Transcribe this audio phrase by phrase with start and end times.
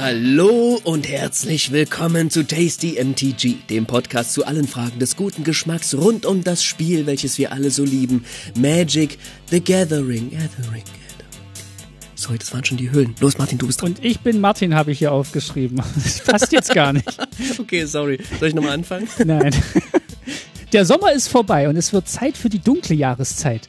[0.00, 5.92] Hallo und herzlich willkommen zu Tasty MTG, dem Podcast zu allen Fragen des guten Geschmacks
[5.92, 8.24] rund um das Spiel, welches wir alle so lieben.
[8.56, 9.18] Magic
[9.50, 10.30] the Gathering.
[10.30, 10.84] Gathering.
[12.14, 13.16] Sorry, das waren schon die Höhlen.
[13.18, 13.88] Los, Martin, du bist dran.
[13.88, 15.82] Und ich bin Martin, habe ich hier aufgeschrieben.
[15.96, 17.18] Das passt jetzt gar nicht.
[17.58, 18.20] okay, sorry.
[18.38, 19.08] Soll ich nochmal anfangen?
[19.24, 19.52] Nein.
[20.72, 23.68] Der Sommer ist vorbei und es wird Zeit für die dunkle Jahreszeit.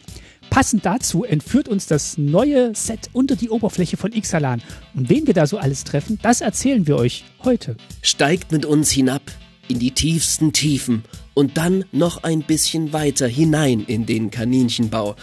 [0.49, 4.61] Passend dazu entführt uns das neue Set unter die Oberfläche von Ixalan.
[4.95, 7.77] Und wen wir da so alles treffen, das erzählen wir euch heute.
[8.01, 9.21] Steigt mit uns hinab
[9.67, 11.03] in die tiefsten Tiefen
[11.35, 15.15] und dann noch ein bisschen weiter hinein in den Kaninchenbau.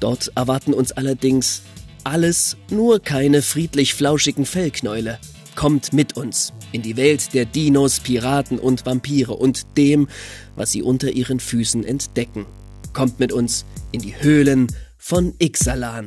[0.00, 1.62] Dort erwarten uns allerdings
[2.04, 5.18] alles, nur keine friedlich-flauschigen Fellknäule.
[5.54, 10.08] Kommt mit uns in die Welt der Dinos, Piraten und Vampire und dem,
[10.54, 12.44] was sie unter ihren Füßen entdecken.
[12.92, 13.64] Kommt mit uns
[13.96, 14.66] in die Höhlen
[14.98, 16.04] von Ixalan.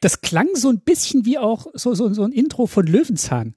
[0.00, 3.54] Das klang so ein bisschen wie auch so, so, so ein Intro von Löwenzahn.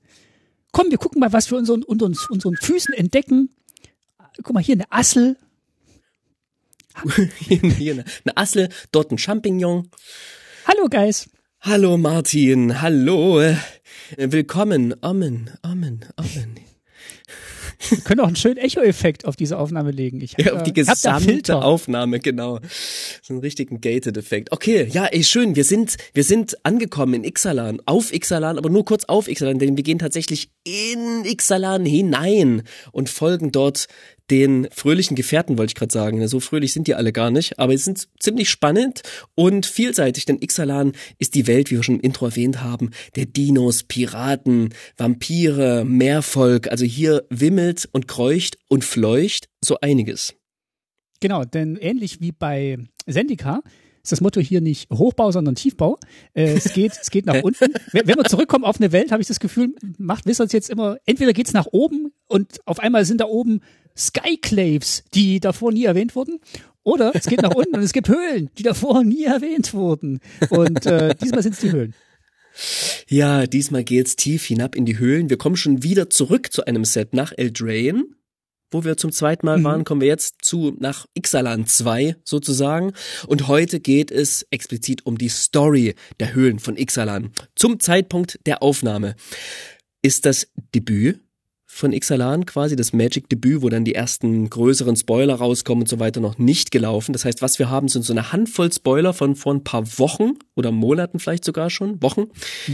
[0.72, 3.50] Komm, wir gucken mal, was wir unseren, unter uns, unseren Füßen entdecken.
[4.44, 5.38] Guck mal, hier eine Assel.
[7.48, 9.90] hier eine, eine Assel, dort ein Champignon.
[10.66, 11.30] Hallo, Guys.
[11.62, 12.81] Hallo, Martin.
[12.81, 13.42] Hallo.
[14.17, 14.95] Willkommen.
[15.03, 16.69] Amen, Amen, Amen.
[17.88, 20.19] Wir können auch einen schönen Echo-Effekt auf diese Aufnahme legen.
[20.22, 22.59] Ich hab, ja, auf die gesamte Aufnahme, genau.
[23.22, 24.52] So einen richtigen Gated-Effekt.
[24.52, 25.55] Okay, ja, ey, schön.
[25.55, 29.77] Wir sind, wir sind angekommen in Ixalan, auf Ixalan, aber nur kurz auf Ixalan, denn
[29.77, 33.88] wir gehen tatsächlich in Ixalan hinein und folgen dort
[34.30, 36.27] den fröhlichen Gefährten, wollte ich gerade sagen.
[36.27, 39.01] So fröhlich sind die alle gar nicht, aber sie sind ziemlich spannend
[39.35, 43.25] und vielseitig, denn Ixalan ist die Welt, wie wir schon im Intro erwähnt haben, der
[43.25, 46.72] Dinos, Piraten, Vampire, Meervolk.
[46.72, 50.35] Also hier wimmelt und kreucht und fleucht so einiges.
[51.19, 53.61] Genau, denn ähnlich wie bei Sendika
[54.03, 55.99] ist das Motto hier nicht Hochbau, sondern Tiefbau.
[56.33, 57.73] Äh, es geht, es geht nach unten.
[57.91, 60.97] Wenn, wenn wir zurückkommen auf eine Welt, habe ich das Gefühl, macht Wizards jetzt immer,
[61.05, 63.61] entweder geht's nach oben und auf einmal sind da oben
[63.97, 66.39] Skyclaves, die davor nie erwähnt wurden.
[66.83, 70.19] Oder es geht nach unten und es gibt Höhlen, die davor nie erwähnt wurden.
[70.49, 71.93] Und äh, diesmal sind es die Höhlen.
[73.07, 75.29] Ja, diesmal geht's tief hinab in die Höhlen.
[75.29, 78.05] Wir kommen schon wieder zurück zu einem Set nach Eldraine,
[78.72, 79.63] wo wir zum zweiten Mal mhm.
[79.63, 82.94] waren, kommen wir jetzt zu nach Ixalan 2 sozusagen.
[83.28, 87.31] Und heute geht es explizit um die Story der Höhlen von Ixalan.
[87.56, 89.16] Zum Zeitpunkt der Aufnahme
[90.02, 91.19] ist das Debüt
[91.72, 96.19] von Ixalan quasi, das Magic-Debüt, wo dann die ersten größeren Spoiler rauskommen und so weiter,
[96.19, 97.13] noch nicht gelaufen.
[97.13, 100.34] Das heißt, was wir haben, sind so eine Handvoll Spoiler von vor ein paar Wochen
[100.56, 102.25] oder Monaten vielleicht sogar schon, Wochen.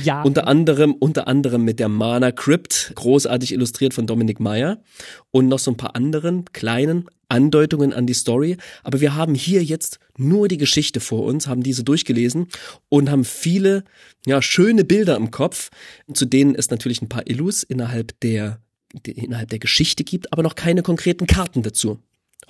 [0.03, 0.23] Ja.
[0.23, 4.81] Unter anderem, unter anderem mit der Mana Crypt, großartig illustriert von Dominik Meyer
[5.29, 8.55] und noch so ein paar anderen kleinen Andeutungen an die Story.
[8.83, 12.47] Aber wir haben hier jetzt nur die Geschichte vor uns, haben diese durchgelesen
[12.87, 13.83] und haben viele,
[14.25, 15.69] ja, schöne Bilder im Kopf,
[16.13, 18.61] zu denen es natürlich ein paar Illus innerhalb der
[19.03, 21.99] innerhalb der Geschichte gibt, aber noch keine konkreten Karten dazu.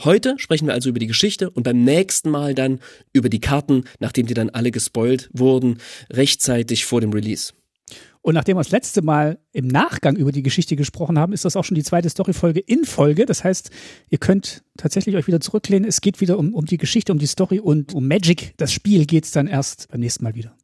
[0.04, 2.80] Heute sprechen wir also über die Geschichte und beim nächsten Mal dann
[3.14, 5.78] über die Karten, nachdem die dann alle gespoilt wurden,
[6.12, 7.54] rechtzeitig vor dem Release.
[8.22, 11.56] Und nachdem wir das letzte Mal im Nachgang über die Geschichte gesprochen haben, ist das
[11.56, 13.28] auch schon die zweite Storyfolge in Folge.
[13.28, 13.70] Das heißt,
[14.10, 15.88] ihr könnt tatsächlich euch wieder zurücklehnen.
[15.88, 18.56] Es geht wieder um, um die Geschichte, um die Story und um Magic.
[18.58, 20.58] Das Spiel geht's dann erst beim nächsten Mal wieder.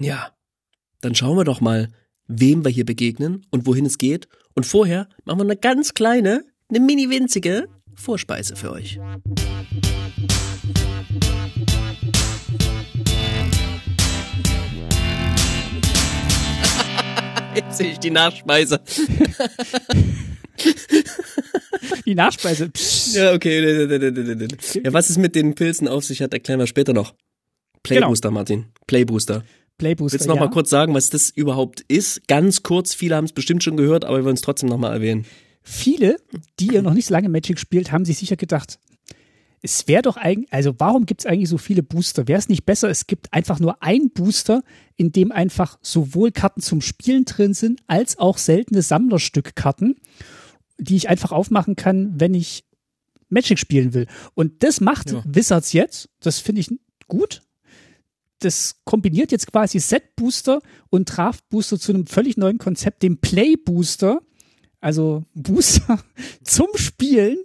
[0.00, 0.32] Ja,
[1.02, 1.92] dann schauen wir doch mal,
[2.26, 4.26] wem wir hier begegnen und wohin es geht.
[4.54, 7.66] Und vorher machen wir eine ganz kleine, eine mini winzige
[7.96, 9.00] Vorspeise für euch.
[17.56, 18.80] Jetzt sehe ich die Nachspeise.
[22.06, 22.70] Die Nachspeise.
[22.70, 23.16] Psst.
[23.16, 23.60] Ja, okay.
[24.84, 27.14] Ja, was es mit den Pilzen auf sich hat, erklären wir später noch.
[27.82, 28.38] Playbooster, genau.
[28.38, 28.66] Martin.
[28.86, 29.44] Playbooster.
[29.78, 30.14] Playbooster.
[30.14, 30.46] Willst du noch ja.
[30.46, 32.28] mal kurz sagen, was das überhaupt ist?
[32.28, 34.92] Ganz kurz, viele haben es bestimmt schon gehört, aber wir wollen es trotzdem noch mal
[34.92, 35.26] erwähnen.
[35.62, 36.16] Viele,
[36.60, 38.78] die ihr noch nicht so lange Magic spielt, haben sich sicher gedacht,
[39.62, 42.28] es wäre doch eigentlich, also warum gibt es eigentlich so viele Booster?
[42.28, 44.62] Wäre es nicht besser, es gibt einfach nur ein Booster,
[44.96, 49.96] in dem einfach sowohl Karten zum Spielen drin sind, als auch seltene Sammlerstückkarten,
[50.78, 52.64] die ich einfach aufmachen kann, wenn ich
[53.30, 54.06] Magic spielen will.
[54.34, 55.22] Und das macht ja.
[55.26, 56.10] Wizards jetzt.
[56.20, 56.68] Das finde ich
[57.08, 57.43] gut
[58.44, 60.60] das kombiniert jetzt quasi Set Booster
[60.90, 64.20] und Draft Booster zu einem völlig neuen Konzept, dem Play Booster,
[64.80, 66.00] also Booster
[66.44, 67.38] zum Spielen,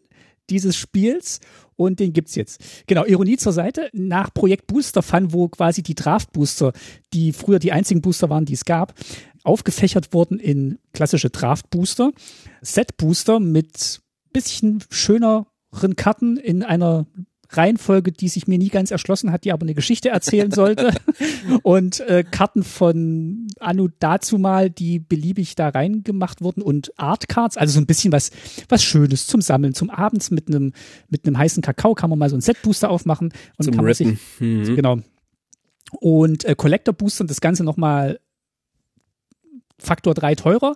[0.49, 1.39] dieses Spiels
[1.75, 2.61] und den gibt's jetzt.
[2.87, 3.89] Genau, Ironie zur Seite.
[3.93, 6.73] Nach Projekt Booster Fun, wo quasi die Draft Booster,
[7.13, 8.93] die früher die einzigen Booster waren, die es gab,
[9.43, 12.11] aufgefächert wurden in klassische Draft Booster,
[12.61, 14.01] Set Booster mit
[14.33, 17.07] bisschen schöneren Karten in einer
[17.51, 20.93] Reihenfolge, die sich mir nie ganz erschlossen hat, die aber eine Geschichte erzählen sollte.
[21.63, 27.73] und äh, Karten von Anu dazu mal, die beliebig da reingemacht wurden und Artcards, also
[27.73, 28.31] so ein bisschen was,
[28.69, 30.73] was Schönes zum Sammeln, zum Abends mit einem,
[31.09, 33.93] mit einem heißen Kakao kann man mal so ein Set-Booster aufmachen und Zum kann man
[33.93, 34.17] sich.
[34.39, 34.75] Mhm.
[34.75, 34.99] genau.
[35.99, 38.19] Und äh, Collector Booster das Ganze nochmal
[39.79, 40.75] Faktor 3 teurer,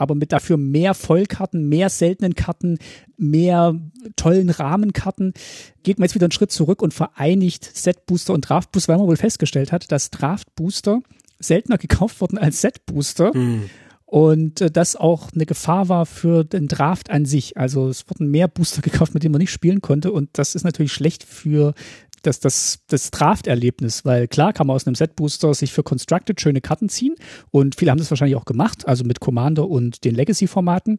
[0.00, 2.78] aber mit dafür mehr Vollkarten, mehr seltenen Karten,
[3.18, 3.78] mehr
[4.16, 5.34] tollen Rahmenkarten.
[5.82, 8.98] Geht man jetzt wieder einen Schritt zurück und vereinigt Set Booster und Draft Booster, weil
[8.98, 11.02] man wohl festgestellt hat, dass Draft Booster
[11.38, 13.36] seltener gekauft wurden als Set Booster.
[13.36, 13.68] Mhm.
[14.06, 17.56] Und äh, das auch eine Gefahr war für den Draft an sich.
[17.56, 20.12] Also es wurden mehr Booster gekauft, mit denen man nicht spielen konnte.
[20.12, 21.74] Und das ist natürlich schlecht für
[22.22, 26.60] das, das, das Draft-Erlebnis, weil klar kann man aus einem Set-Booster sich für Constructed schöne
[26.60, 27.14] Karten ziehen
[27.50, 30.98] und viele haben das wahrscheinlich auch gemacht, also mit Commander und den Legacy-Formaten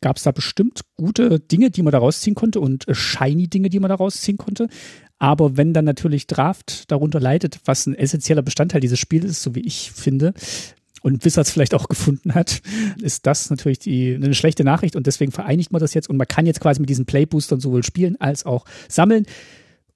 [0.00, 3.68] gab es da bestimmt gute Dinge, die man da rausziehen konnte und äh, shiny Dinge,
[3.68, 4.68] die man da rausziehen konnte.
[5.18, 9.54] Aber wenn dann natürlich Draft darunter leidet, was ein essentieller Bestandteil dieses Spiels ist, so
[9.54, 10.34] wie ich finde,
[11.02, 12.62] und Wizards vielleicht auch gefunden hat,
[13.00, 16.28] ist das natürlich die, eine schlechte Nachricht und deswegen vereinigt man das jetzt und man
[16.28, 19.26] kann jetzt quasi mit diesen Playboostern sowohl spielen als auch sammeln.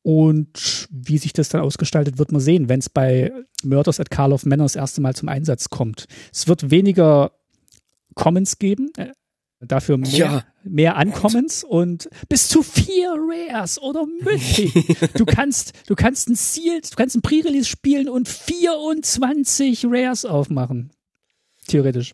[0.06, 3.32] Und wie sich das dann ausgestaltet, wird man sehen, wenn es bei
[3.64, 6.06] Murders at Carl of Manor das erste Mal zum Einsatz kommt.
[6.32, 7.32] Es wird weniger
[8.14, 9.08] Commons geben, äh,
[9.58, 10.44] dafür mehr, Ja.
[10.62, 15.12] mehr Uncommons und bis zu vier Rares oder Mythic.
[15.14, 20.92] du kannst, du kannst ein Sealed, du kannst ein Pre-Release spielen und 24 Rares aufmachen.
[21.66, 22.12] Theoretisch.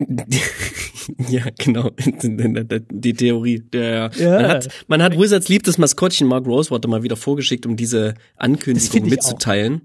[1.28, 1.90] ja, genau.
[2.90, 3.60] Die Theorie.
[3.60, 4.30] Der, Ja.
[4.40, 9.08] Man hat, man hat Wizards liebtes Maskottchen Mark Rosewater mal wieder vorgeschickt, um diese Ankündigung
[9.08, 9.82] mitzuteilen.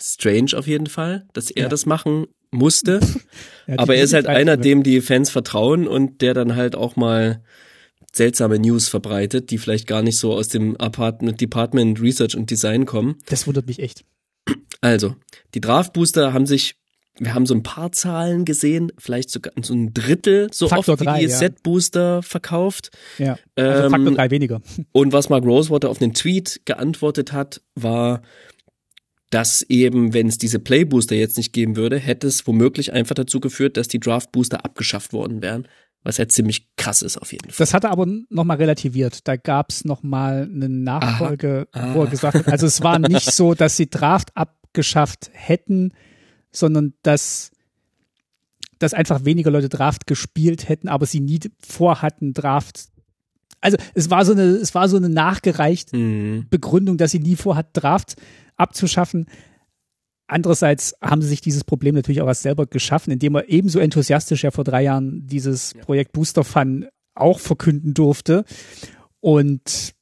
[0.00, 1.68] Strange auf jeden Fall, dass er Ja.
[1.68, 3.00] das machen musste.
[3.66, 6.96] Ja, Aber er ist halt einer, dem die Fans vertrauen und der dann halt auch
[6.96, 7.44] mal
[8.12, 12.84] seltsame News verbreitet, die vielleicht gar nicht so aus dem Apartment, Department Research und Design
[12.84, 13.14] kommen.
[13.26, 14.04] Das wundert mich echt.
[14.80, 15.14] Also,
[15.54, 16.74] die Draft Booster haben sich,
[17.20, 21.02] wir haben so ein paar Zahlen gesehen, vielleicht sogar so ein Drittel so Faktor oft
[21.02, 21.48] wie die ja.
[21.62, 22.90] Booster verkauft.
[23.18, 23.38] Ja.
[23.56, 24.62] Also Ähm, Faktor drei weniger.
[24.92, 28.22] Und was Mark Rosewater auf den Tweet geantwortet hat, war,
[29.28, 33.14] dass eben, wenn es diese Play Booster jetzt nicht geben würde, hätte es womöglich einfach
[33.14, 35.68] dazu geführt, dass die Draft Booster abgeschafft worden wären.
[36.02, 37.58] Was ja ziemlich krass ist auf jeden Fall.
[37.58, 39.28] Das hat er aber nochmal relativiert.
[39.28, 41.94] Da gab's noch mal eine Nachfolge, Aha.
[41.94, 45.92] wo er gesagt hat, also es war nicht so, dass sie Draft abgeschafft hätten,
[46.52, 47.50] sondern dass,
[48.78, 52.88] dass einfach weniger Leute Draft gespielt hätten, aber sie nie vorhatten, Draft.
[53.60, 56.46] Also es war so eine, es war so eine nachgereichte Hm.
[56.48, 58.16] Begründung, dass sie nie vorhat, Draft
[58.56, 59.26] abzuschaffen.
[60.26, 64.44] Andererseits haben sie sich dieses Problem natürlich auch erst selber geschaffen, indem er ebenso enthusiastisch
[64.44, 68.44] ja vor drei Jahren dieses Projekt Booster Fun auch verkünden durfte.
[69.18, 69.92] Und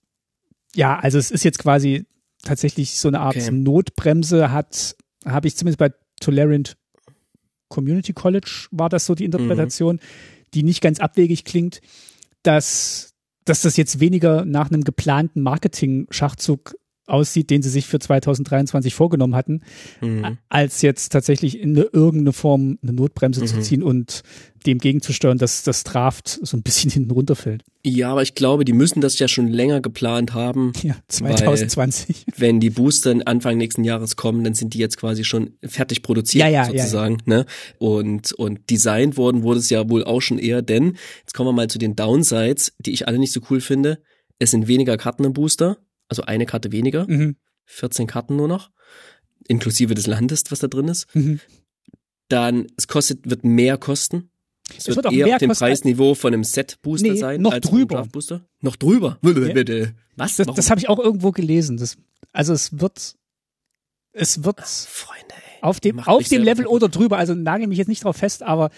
[0.74, 2.04] ja, also es ist jetzt quasi
[2.42, 3.50] tatsächlich so eine Art Okay.
[3.50, 6.76] Notbremse, hat, habe ich zumindest bei Tolerant
[7.68, 10.00] Community College war das so die Interpretation,
[10.54, 11.80] die nicht ganz abwegig klingt,
[12.42, 13.14] dass,
[13.44, 16.76] dass das jetzt weniger nach einem geplanten Marketing-Schachzug
[17.08, 19.62] aussieht, den sie sich für 2023 vorgenommen hatten,
[20.00, 20.38] Hm.
[20.48, 23.62] als jetzt tatsächlich in eine, irgendeine Form eine Notbremse zu Mhm.
[23.62, 24.22] ziehen und
[24.66, 27.62] dem gegenzusteuern, dass das Draft so ein bisschen hinten runterfällt.
[27.86, 30.72] Ja, aber ich glaube, die müssen das ja schon länger geplant haben.
[30.82, 32.26] Ja, 2020.
[32.36, 36.42] Wenn die Booster Anfang nächsten Jahres kommen, dann sind die jetzt quasi schon fertig produziert,
[36.44, 37.18] Ja, ja, ja, sozusagen.
[37.24, 37.46] Ne?
[37.78, 41.52] Und, und designt worden wurde es ja wohl auch schon eher, denn, jetzt kommen wir
[41.52, 43.98] mal zu den Downsides, die ich alle nicht so cool finde.
[44.38, 47.36] Es sind weniger Karten im Booster, also eine Karte weniger, Mhm.
[47.66, 48.70] 14 Karten nur noch,
[49.46, 51.06] inklusive des Landes, was da drin ist.
[51.14, 51.40] Mhm.
[52.28, 54.30] Dann, es kostet, wird mehr kosten.
[54.76, 57.40] Es, wird, wird auch eher mehr auf dem Preisniveau von einem Set-Booster Nee, sein.
[57.40, 58.04] noch als drüber.
[58.12, 58.44] Booster.
[58.60, 59.16] Noch drüber.
[59.22, 59.94] Bitte.
[60.16, 60.36] Was?
[60.36, 60.56] Das, Warum?
[60.56, 61.78] das habe ich auch irgendwo gelesen.
[61.78, 61.96] Das,
[62.32, 63.14] also es wird,
[64.12, 65.62] es wird Freunde, ey.
[65.62, 66.76] auf dem, Macht auf dem Level kaputt.
[66.82, 67.16] oder drüber.
[67.16, 68.70] Also nagel mich jetzt nicht drauf fest, aber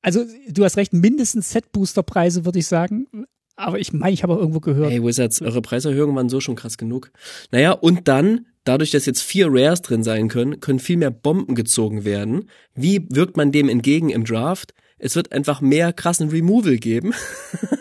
[0.00, 3.06] also du hast recht, mindestens Set-Booster-Preise, würde ich sagen.
[3.56, 4.90] Aber ich meine, ich habe auch irgendwo gehört.
[4.90, 7.10] Hey Wizards, eure Preiserhöhungen waren so schon krass genug.
[7.50, 11.54] Naja, und dann, dadurch, dass jetzt vier Rares drin sein können, können viel mehr Bomben
[11.54, 12.48] gezogen werden.
[12.74, 14.74] Wie wirkt man dem entgegen im Draft?
[15.04, 17.12] Es wird einfach mehr krassen Removal geben.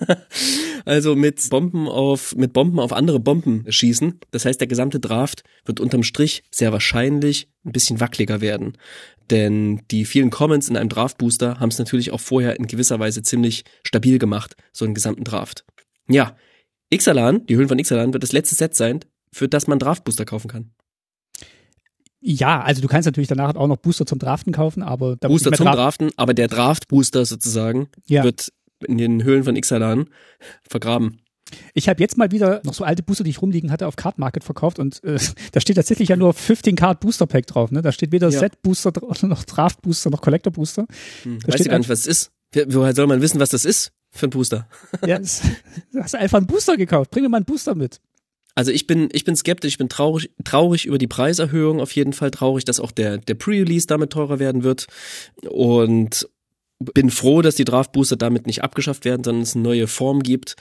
[0.86, 4.20] also mit Bomben auf, mit Bomben auf andere Bomben schießen.
[4.32, 8.76] Das heißt, der gesamte Draft wird unterm Strich sehr wahrscheinlich ein bisschen wackeliger werden.
[9.30, 13.00] Denn die vielen Comments in einem Draft Booster haben es natürlich auch vorher in gewisser
[13.00, 15.64] Weise ziemlich stabil gemacht, so einen gesamten Draft.
[16.08, 16.36] Ja,
[16.92, 19.02] Ixalan, die Höhlen von Ixalan, wird das letzte Set sein,
[19.32, 20.72] für das man Draftbooster kaufen kann.
[22.22, 25.52] Ja, also du kannst natürlich danach auch noch Booster zum Draften kaufen, aber da Booster
[25.52, 28.24] zum Draft Draften, aber der Draft-Booster sozusagen ja.
[28.24, 28.54] wird
[28.88, 30.06] in den Höhlen von Ixalan
[30.68, 31.20] vergraben.
[31.74, 34.20] Ich habe jetzt mal wieder noch so alte Booster, die ich rumliegen hatte, auf Card
[34.20, 35.20] Market verkauft und äh,
[35.52, 37.72] da steht tatsächlich ja nur 15 Card Booster Pack drauf.
[37.72, 37.82] Ne?
[37.82, 38.40] Da steht weder ja.
[38.40, 40.86] Set Booster noch Draft Booster noch Collector Booster.
[41.24, 41.40] Hm.
[41.40, 42.32] Da Weiß ich gar nicht, was es ist.
[42.68, 44.68] Woher soll man wissen, was das ist für ein Booster?
[45.06, 45.42] ja, das,
[45.92, 47.12] du hast einfach einen Booster gekauft.
[47.12, 48.00] Bring mir mal einen Booster mit.
[48.56, 52.14] Also ich bin, ich bin skeptisch, ich bin traurig, traurig über die Preiserhöhung, auf jeden
[52.14, 54.88] Fall traurig, dass auch der, der Pre-Release damit teurer werden wird.
[55.50, 56.28] Und
[56.94, 60.24] bin froh, dass die Draft Booster damit nicht abgeschafft werden, sondern es eine neue Form
[60.24, 60.56] gibt.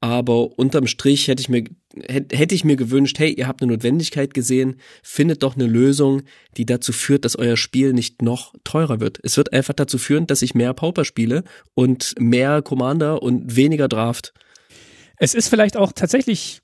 [0.00, 1.64] Aber unterm Strich hätte ich mir,
[2.08, 6.22] hätte ich mir gewünscht, hey, ihr habt eine Notwendigkeit gesehen, findet doch eine Lösung,
[6.56, 9.20] die dazu führt, dass euer Spiel nicht noch teurer wird.
[9.22, 11.44] Es wird einfach dazu führen, dass ich mehr Pauper spiele
[11.74, 14.34] und mehr Commander und weniger Draft.
[15.18, 16.61] Es ist vielleicht auch tatsächlich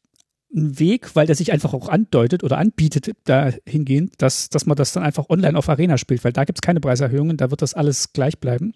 [0.54, 4.92] ein Weg, weil der sich einfach auch andeutet oder anbietet dahingehend, dass, dass man das
[4.92, 8.12] dann einfach online auf Arena spielt, weil da gibt's keine Preiserhöhungen, da wird das alles
[8.12, 8.72] gleich bleiben.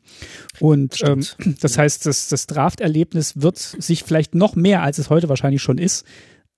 [0.61, 1.25] Und ähm,
[1.61, 5.79] das heißt, das, das Draft-Erlebnis wird sich vielleicht noch mehr, als es heute wahrscheinlich schon
[5.79, 6.07] ist,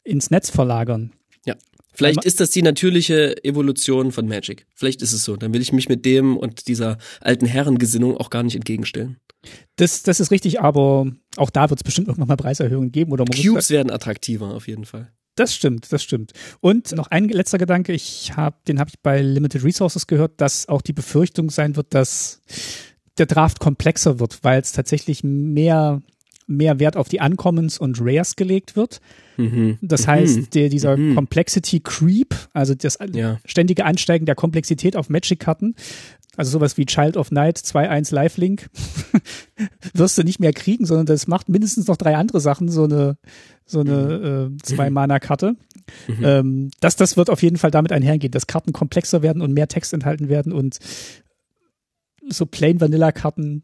[0.03, 1.13] ins Netz verlagern.
[1.95, 4.67] Vielleicht ist das die natürliche Evolution von Magic.
[4.75, 5.37] Vielleicht ist es so.
[5.37, 9.19] Dann will ich mich mit dem und dieser alten Herrengesinnung auch gar nicht entgegenstellen.
[9.77, 13.13] Das, das ist richtig, aber auch da wird es bestimmt irgendwann mal Preiserhöhungen geben.
[13.13, 15.13] Oder Cubes werden attraktiver auf jeden Fall.
[15.37, 16.33] Das stimmt, das stimmt.
[16.61, 20.69] Und noch ein letzter Gedanke, ich habe, den habe ich bei Limited Resources gehört, dass
[20.69, 22.41] auch die Befürchtung sein wird, dass
[23.19, 26.03] der Draft komplexer wird, weil es tatsächlich mehr
[26.47, 29.01] mehr Wert auf die Uncommons und Rares gelegt wird.
[29.37, 29.79] Mhm.
[29.81, 30.51] Das heißt, mhm.
[30.51, 31.15] der, dieser mhm.
[31.15, 33.39] Complexity Creep, also das ja.
[33.45, 35.75] ständige Ansteigen der Komplexität auf Magic-Karten,
[36.37, 38.69] also sowas wie Child of Night 2.1 Lifelink
[39.95, 43.17] wirst du nicht mehr kriegen, sondern das macht mindestens noch drei andere Sachen, so eine,
[43.65, 44.57] so eine mhm.
[44.57, 45.57] äh, Zwei-Mana-Karte.
[46.09, 46.25] Mhm.
[46.25, 49.69] Ähm, das, das wird auf jeden Fall damit einhergehen, dass Karten komplexer werden und mehr
[49.69, 50.79] Text enthalten werden und
[52.29, 53.63] so Plain Vanilla-Karten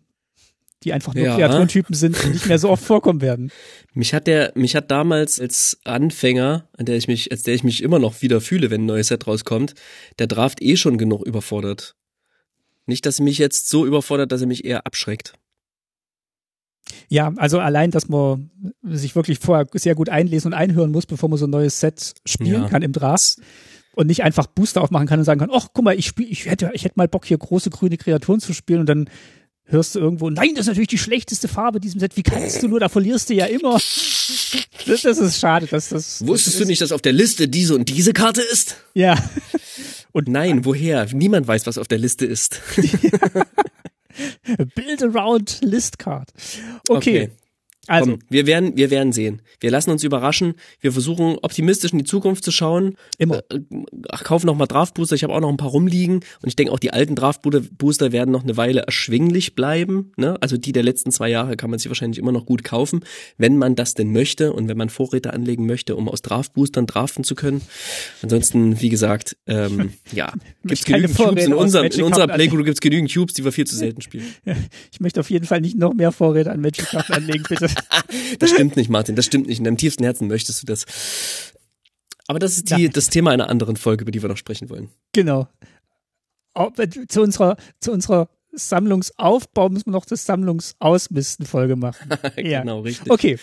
[0.82, 1.36] die einfach nur ja.
[1.36, 3.50] Kreaturentypen sind und nicht mehr so oft vorkommen werden.
[3.94, 7.64] Mich hat der, mich hat damals als Anfänger, an der ich mich, als der ich
[7.64, 9.74] mich immer noch wieder fühle, wenn ein neues Set rauskommt,
[10.20, 11.96] der Draft eh schon genug überfordert.
[12.86, 15.34] Nicht, dass er mich jetzt so überfordert, dass er mich eher abschreckt.
[17.08, 18.50] Ja, also allein, dass man
[18.82, 22.14] sich wirklich vorher sehr gut einlesen und einhören muss, bevor man so ein neues Set
[22.24, 22.68] spielen ja.
[22.68, 23.38] kann im Draft
[23.94, 26.46] und nicht einfach Booster aufmachen kann und sagen kann, ach, guck mal, ich spiel, ich
[26.46, 29.10] hätte, ich hätte mal Bock hier große grüne Kreaturen zu spielen und dann
[29.70, 32.16] hörst du irgendwo, nein, das ist natürlich die schlechteste Farbe in diesem Set.
[32.16, 32.80] Wie kannst du nur?
[32.80, 33.74] Da verlierst du ja immer.
[34.86, 35.66] Das, das ist schade.
[35.66, 38.76] Dass das, Wusstest das du nicht, dass auf der Liste diese und diese Karte ist?
[38.94, 39.16] Ja.
[40.12, 41.06] Und nein, woher?
[41.12, 42.60] Niemand weiß, was auf der Liste ist.
[44.74, 46.30] Build around List Card.
[46.88, 47.24] Okay.
[47.26, 47.30] okay.
[47.86, 49.40] Also, Komm, wir werden, wir werden sehen.
[49.58, 50.54] Wir lassen uns überraschen.
[50.80, 52.94] Wir versuchen optimistisch in die Zukunft zu schauen.
[53.18, 53.38] Immer.
[53.50, 53.60] Äh,
[54.10, 55.16] ach, kaufen noch mal Draftbooster.
[55.16, 58.32] Ich habe auch noch ein paar rumliegen und ich denke auch die alten Draftbooster werden
[58.32, 60.12] noch eine Weile erschwinglich bleiben.
[60.16, 60.36] Ne?
[60.40, 63.00] Also die der letzten zwei Jahre kann man sich wahrscheinlich immer noch gut kaufen,
[63.38, 67.24] wenn man das denn möchte und wenn man Vorräte anlegen möchte, um aus Draftboostern draften
[67.24, 67.62] zu können.
[68.22, 70.32] Ansonsten, wie gesagt, ähm, ja,
[70.64, 73.76] gibt's genügend Cubes in, unserem, in unserer Playgroup gibt's genügend Cubes, die wir viel zu
[73.76, 74.26] selten spielen.
[74.92, 77.69] Ich möchte auf jeden Fall nicht noch mehr Vorräte an Magic Karten anlegen, bitte.
[78.38, 79.58] das stimmt nicht, Martin, das stimmt nicht.
[79.58, 80.86] In deinem tiefsten Herzen möchtest du das.
[82.26, 84.90] Aber das ist die, das Thema einer anderen Folge, über die wir noch sprechen wollen.
[85.12, 85.48] Genau.
[87.08, 92.08] Zu unserer, zu unserer Sammlungsaufbau müssen wir noch das Sammlungsausmisten-Folge machen.
[92.36, 92.82] genau, ja.
[92.82, 93.10] richtig.
[93.10, 93.38] Okay.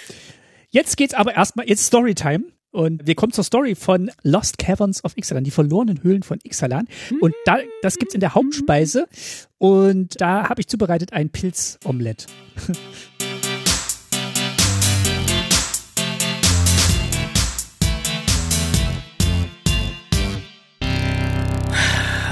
[0.69, 2.45] Jetzt geht's aber erstmal, jetzt Storytime.
[2.71, 6.87] Und wir kommen zur Story von Lost Caverns of Ixalan, die verlorenen Höhlen von Ixalan.
[7.21, 9.07] Und da, das gibt's in der Hauptspeise.
[9.57, 12.27] Und da habe ich zubereitet ein Pilzomelett.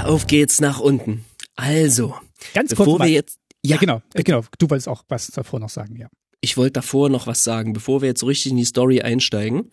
[0.06, 1.24] auf geht's nach unten.
[1.56, 2.14] Also,
[2.54, 5.60] ganz kurz bevor wir jetzt ja, ja genau, äh, genau, du wolltest auch was davor
[5.60, 6.08] noch sagen, ja.
[6.40, 9.72] Ich wollte davor noch was sagen, bevor wir jetzt so richtig in die Story einsteigen.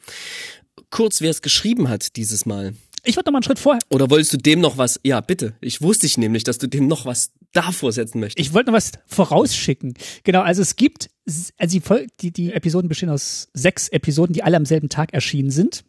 [0.90, 2.74] Kurz, wer es geschrieben hat dieses Mal.
[3.04, 3.82] Ich wollte noch mal einen Schritt vorher.
[3.90, 5.00] Oder wolltest du dem noch was?
[5.04, 5.56] Ja, bitte.
[5.60, 8.48] Ich wusste ich nämlich, dass du dem noch was davor setzen möchtest.
[8.48, 9.94] Ich wollte noch was vorausschicken.
[10.24, 11.10] Genau, also es gibt,
[11.58, 15.52] also die, die, die Episoden bestehen aus sechs Episoden, die alle am selben Tag erschienen
[15.52, 15.84] sind.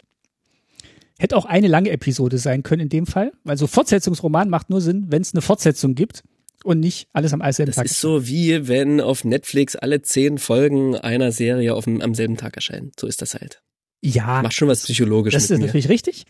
[1.19, 4.81] Hätte auch eine lange Episode sein können in dem Fall, weil so Fortsetzungsroman macht nur
[4.81, 6.25] Sinn, wenn es eine Fortsetzung gibt
[6.65, 7.85] und nicht alles am selben das Tag.
[7.85, 12.15] Das ist so wie wenn auf Netflix alle zehn Folgen einer Serie auf dem, am
[12.15, 12.91] selben Tag erscheinen.
[12.99, 13.63] So ist das halt.
[14.01, 14.43] Ja.
[14.43, 15.35] Macht schon was psychologisch.
[15.35, 15.67] Das ist mir.
[15.67, 16.25] natürlich richtig.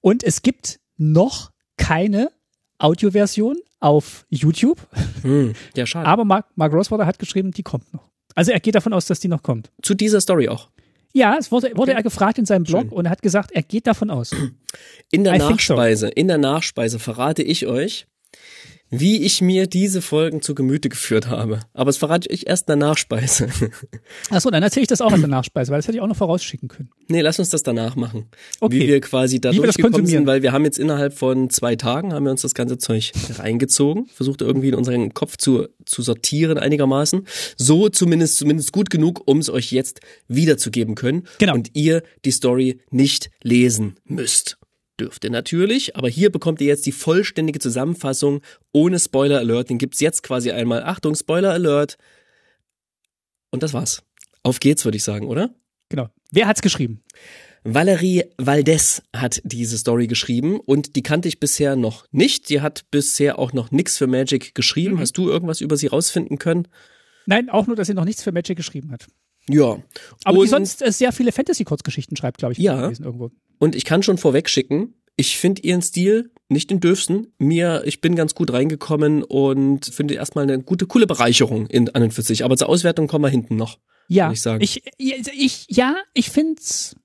[0.00, 2.30] Und es gibt noch keine
[2.78, 4.78] Audioversion auf YouTube.
[5.22, 6.06] Hm, ja, schade.
[6.06, 8.08] Aber Mark, Mark Rosewater hat geschrieben, die kommt noch.
[8.34, 9.70] Also er geht davon aus, dass die noch kommt.
[9.82, 10.70] Zu dieser Story auch.
[11.12, 12.00] Ja, es wurde, wurde Okay.
[12.00, 12.90] er gefragt in seinem Blog Schön.
[12.92, 14.30] und er hat gesagt, er geht davon aus.
[15.10, 15.74] In der I think so.
[15.74, 18.06] Nachspeise, in der Nachspeise verrate ich euch,
[18.90, 21.60] wie ich mir diese Folgen zu Gemüte geführt habe.
[21.74, 23.48] Aber das verrate ich erst in der Nachspeise.
[24.30, 26.16] Achso, dann erzähle ich das auch als der Nachspeise, weil das hätte ich auch noch
[26.16, 26.90] vorausschicken können.
[27.08, 28.26] nee, lass uns das danach machen.
[28.58, 28.74] Okay.
[28.74, 32.24] Wie wir quasi da durchgekommen sind, weil wir haben jetzt innerhalb von zwei Tagen haben
[32.24, 37.26] wir uns das ganze Zeug reingezogen, versucht irgendwie in unseren Kopf zu, zu sortieren einigermaßen.
[37.56, 41.24] So zumindest, zumindest gut genug, um es euch jetzt wiederzugeben können.
[41.38, 41.54] Genau.
[41.54, 44.59] Und ihr die Story nicht lesen müsst.
[45.00, 48.42] Dürft ihr natürlich, aber hier bekommt ihr jetzt die vollständige Zusammenfassung
[48.72, 49.70] ohne Spoiler Alert.
[49.70, 50.82] Den gibt's jetzt quasi einmal.
[50.82, 51.96] Achtung, Spoiler Alert.
[53.50, 54.02] Und das war's.
[54.42, 55.54] Auf geht's, würde ich sagen, oder?
[55.88, 56.08] Genau.
[56.30, 57.02] Wer hat's geschrieben?
[57.64, 62.50] Valerie Valdez hat diese Story geschrieben und die kannte ich bisher noch nicht.
[62.50, 64.96] Die hat bisher auch noch nix für Magic geschrieben.
[64.96, 65.00] Mhm.
[65.00, 66.68] Hast du irgendwas über sie rausfinden können?
[67.26, 69.06] Nein, auch nur, dass sie noch nichts für Magic geschrieben hat.
[69.48, 69.82] Ja.
[70.24, 72.58] Aber und, die sonst äh, sehr viele Fantasy-Kurzgeschichten schreibt, glaube ich.
[72.58, 72.88] Ja.
[72.88, 73.30] Irgendwo.
[73.58, 77.34] und ich kann schon vorweg schicken, ich finde ihren Stil nicht den dürfsten.
[77.38, 82.04] Mir, ich bin ganz gut reingekommen und finde erstmal eine gute, coole Bereicherung in an
[82.04, 82.42] und für sich.
[82.42, 83.78] Aber zur Auswertung kommen wir hinten noch.
[84.08, 84.62] Ja, ich sagen.
[84.62, 86.96] ich, ich, ja, ich find's,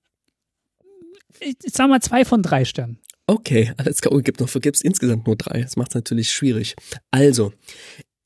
[1.41, 2.99] ich sag mal zwei von drei Sternen.
[3.27, 4.13] Okay, alles klar.
[4.13, 5.61] Oh, gibt noch, gibt's insgesamt nur drei.
[5.61, 6.75] Das macht es natürlich schwierig.
[7.11, 7.53] Also,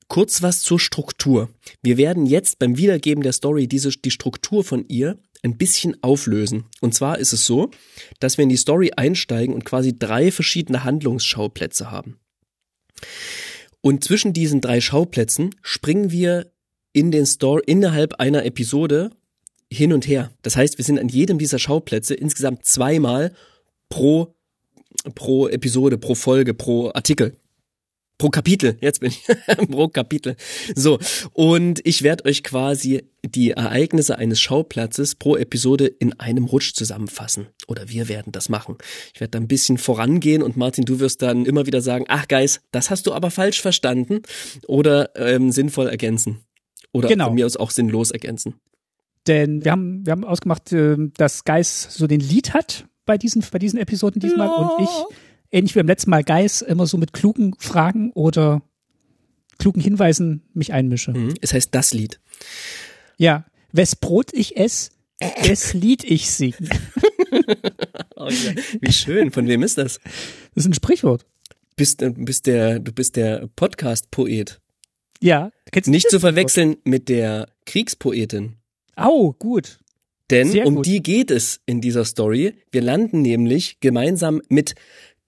[0.09, 1.49] kurz was zur Struktur.
[1.81, 6.65] Wir werden jetzt beim Wiedergeben der Story diese, die Struktur von ihr ein bisschen auflösen.
[6.81, 7.71] Und zwar ist es so,
[8.19, 12.19] dass wir in die Story einsteigen und quasi drei verschiedene Handlungsschauplätze haben.
[13.81, 16.51] Und zwischen diesen drei Schauplätzen springen wir
[16.91, 19.11] in den Story innerhalb einer Episode
[19.71, 20.33] hin und her.
[20.41, 23.33] Das heißt, wir sind an jedem dieser Schauplätze insgesamt zweimal
[23.87, 24.35] pro
[25.15, 27.38] pro Episode, pro Folge, pro Artikel.
[28.19, 29.23] Pro Kapitel, jetzt bin ich
[29.71, 30.35] pro Kapitel.
[30.75, 30.99] So,
[31.33, 37.48] und ich werde euch quasi die Ereignisse eines Schauplatzes pro Episode in einem Rutsch zusammenfassen.
[37.67, 38.75] Oder wir werden das machen.
[39.13, 42.27] Ich werde da ein bisschen vorangehen und Martin, du wirst dann immer wieder sagen, ach
[42.27, 44.20] Geis, das hast du aber falsch verstanden
[44.67, 46.41] oder ähm, sinnvoll ergänzen.
[46.91, 47.25] Oder Genau.
[47.27, 48.55] von mir aus auch sinnlos ergänzen.
[49.27, 53.44] Denn wir haben, wir haben ausgemacht, ähm, dass Geis so den Lied hat bei diesen,
[53.50, 54.55] bei diesen Episoden diesmal Ja.
[54.55, 54.89] und ich,
[55.51, 58.62] ähnlich wie beim letzten Mal Geis, immer so mit klugen Fragen oder
[59.57, 61.12] klugen Hinweisen mich einmische.
[61.12, 61.33] Mhm.
[61.42, 62.20] Es heißt das Lied.
[63.18, 64.92] Ja, wes Brot ich ess,
[65.46, 66.53] des Lied ich sing.
[68.16, 68.53] Oh, ja.
[68.81, 69.31] Wie schön.
[69.31, 70.00] Von wem ist das?
[70.53, 71.25] Das ist ein Sprichwort.
[71.77, 74.59] bist, äh, bist der, du bist der Podcast-Poet.
[75.22, 78.57] Ja, kennst du Nicht zu verwechseln mit der Kriegspoetin.
[78.98, 79.79] Au, gut.
[80.29, 80.85] Denn Sehr um gut.
[80.85, 82.55] die geht es in dieser Story.
[82.72, 84.75] Wir landen nämlich gemeinsam mit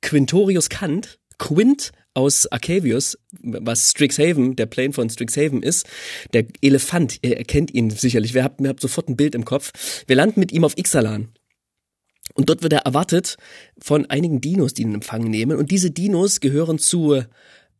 [0.02, 5.88] Quintorius Kant, Quint aus Arcavius, was Strixhaven, der Plane von Strixhaven ist,
[6.34, 9.72] der Elefant, ihr erkennt ihn sicherlich, wir habt, ihr habt sofort ein Bild im Kopf.
[10.08, 11.30] Wir landen mit ihm auf Ixalan.
[12.34, 13.38] Und dort wird er erwartet
[13.82, 15.58] von einigen Dinos, die ihn in Empfang nehmen.
[15.58, 17.24] Und diese Dinos gehören zu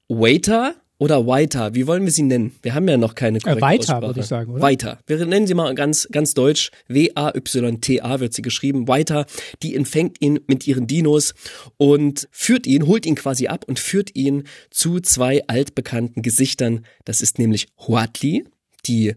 [0.08, 1.74] Waiter oder Waiter.
[1.74, 2.56] Wie wollen wir sie nennen?
[2.62, 4.02] Wir haben ja noch keine korrekte Weiter, Aussprache.
[4.04, 4.62] würde ich sagen, oder?
[4.62, 5.00] Weiter.
[5.08, 6.70] Wir nennen sie mal ganz, ganz deutsch.
[6.90, 8.88] W-A-Y-T-A wird sie geschrieben.
[8.88, 9.26] Weiter.
[9.64, 11.34] Die empfängt ihn mit ihren Dinos
[11.78, 16.86] und führt ihn, holt ihn quasi ab und führt ihn zu zwei altbekannten Gesichtern.
[17.04, 18.46] Das ist nämlich Huatli,
[18.86, 19.16] die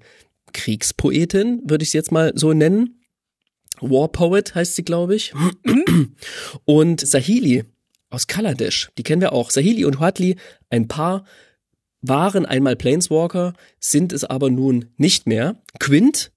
[0.55, 3.05] Kriegspoetin, würde ich sie jetzt mal so nennen.
[3.83, 5.35] War Poet heißt sie, glaube ich.
[6.65, 7.65] Und Sahili
[8.09, 9.51] aus Kaladesh, die kennen wir auch.
[9.51, 10.37] Sahili und Huatli,
[10.71, 11.25] ein Paar,
[12.09, 15.57] waren einmal Planeswalker, sind es aber nun nicht mehr.
[15.81, 16.31] Quint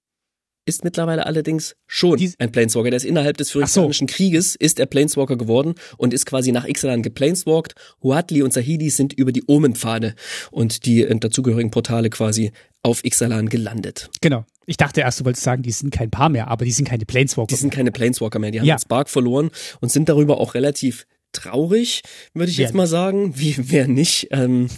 [0.64, 2.90] ist mittlerweile allerdings schon Die- ein Planeswalker.
[2.90, 3.60] Der ist innerhalb des Ach so.
[3.60, 7.74] Phyrexianischen Krieges ist er Planeswalker geworden und ist quasi nach Ixalan geplaneswalkt.
[8.02, 10.14] Huatli und Sahili sind über die Omenpfade
[10.50, 12.52] und die äh, dazugehörigen Portale quasi
[12.82, 14.10] auf Ixalan gelandet.
[14.20, 14.44] Genau.
[14.66, 17.06] Ich dachte erst, du wolltest sagen, die sind kein Paar mehr, aber die sind keine
[17.06, 17.48] Planeswalker.
[17.48, 18.76] Die sind keine Planeswalker mehr, die haben Ja.
[18.76, 19.50] den Spark verloren
[19.80, 22.02] und sind darüber auch relativ traurig,
[22.34, 23.32] würde ich Wer jetzt mal sagen.
[23.38, 24.28] Wie, wer nicht?
[24.32, 24.68] Ähm,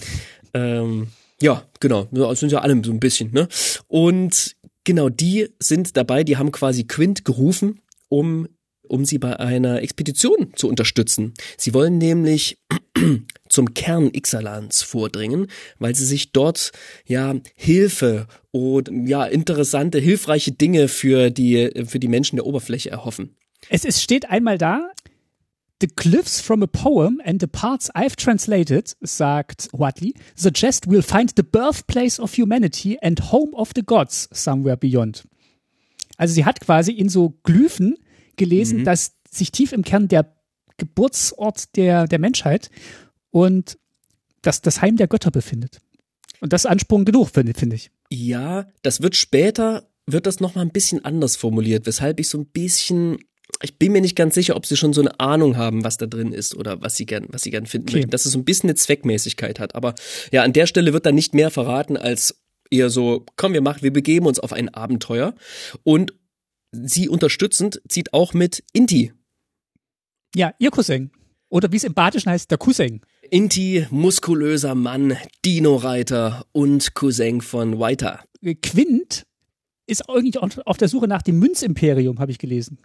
[0.54, 1.08] ähm,
[1.40, 2.08] ja, genau.
[2.34, 3.48] Sind ja alle so ein bisschen, ne?
[3.88, 8.48] Und genau, die sind dabei, die haben quasi Quint gerufen, um
[8.90, 11.32] um sie bei einer Expedition zu unterstützen.
[11.56, 12.58] Sie wollen nämlich
[13.48, 15.46] zum Kern Ixalans vordringen,
[15.78, 16.72] weil sie sich dort
[17.06, 23.36] ja Hilfe und ja interessante, hilfreiche Dinge für die für die Menschen der Oberfläche erhoffen.
[23.68, 24.90] Es, es steht einmal da,
[25.80, 31.30] The cliffs from a poem and the parts I've translated, sagt Watley, suggest we'll find
[31.36, 35.24] the birthplace of humanity and home of the gods somewhere beyond.
[36.18, 37.96] Also sie hat quasi in so Glyphen
[38.36, 40.30] gelesen, dass sich tief im Kern der
[40.76, 42.70] Geburtsort der, der Menschheit
[43.30, 43.78] und
[44.42, 45.80] das, das Heim der Götter befindet.
[46.40, 47.90] Und das ist Ansprung genug, finde finde ich.
[48.10, 52.46] Ja, das wird später, wird das nochmal ein bisschen anders formuliert, weshalb ich so ein
[52.46, 53.18] bisschen
[53.62, 56.06] ich bin mir nicht ganz sicher, ob sie schon so eine Ahnung haben, was da
[56.06, 57.96] drin ist oder was sie gern, was sie gern finden okay.
[57.98, 59.74] möchten, dass es so ein bisschen eine Zweckmäßigkeit hat.
[59.74, 59.94] Aber
[60.32, 63.82] ja, an der Stelle wird dann nicht mehr verraten als eher so, komm, wir machen,
[63.82, 65.34] wir begeben uns auf ein Abenteuer.
[65.82, 66.14] Und
[66.72, 69.12] sie unterstützend zieht auch mit Inti.
[70.34, 71.10] Ja, ihr Cousin.
[71.48, 73.00] Oder wie es im Badischen heißt, der Cousin.
[73.28, 78.24] Inti, muskulöser Mann, Dino-Reiter und Cousin von Whiter.
[78.62, 79.26] Quint
[79.90, 82.78] ist irgendwie auf der Suche nach dem Münzimperium, habe ich gelesen.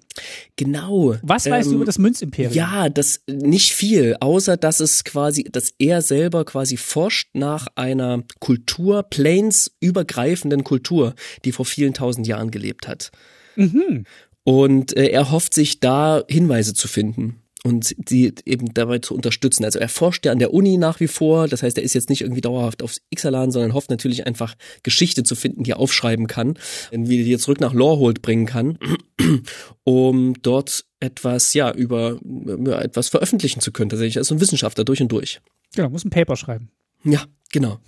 [0.55, 1.15] Genau.
[1.21, 2.53] Was weißt ähm, du über das Münzimperium?
[2.53, 8.23] Ja, das nicht viel, außer dass es quasi, dass er selber quasi forscht nach einer
[8.39, 11.13] Kultur, Plains übergreifenden Kultur,
[11.45, 13.11] die vor vielen tausend Jahren gelebt hat.
[13.55, 14.05] Mhm.
[14.43, 19.65] Und äh, er hofft sich da Hinweise zu finden und sie eben dabei zu unterstützen.
[19.65, 22.11] Also er forscht ja an der Uni nach wie vor, das heißt, er ist jetzt
[22.11, 26.27] nicht irgendwie dauerhaft aufs Ixalan, sondern hofft natürlich einfach Geschichte zu finden, die er aufschreiben
[26.27, 26.59] kann,
[26.91, 28.77] wie er die zurück nach Lorehold bringen kann,
[29.83, 33.89] um dort etwas, ja, über ja, etwas veröffentlichen zu können.
[33.89, 35.41] Tatsächlich, er ist ein Wissenschaftler durch und durch.
[35.75, 36.69] Genau, muss ein Paper schreiben.
[37.03, 37.79] Ja, genau.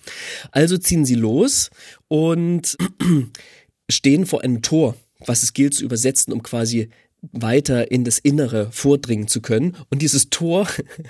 [0.51, 1.69] Also ziehen sie los
[2.07, 2.75] und
[3.91, 6.89] stehen vor einem Tor, was es gilt zu übersetzen, um quasi
[7.31, 9.75] weiter in das Innere vordringen zu können.
[9.89, 10.67] Und dieses Tor,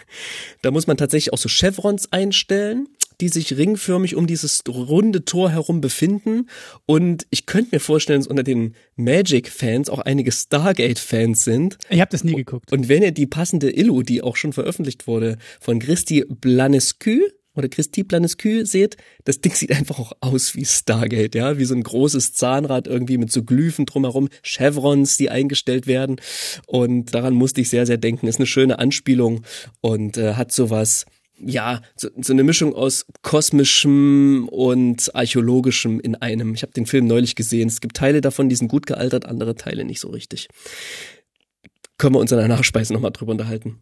[0.62, 2.88] da muss man tatsächlich auch so Chevrons einstellen,
[3.20, 6.48] die sich ringförmig um dieses runde Tor herum befinden.
[6.86, 11.78] Und ich könnte mir vorstellen, dass unter den Magic-Fans auch einige Stargate-Fans sind.
[11.90, 12.72] Ich habe das nie geguckt.
[12.72, 17.22] Und wenn ihr die passende Illu, die auch schon veröffentlicht wurde, von Christi Blanescu,
[17.58, 21.76] oder Christi Planescu seht, das Ding sieht einfach auch aus wie Stargate, ja, wie so
[21.76, 26.18] ein großes Zahnrad irgendwie mit so Glyphen drumherum, Chevrons, die eingestellt werden
[26.66, 28.28] und daran musste ich sehr, sehr denken.
[28.28, 29.44] Ist eine schöne Anspielung
[29.82, 31.06] und äh, hat sowas,
[31.40, 36.54] ja, so, so eine Mischung aus kosmischem und archäologischem in einem.
[36.54, 37.68] Ich habe den Film neulich gesehen.
[37.68, 40.48] Es gibt Teile davon, die sind gut gealtert, andere Teile nicht so richtig.
[41.98, 43.82] Können wir uns in der Nachspeise nochmal drüber unterhalten.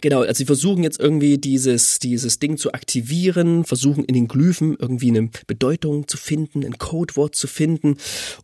[0.00, 4.76] Genau, also sie versuchen jetzt irgendwie dieses, dieses Ding zu aktivieren, versuchen in den Glyphen
[4.78, 7.96] irgendwie eine Bedeutung zu finden, ein Codewort zu finden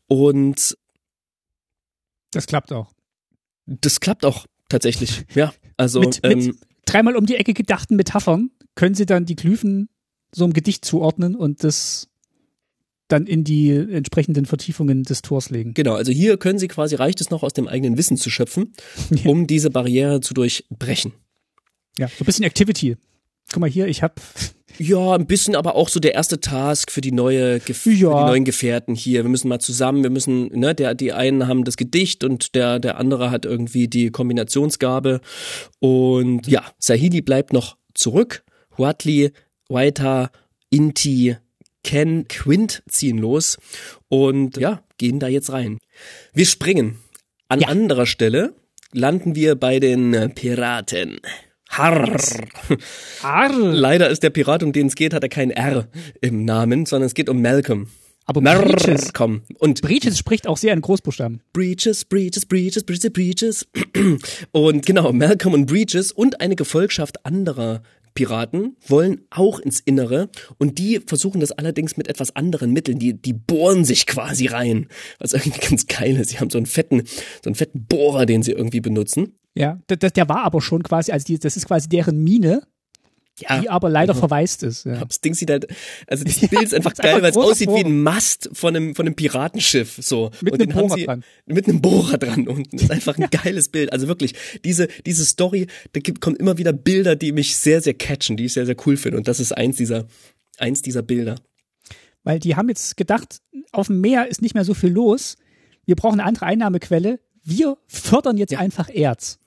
[0.06, 0.76] und
[2.30, 2.92] das klappt auch.
[3.66, 5.52] Das klappt auch tatsächlich, ja.
[5.76, 9.88] Also mit, ähm, mit dreimal um die Ecke gedachten Metaphern können sie dann die Glyphen
[10.34, 12.08] so im Gedicht zuordnen und das
[13.08, 15.72] dann in die entsprechenden Vertiefungen des Tors legen.
[15.74, 18.74] Genau, also hier können sie quasi, reicht es noch aus dem eigenen Wissen zu schöpfen,
[19.24, 21.12] um diese Barriere zu durchbrechen.
[21.96, 22.96] Ja, so ein bisschen Activity.
[23.50, 24.20] Guck mal hier, ich hab
[24.76, 27.92] ja, ein bisschen, aber auch so der erste Task für die neue Gef ja.
[27.92, 29.24] für die neuen Gefährten hier.
[29.24, 32.78] Wir müssen mal zusammen, wir müssen, ne, der die einen haben das Gedicht und der
[32.78, 35.20] der andere hat irgendwie die Kombinationsgabe
[35.80, 38.44] und ja, Sahidi bleibt noch zurück.
[38.76, 39.32] Huatli,
[39.68, 40.30] Waita,
[40.70, 41.36] Inti,
[41.82, 43.58] Ken, Quint ziehen los
[44.08, 45.78] und ja, gehen da jetzt rein.
[46.32, 46.98] Wir springen.
[47.48, 47.68] An ja.
[47.68, 48.54] anderer Stelle
[48.92, 51.20] landen wir bei den Piraten.
[51.68, 52.16] Harr.
[53.22, 53.52] Harr.
[53.52, 55.88] Leider ist der Pirat, um den es geht, hat er kein R
[56.20, 57.88] im Namen, sondern es geht um Malcolm.
[58.28, 59.40] Aber Breaches, komm.
[59.58, 61.40] Und Breaches spricht auch sehr in Großbuchstaben.
[61.54, 63.66] Breaches, Breaches, Breaches, Breaches, Breaches.
[64.52, 70.28] Und genau, Malcolm und Breaches und eine Gefolgschaft anderer Piraten wollen auch ins Innere
[70.58, 72.98] und die versuchen das allerdings mit etwas anderen Mitteln.
[72.98, 74.88] Die, die bohren sich quasi rein,
[75.20, 76.30] was irgendwie ganz geil ist.
[76.30, 79.37] Sie haben so einen fetten, so einen fetten Bohrer, den sie irgendwie benutzen.
[79.58, 82.62] Ja, der, der war aber schon quasi, also die, das ist quasi deren Mine,
[83.40, 83.60] ja.
[83.60, 84.84] die aber leider verwaist ist.
[84.84, 85.04] Ja.
[85.04, 85.66] Das Ding sieht halt,
[86.06, 87.80] also das Bild ist einfach geil, weil es aussieht Bohrer.
[87.80, 90.30] wie ein Mast von einem, von einem Piratenschiff, so.
[90.42, 91.24] Mit und einem Bohrer sie, dran.
[91.46, 92.76] Mit einem Bohrer dran unten.
[92.76, 93.92] Das ist einfach ein geiles Bild.
[93.92, 97.94] Also wirklich, diese, diese Story, da gibt, kommen immer wieder Bilder, die mich sehr, sehr
[97.94, 99.18] catchen, die ich sehr, sehr cool finde.
[99.18, 100.06] Und das ist eins dieser,
[100.58, 101.34] eins dieser Bilder.
[102.22, 103.40] Weil die haben jetzt gedacht,
[103.72, 105.36] auf dem Meer ist nicht mehr so viel los.
[105.84, 107.18] Wir brauchen eine andere Einnahmequelle
[107.48, 108.58] wir fördern jetzt ja.
[108.58, 109.38] einfach Erz.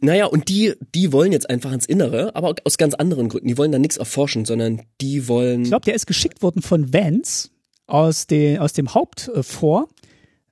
[0.00, 3.48] Naja, und die, die wollen jetzt einfach ins Innere, aber aus ganz anderen Gründen.
[3.48, 5.62] Die wollen da nichts erforschen, sondern die wollen.
[5.62, 7.50] Ich glaube, der ist geschickt worden von Vance
[7.86, 9.88] aus, den, aus dem Hauptfor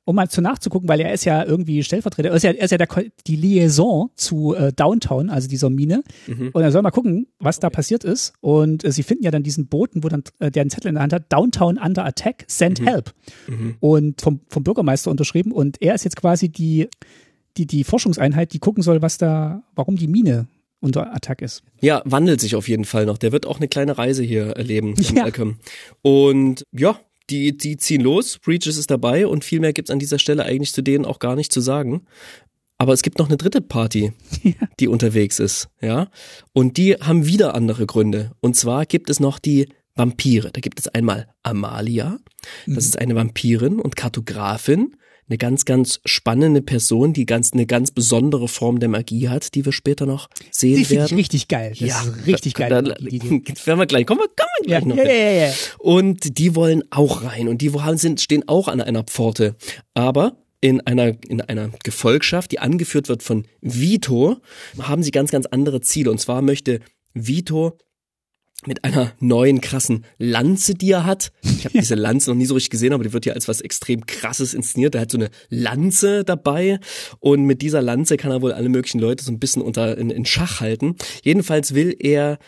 [0.08, 2.70] um mal zu nachzugucken, weil er ist ja irgendwie Stellvertreter, er ist ja, er ist
[2.70, 2.88] ja der,
[3.26, 6.02] die Liaison zu äh, Downtown, also dieser Mine.
[6.26, 6.48] Mhm.
[6.54, 8.32] Und er soll mal gucken, was da passiert ist.
[8.40, 10.94] Und äh, sie finden ja dann diesen Boten, wo dann äh, der einen Zettel in
[10.94, 12.86] der Hand hat, Downtown under attack, send mhm.
[12.86, 13.14] help.
[13.48, 13.76] Mhm.
[13.80, 15.52] Und vom, vom Bürgermeister unterschrieben.
[15.52, 16.88] Und er ist jetzt quasi die,
[17.58, 20.46] die, die Forschungseinheit, die gucken soll, was da, warum die Mine
[20.80, 21.62] unter Attack ist.
[21.80, 23.18] Ja, wandelt sich auf jeden Fall noch.
[23.18, 25.22] Der wird auch eine kleine Reise hier erleben, ja.
[25.24, 25.58] Malcolm.
[26.02, 26.98] Und ja,
[27.30, 30.72] die, die ziehen los, Breaches ist dabei und viel mehr gibt's an dieser Stelle eigentlich
[30.72, 32.06] zu denen auch gar nicht zu sagen.
[32.78, 34.12] Aber es gibt noch eine dritte Party,
[34.44, 34.52] ja.
[34.78, 36.08] die unterwegs ist, ja.
[36.52, 38.30] Und die haben wieder andere Gründe.
[38.40, 40.50] Und zwar gibt es noch die Vampire.
[40.52, 42.18] Da gibt es einmal Amalia,
[42.66, 42.78] das Mhm.
[42.78, 44.94] ist eine Vampirin und Kartografin,
[45.28, 49.64] eine ganz, ganz spannende Person, die ganz, eine ganz besondere Form der Magie hat, die
[49.64, 51.16] wir später noch sehen Die werden.
[51.16, 51.70] richtig geil.
[51.70, 52.82] Das ja, ist richtig da, geil.
[52.82, 53.42] Da, die Idee.
[53.64, 55.52] werden wir gleich, kommen wir, kommen wir Ja, gleich noch ja, ja, ja, ja.
[55.78, 59.56] Und die wollen auch rein und die sind, stehen auch an einer Pforte.
[59.94, 64.38] Aber in einer, in einer Gefolgschaft, die angeführt wird von Vito,
[64.80, 66.10] haben sie ganz, ganz andere Ziele.
[66.10, 66.80] Und zwar möchte
[67.14, 67.78] Vito
[68.66, 71.32] mit einer neuen krassen Lanze, die er hat.
[71.42, 73.60] Ich habe diese Lanze noch nie so richtig gesehen, aber die wird ja als was
[73.60, 74.94] extrem krasses inszeniert.
[74.94, 76.80] Er hat so eine Lanze dabei
[77.20, 80.10] und mit dieser Lanze kann er wohl alle möglichen Leute so ein bisschen unter in,
[80.10, 80.96] in Schach halten.
[81.22, 82.38] Jedenfalls will er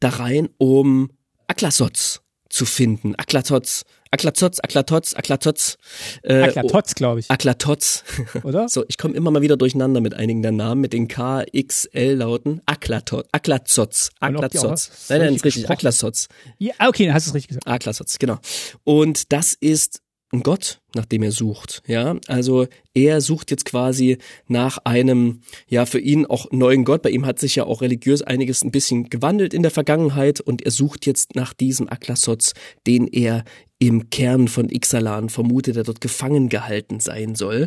[0.00, 1.10] da rein, um
[1.46, 3.14] Aklasots zu finden.
[3.14, 5.78] Aklatots, Aklatots, Aklatots, Aklatots.
[6.22, 8.02] Äh, Aklatotz, glaube ich, Aklatots.
[8.42, 8.68] oder?
[8.68, 11.84] So, ich komme immer mal wieder durcheinander mit einigen der Namen, mit den K, X,
[11.86, 12.60] L lauten.
[12.66, 15.08] Aklatot, Aklazots, Und ob die auch Aklazots.
[15.10, 16.28] Nein, nein, ist richtig, Aklazots.
[16.58, 17.68] Ja, okay, dann hast du es richtig gesagt.
[17.68, 18.38] Aklasots, genau.
[18.82, 20.00] Und das ist
[20.32, 22.16] Gott, nach dem er sucht, ja.
[22.28, 27.02] Also er sucht jetzt quasi nach einem, ja, für ihn auch neuen Gott.
[27.02, 30.62] Bei ihm hat sich ja auch religiös einiges ein bisschen gewandelt in der Vergangenheit und
[30.62, 32.54] er sucht jetzt nach diesem Aklasots,
[32.86, 33.44] den er
[33.80, 37.66] im Kern von Ixalan vermutet, der dort gefangen gehalten sein soll.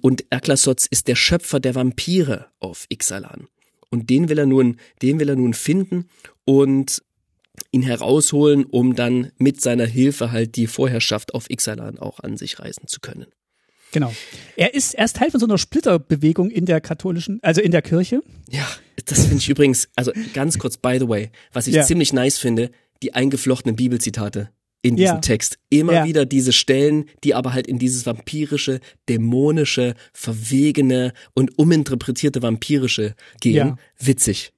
[0.00, 3.48] Und Aklasots ist der Schöpfer der Vampire auf Ixalan.
[3.90, 6.08] Und den will er nun, den will er nun finden
[6.44, 7.02] und
[7.74, 12.58] ihn herausholen, um dann mit seiner Hilfe halt die Vorherrschaft auf Ixalan auch an sich
[12.58, 13.26] reißen zu können.
[13.92, 14.12] Genau.
[14.56, 18.22] Er ist erst Teil von so einer Splitterbewegung in der katholischen, also in der Kirche.
[18.50, 18.66] Ja,
[19.04, 21.84] das finde ich übrigens, also ganz kurz, by the way, was ich Ja.
[21.84, 22.70] ziemlich nice finde,
[23.02, 24.50] die eingeflochtenen Bibelzitate
[24.82, 25.20] in diesem Ja.
[25.20, 25.58] Text.
[25.70, 26.04] Immer Ja.
[26.06, 33.78] wieder diese Stellen, die aber halt in dieses vampirische, dämonische, verwegene und uminterpretierte vampirische gehen.
[34.00, 34.52] Witzig.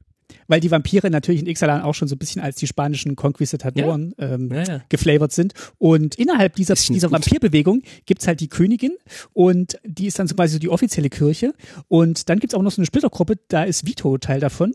[0.49, 4.15] Weil die Vampire natürlich in Ixalan auch schon so ein bisschen als die spanischen Konquistadadoren
[4.19, 4.83] ähm, Ja, ja.
[4.89, 5.55] geflavored sind.
[5.79, 7.13] Und innerhalb dieser, dieser gut.
[7.13, 8.93] Vampirbewegung gibt's halt die Königin
[9.33, 11.55] und die ist dann so quasi so die offizielle Kirche.
[11.89, 14.73] Und dann gibt's auch noch so eine Splittergruppe, da ist Vito Teil davon.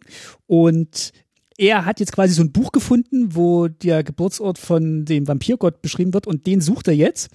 [0.48, 1.14] Und
[1.58, 6.14] er hat jetzt quasi so ein Buch gefunden, wo der Geburtsort von dem Vampirgott beschrieben
[6.14, 7.30] wird und den sucht er jetzt.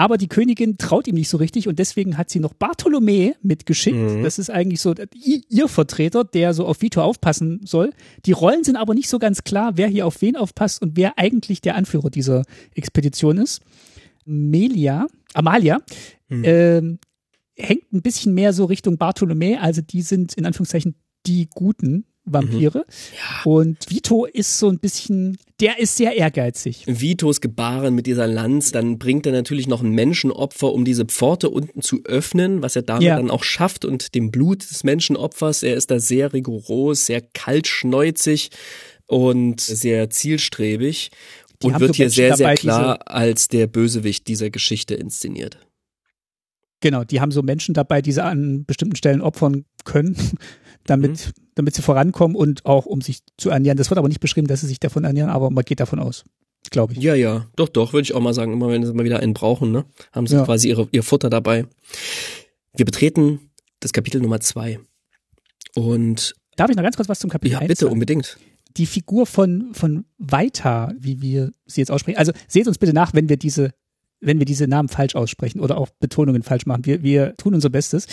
[0.00, 3.98] Aber die Königin traut ihm nicht so richtig und deswegen hat sie noch Bartholomä mitgeschickt.
[3.98, 4.22] Mhm.
[4.22, 7.90] Das ist eigentlich so ihr ihr Vertreter, der so auf Vito aufpassen soll.
[8.24, 11.18] Die Rollen sind aber nicht so ganz klar, wer hier auf wen aufpasst und wer
[11.18, 13.60] eigentlich der Anführer dieser Expedition ist.
[14.24, 15.82] Melia, Amalia,
[16.30, 16.44] Mhm.
[16.46, 16.98] ähm,
[17.54, 20.94] hängt ein bisschen mehr so Richtung Bartholomä, also die sind in Anführungszeichen
[21.26, 22.84] die guten Vampire.
[23.44, 26.84] Und Vito ist so ein bisschen, der ist sehr ehrgeizig.
[26.86, 31.50] Vitos Gebaren mit dieser Lanz, dann bringt er natürlich noch ein Menschenopfer, um diese Pforte
[31.50, 33.16] unten zu öffnen, was er damit Ja.
[33.16, 38.50] dann auch schafft und dem Blut des Menschenopfers, er ist da sehr rigoros, sehr kaltschneuzig
[39.06, 41.10] und sehr zielstrebig
[41.62, 45.58] Die und wird hier sehr, sehr klar als der Bösewicht dieser Geschichte inszeniert.
[46.82, 50.16] Genau, die haben so Menschen dabei, die sie an bestimmten Stellen opfern können,
[50.90, 51.42] damit, Mhm.
[51.54, 53.78] damit sie vorankommen und auch um sich zu ernähren.
[53.78, 56.24] Das wird aber nicht beschrieben, dass sie sich davon ernähren, aber man geht davon aus,
[56.70, 56.98] glaube ich.
[57.00, 59.34] Ja, ja, doch, doch, würde ich auch mal sagen, immer wenn sie mal wieder einen
[59.34, 60.44] brauchen, ne, haben sie Ja.
[60.44, 61.64] quasi ihre, ihr Futter dabei.
[62.76, 63.40] Wir betreten
[63.80, 64.78] das Kapitel Nummer zwei.
[65.74, 67.92] Und Darf ich noch ganz kurz was zum Kapitel ja, 1 bitte, sagen?
[67.92, 68.36] unbedingt.
[68.76, 73.14] Die Figur von, von Weita, wie wir sie jetzt aussprechen, also seht uns bitte nach,
[73.14, 73.70] wenn wir diese
[74.20, 76.84] wenn wir diese Namen falsch aussprechen oder auch Betonungen falsch machen.
[76.84, 78.06] Wir, wir tun unser Bestes.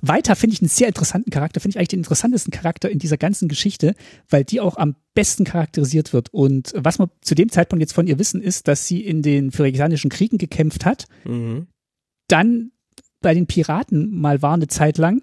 [0.00, 3.18] Weiter finde ich einen sehr interessanten Charakter, finde ich eigentlich den interessantesten Charakter in dieser
[3.18, 3.94] ganzen Geschichte,
[4.30, 6.32] weil die auch am besten charakterisiert wird.
[6.32, 9.50] Und was wir zu dem Zeitpunkt jetzt von ihr wissen, ist, dass sie in den
[9.52, 11.66] phyrexianischen Kriegen gekämpft hat, Mhm.
[12.28, 12.72] dann
[13.20, 15.22] bei den Piraten mal war eine Zeit lang,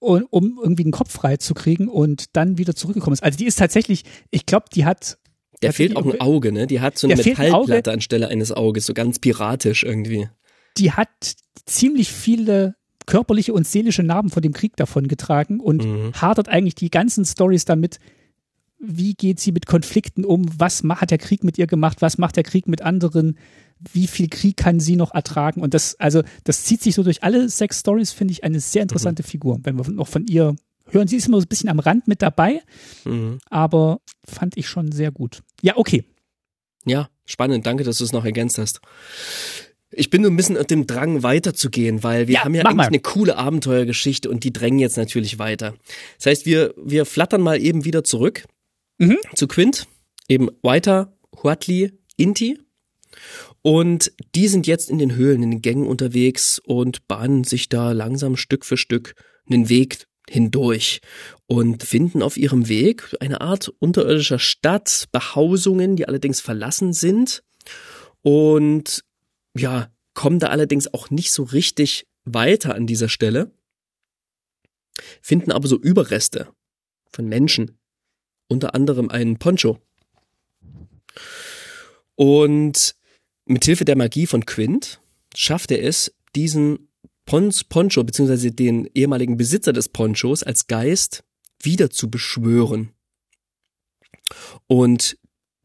[0.00, 3.22] um irgendwie den Kopf frei zu kriegen und dann wieder zurückgekommen ist.
[3.22, 5.18] Also die ist tatsächlich, ich glaube, die hat
[5.62, 6.66] Der Hat fehlt auch ein irgendwie- Auge, ne?
[6.66, 10.28] Die hat so eine fehlt ein Metallplatte anstelle eines Auges, so ganz piratisch irgendwie.
[10.76, 11.08] die hat
[11.66, 16.12] ziemlich viele körperliche und seelische Narben von dem Krieg davon getragen und Mhm.
[16.12, 17.98] hadert eigentlich die ganzen Stories damit,
[18.78, 22.36] wie geht sie mit Konflikten um, was hat der Krieg mit ihr gemacht, was macht
[22.36, 23.36] der Krieg mit anderen,
[23.92, 27.24] wie viel Krieg kann sie noch ertragen und das, also das zieht sich so durch
[27.24, 30.54] alle sechs Stories, finde ich eine sehr interessante Figur, wenn wir noch von ihr
[30.90, 31.08] hören.
[31.08, 32.62] Sie ist immer so ein bisschen am Rand mit dabei,
[33.04, 33.38] Mhm.
[33.50, 35.40] aber fand ich schon sehr gut.
[35.62, 36.04] Ja, okay.
[36.84, 37.66] Ja, spannend.
[37.66, 38.80] Danke, dass du es noch ergänzt hast.
[39.90, 42.76] Ich bin nur ein bisschen auf dem Drang weiterzugehen, weil wir Ja, haben ja eigentlich
[42.76, 42.86] mal.
[42.88, 45.74] eine coole Abenteuergeschichte und die drängen jetzt natürlich weiter.
[46.18, 48.44] Das heißt, wir, wir flattern mal eben wieder zurück
[48.98, 49.16] Mhm.
[49.34, 49.86] zu Quint,
[50.28, 52.58] eben weiter, Huatli, Inti.
[53.62, 57.92] Und die sind jetzt in den Höhlen, in den Gängen unterwegs und bahnen sich da
[57.92, 59.14] langsam Stück für Stück
[59.50, 61.00] einen Weg hindurch
[61.46, 67.42] und finden auf ihrem Weg eine Art unterirdischer Stadt, Behausungen, die allerdings verlassen sind
[68.22, 69.04] und
[69.56, 73.52] ja, kommen da allerdings auch nicht so richtig weiter an dieser Stelle,
[75.22, 76.48] finden aber so Überreste
[77.12, 77.78] von Menschen,
[78.48, 79.78] unter anderem einen Poncho.
[82.16, 82.96] Und
[83.44, 85.00] mit Hilfe der Magie von Quint
[85.34, 86.87] schafft er es, diesen
[87.28, 91.24] Pons Poncho beziehungsweise den ehemaligen Besitzer des Ponchos als Geist
[91.60, 92.94] wieder zu beschwören.
[94.66, 95.18] Und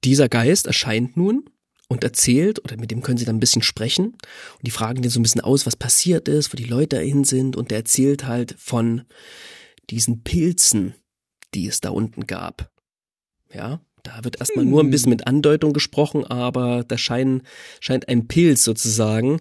[0.03, 1.45] dieser Geist erscheint nun
[1.87, 4.07] und erzählt, oder mit dem können sie dann ein bisschen sprechen.
[4.07, 7.23] Und die fragen den so ein bisschen aus, was passiert ist, wo die Leute dahin
[7.23, 7.55] sind.
[7.55, 9.03] Und der erzählt halt von
[9.89, 10.95] diesen Pilzen,
[11.53, 12.73] die es da unten gab.
[13.53, 14.69] Ja, da wird erstmal hm.
[14.69, 17.43] nur ein bisschen mit Andeutung gesprochen, aber da scheint,
[17.79, 19.39] scheint ein Pilz sozusagen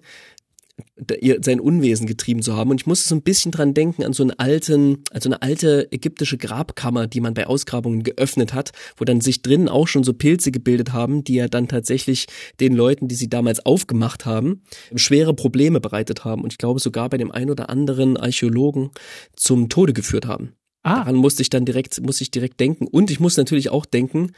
[1.40, 2.70] sein Unwesen getrieben zu haben.
[2.70, 5.90] Und ich musste so ein bisschen dran denken an so einen alten, also eine alte
[5.90, 10.12] ägyptische Grabkammer, die man bei Ausgrabungen geöffnet hat, wo dann sich drinnen auch schon so
[10.12, 12.26] Pilze gebildet haben, die ja dann tatsächlich
[12.60, 14.62] den Leuten, die sie damals aufgemacht haben,
[14.94, 16.42] schwere Probleme bereitet haben.
[16.42, 18.90] Und ich glaube sogar bei dem ein oder anderen Archäologen
[19.36, 20.54] zum Tode geführt haben.
[20.82, 20.96] Ah.
[20.96, 22.86] Daran musste ich dann direkt, musste ich direkt denken.
[22.86, 24.32] Und ich muss natürlich auch denken,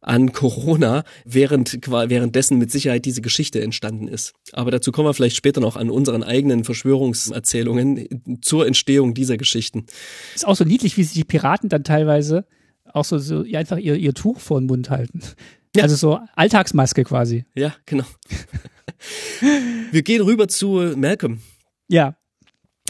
[0.00, 4.32] an Corona, während währenddessen mit Sicherheit diese Geschichte entstanden ist.
[4.52, 9.86] Aber dazu kommen wir vielleicht später noch an unseren eigenen Verschwörungserzählungen zur Entstehung dieser Geschichten.
[10.34, 12.46] Ist auch so niedlich, wie sich die Piraten dann teilweise
[12.92, 15.20] auch so, so einfach ihr, ihr Tuch vor den Mund halten.
[15.76, 15.84] Ja.
[15.84, 17.44] Also so Alltagsmaske quasi.
[17.54, 18.04] Ja, genau.
[19.92, 21.40] wir gehen rüber zu Malcolm.
[21.88, 22.16] Ja.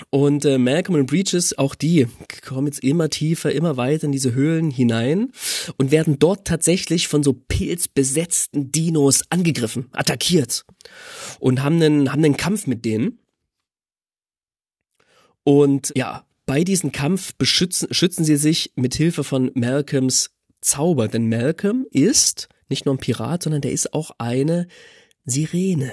[0.09, 2.07] Und äh, Malcolm und Breaches, auch die
[2.43, 5.33] kommen jetzt immer tiefer, immer weiter in diese Höhlen hinein
[5.77, 10.65] und werden dort tatsächlich von so pilzbesetzten Dinos angegriffen, attackiert
[11.39, 13.19] und haben einen, haben einen Kampf mit denen.
[15.45, 21.29] Und ja, bei diesem Kampf beschützen, schützen sie sich mit Hilfe von Malcolms Zauber, denn
[21.29, 24.67] Malcolm ist nicht nur ein Pirat, sondern der ist auch eine
[25.25, 25.93] Sirene.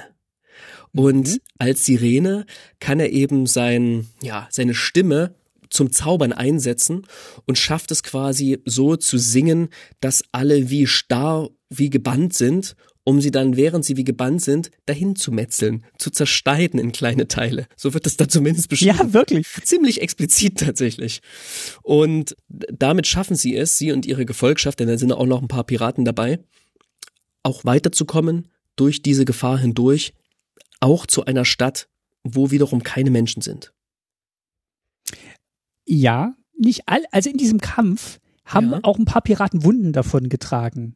[0.98, 1.38] Und mhm.
[1.60, 2.46] als Sirene
[2.80, 5.36] kann er eben sein, ja, seine Stimme
[5.70, 7.06] zum Zaubern einsetzen
[7.46, 13.22] und schafft es quasi so zu singen, dass alle wie starr, wie gebannt sind, um
[13.22, 17.68] sie dann, während sie wie gebannt sind, dahin zu metzeln, zu zerschneiden in kleine Teile.
[17.76, 18.98] So wird es da zumindest beschrieben.
[18.98, 19.48] Ja, wirklich.
[19.64, 21.22] Ziemlich explizit tatsächlich.
[21.84, 25.48] Und damit schaffen sie es, sie und ihre Gefolgschaft, denn da sind auch noch ein
[25.48, 26.40] paar Piraten dabei,
[27.44, 30.14] auch weiterzukommen durch diese Gefahr hindurch
[30.80, 31.90] auch zu einer Stadt,
[32.24, 33.74] wo wiederum keine Menschen sind.
[35.86, 38.80] Ja, nicht all, also in diesem Kampf haben ja.
[38.84, 40.96] auch ein paar Piraten Wunden davon getragen.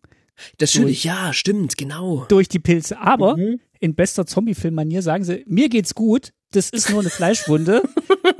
[0.57, 2.25] Das stimmt, ja, stimmt, genau.
[2.27, 2.99] Durch die Pilze.
[2.99, 3.59] Aber mhm.
[3.79, 7.83] in bester Zombie-Film-Manier sagen sie, mir geht's gut, das ist nur eine Fleischwunde.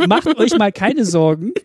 [0.07, 1.53] Macht euch mal keine Sorgen.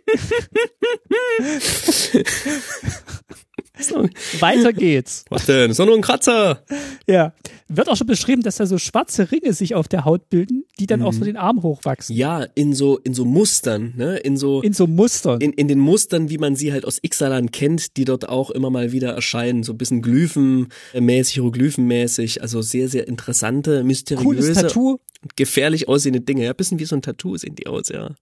[4.40, 5.24] Weiter geht's.
[5.28, 5.70] Was denn?
[5.70, 6.62] Ist doch nur ein Kratzer.
[7.06, 7.32] Ja.
[7.68, 10.86] Wird auch schon beschrieben, dass da so schwarze Ringe sich auf der Haut bilden, die
[10.86, 11.06] dann mhm.
[11.06, 12.14] auch so den Arm hochwachsen.
[12.14, 14.18] Ja, in so, in so Mustern, ne?
[14.18, 14.62] In so.
[14.62, 15.40] In so Mustern.
[15.40, 18.70] In, in den Mustern, wie man sie halt aus Ixalan kennt, die dort auch immer
[18.70, 19.62] mal wieder erscheinen.
[19.62, 22.42] So ein bisschen Glyphenmäßig, Hieroglyphenmäßig.
[22.42, 24.24] Also sehr, sehr interessante, mysteriöse.
[24.24, 24.98] Cooles Tattoo.
[25.34, 26.44] Gefährlich aussehende Dinge.
[26.44, 28.14] Ja, bisschen wie so ein Tattoo sehen die aus, ja.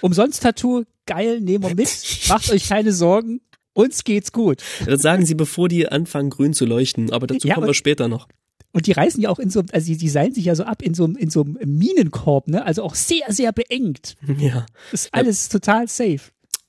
[0.00, 1.90] Umsonst Tattoo, geil, nehmen wir mit.
[2.28, 3.40] Macht euch keine Sorgen.
[3.78, 4.64] Uns geht's gut.
[4.86, 7.12] Das sagen sie, bevor die anfangen, grün zu leuchten.
[7.12, 8.26] Aber dazu ja, kommen wir später noch.
[8.72, 10.82] Und die reißen ja auch in so, also die, die seilen sich ja so ab
[10.82, 12.66] in so, in so einem Minenkorb, ne?
[12.66, 14.16] Also auch sehr, sehr beengt.
[14.38, 14.66] Ja.
[14.90, 15.60] ist alles ja.
[15.60, 16.20] total safe.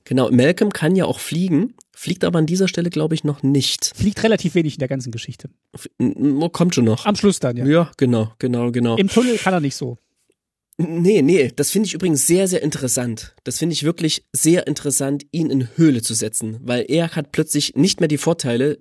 [0.04, 3.92] Genau, Malcolm kann ja auch fliegen, fliegt aber an dieser Stelle, glaube ich, noch nicht.
[3.96, 5.50] Fliegt relativ wenig in der ganzen Geschichte.
[6.52, 7.08] Kommt schon noch.
[7.08, 7.66] Am Schluss dann, ja.
[7.66, 8.98] Ja, genau, genau, genau.
[8.98, 9.98] Im Tunnel kann er nicht so.
[10.82, 13.36] Nee, nee, das finde ich übrigens sehr, sehr interessant.
[13.44, 17.76] Das finde ich wirklich sehr interessant, ihn in Höhle zu setzen, weil er hat plötzlich
[17.76, 18.80] nicht mehr die Vorteile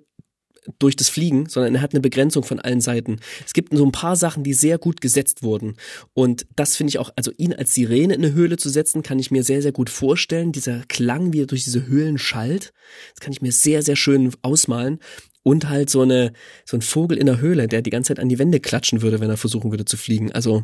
[0.77, 3.19] durch das Fliegen, sondern er hat eine Begrenzung von allen Seiten.
[3.45, 5.75] Es gibt so ein paar Sachen, die sehr gut gesetzt wurden.
[6.13, 9.19] Und das finde ich auch, also ihn als Sirene in eine Höhle zu setzen, kann
[9.19, 10.53] ich mir sehr, sehr gut vorstellen.
[10.53, 12.71] Dieser Klang, wie er durch diese Höhlen schallt,
[13.13, 14.99] das kann ich mir sehr, sehr schön ausmalen.
[15.43, 16.31] Und halt so eine,
[16.63, 19.19] so ein Vogel in der Höhle, der die ganze Zeit an die Wände klatschen würde,
[19.19, 20.31] wenn er versuchen würde zu fliegen.
[20.31, 20.63] Also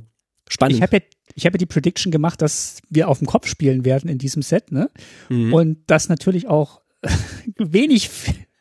[0.50, 0.78] Spannend.
[0.78, 3.86] Ich habe ja, ich hab ja die Prediction gemacht, dass wir auf dem Kopf spielen
[3.86, 4.90] werden in diesem Set, ne?
[5.30, 5.54] Mhm.
[5.54, 6.82] Und dass natürlich auch
[7.58, 8.10] wenig,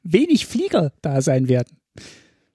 [0.02, 1.78] wenig Flieger da sein werden.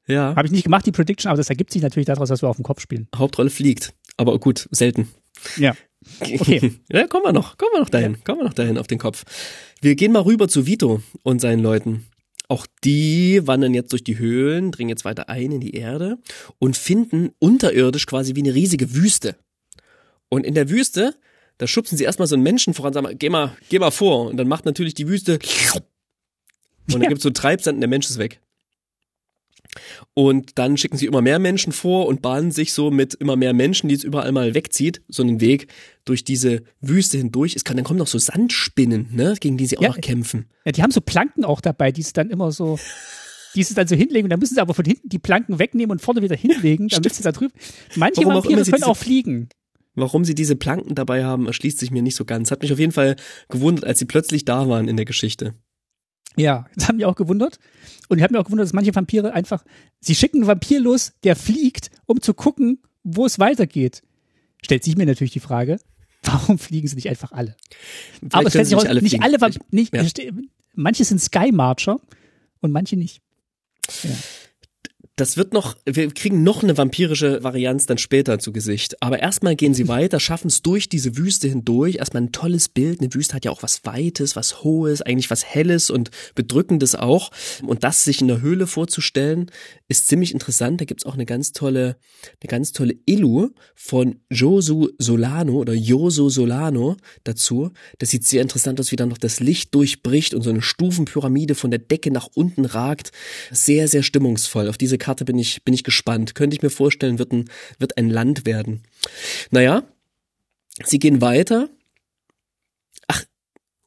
[0.07, 0.35] Ja.
[0.35, 2.55] Habe ich nicht gemacht, die Prediction, aber das ergibt sich natürlich daraus, dass wir auf
[2.55, 3.07] dem Kopf spielen.
[3.15, 5.09] Hauptrolle fliegt, aber gut, selten.
[5.57, 5.75] Ja.
[6.19, 6.79] Okay.
[6.91, 8.17] ja, kommen wir noch, kommen wir noch dahin, ja.
[8.23, 9.23] kommen wir noch dahin auf den Kopf.
[9.81, 12.05] Wir gehen mal rüber zu Vito und seinen Leuten.
[12.49, 16.17] Auch die wandern jetzt durch die Höhlen, dringen jetzt weiter ein in die Erde
[16.57, 19.35] und finden unterirdisch quasi wie eine riesige Wüste.
[20.29, 21.15] Und in der Wüste,
[21.59, 24.27] Da schubsen sie erstmal so einen Menschen voran, sagen, geh mal, geh mal vor.
[24.29, 27.09] Und dann macht natürlich die Wüste und dann Ja.
[27.09, 28.39] gibt's so Treibsand und der Mensch ist weg.
[30.13, 33.53] Und dann schicken sie immer mehr Menschen vor und bahnen sich so mit immer mehr
[33.53, 35.67] Menschen, die es überall mal wegzieht, so einen Weg
[36.05, 37.55] durch diese Wüste hindurch.
[37.55, 39.89] Es kann, dann kommen noch so Sandspinnen, ne, gegen die sie auch Ja.
[39.89, 40.49] noch kämpfen.
[40.65, 42.79] Ja, die haben so Planken auch dabei, die es dann immer so,
[43.55, 45.91] die es dann so hinlegen und dann müssen sie aber von hinten die Planken wegnehmen
[45.91, 47.53] und vorne wieder hinlegen, damit sie da drüben.
[47.95, 49.49] Manche Warum auch Vampire sie können auch fliegen.
[49.95, 52.51] Warum sie diese Planken dabei haben, erschließt sich mir nicht so ganz.
[52.51, 53.15] Hat mich auf jeden Fall
[53.49, 55.55] gewundert, als sie plötzlich da waren in der Geschichte.
[56.37, 57.59] Ja, das haben mich auch gewundert.
[58.09, 59.63] Und ich habe mir auch gewundert, dass manche Vampire einfach,
[60.01, 64.01] sie schicken einen Vampir los, der fliegt, um zu gucken, wo es weitergeht.
[64.61, 65.79] Stellt sich mir natürlich die Frage,
[66.23, 67.55] warum fliegen sie nicht einfach alle?
[68.19, 69.23] Vielleicht Aber es stellt sich raus, nicht fliegen.
[69.23, 70.03] alle, Vamp- nicht, Ja.
[70.73, 72.01] manche sind Sky Marcher
[72.59, 73.21] und manche nicht.
[75.19, 79.03] Das wird noch, wir kriegen noch eine vampirische Varianz dann später zu Gesicht.
[79.03, 81.97] Aber erstmal gehen sie weiter, schaffen es durch diese Wüste hindurch.
[81.97, 83.01] Erstmal ein tolles Bild.
[83.01, 87.31] Eine Wüste hat ja auch was Weites, was Hohes, eigentlich was Helles und Bedrückendes auch.
[87.63, 89.51] Und das sich in der Höhle vorzustellen,
[89.89, 90.79] ist ziemlich interessant.
[90.79, 91.97] Da gibt's auch eine ganz tolle,
[92.41, 96.95] eine ganz tolle Illu von Josu Solano oder Joso Solano
[97.25, 97.71] dazu.
[97.97, 101.55] Das sieht sehr interessant aus, wie dann noch das Licht durchbricht und so eine Stufenpyramide
[101.55, 103.11] von der Decke nach unten ragt.
[103.51, 104.69] Sehr, sehr stimmungsvoll.
[104.69, 106.35] Auf diese bin ich, bin ich gespannt.
[106.35, 108.83] Könnte ich mir vorstellen, wird ein, wird ein Land werden.
[109.51, 109.83] Naja,
[110.83, 111.69] sie gehen weiter.
[113.07, 113.23] Ach,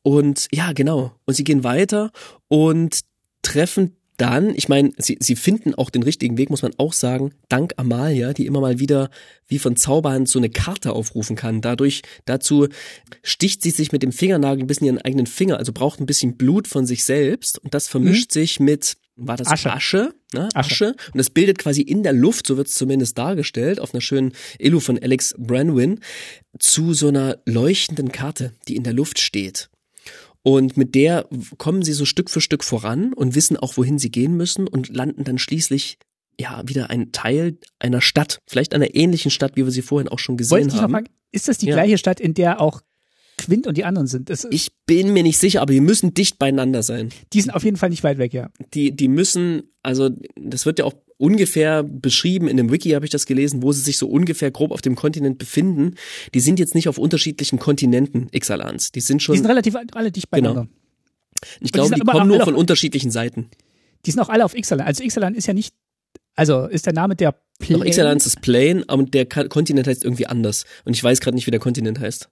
[0.02, 1.14] und ja, genau.
[1.24, 2.12] Und sie gehen weiter
[2.48, 3.00] und
[3.42, 7.32] treffen dann, ich meine, sie, sie finden auch den richtigen Weg, muss man auch sagen,
[7.48, 9.10] dank Amalia, die immer mal wieder
[9.48, 11.60] wie von Zauberhand so eine Karte aufrufen kann.
[11.60, 12.68] Dadurch, dazu
[13.22, 16.36] sticht sie sich mit dem Fingernagel ein bisschen ihren eigenen Finger, also braucht ein bisschen
[16.36, 19.72] Blut von sich selbst und das vermischt sich mit, war das Asche.
[19.72, 20.14] Asche?
[20.32, 20.48] ne?
[20.54, 20.86] Asche.
[20.86, 20.86] Asche.
[21.12, 24.32] Und das bildet quasi in der Luft, so wird es zumindest dargestellt, auf einer schönen
[24.58, 26.00] Illu von Alex Branwin,
[26.58, 29.68] zu so einer leuchtenden Karte, die in der Luft steht.
[30.42, 34.10] Und mit der kommen sie so Stück für Stück voran und wissen auch, wohin sie
[34.10, 35.98] gehen müssen und landen dann schließlich
[36.40, 40.18] ja wieder ein Teil einer Stadt, vielleicht einer ähnlichen Stadt, wie wir sie vorhin auch
[40.18, 40.92] schon gesehen haben.
[40.92, 41.74] fragen, ist das die Ja.
[41.74, 42.80] gleiche Stadt, in der auch
[43.46, 44.30] Quint und die anderen sind?
[44.30, 47.10] Das, Ich bin mir nicht sicher, aber die müssen dicht beieinander sein.
[47.32, 48.50] die sind auf jeden Fall nicht weit weg, ja.
[48.74, 53.10] Die, die müssen, also das wird ja auch ungefähr beschrieben, in dem Wiki habe ich
[53.12, 55.94] das gelesen, wo sie sich so ungefähr grob auf dem Kontinent befinden.
[56.34, 58.90] Die sind jetzt nicht auf unterschiedlichen Kontinenten Ixalans.
[58.92, 60.66] Die sind schon, Die sind relativ alle dicht beieinander.
[61.60, 63.48] ich die glaube, die aber kommen nur von auf- unterschiedlichen Seiten.
[64.04, 64.84] Die sind auch alle auf Ixalan.
[64.86, 65.74] Also Ixalan ist ja nicht,
[66.34, 67.38] also ist der Name der Doch
[67.68, 67.86] Plane.
[67.86, 70.64] Ixalans ist Plane, aber der Kontinent heißt irgendwie anders.
[70.84, 72.28] Und ich weiß gerade nicht, wie der Kontinent heißt.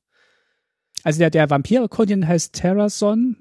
[1.04, 3.36] Also der, der Vampire-Kontinent heißt Terrason.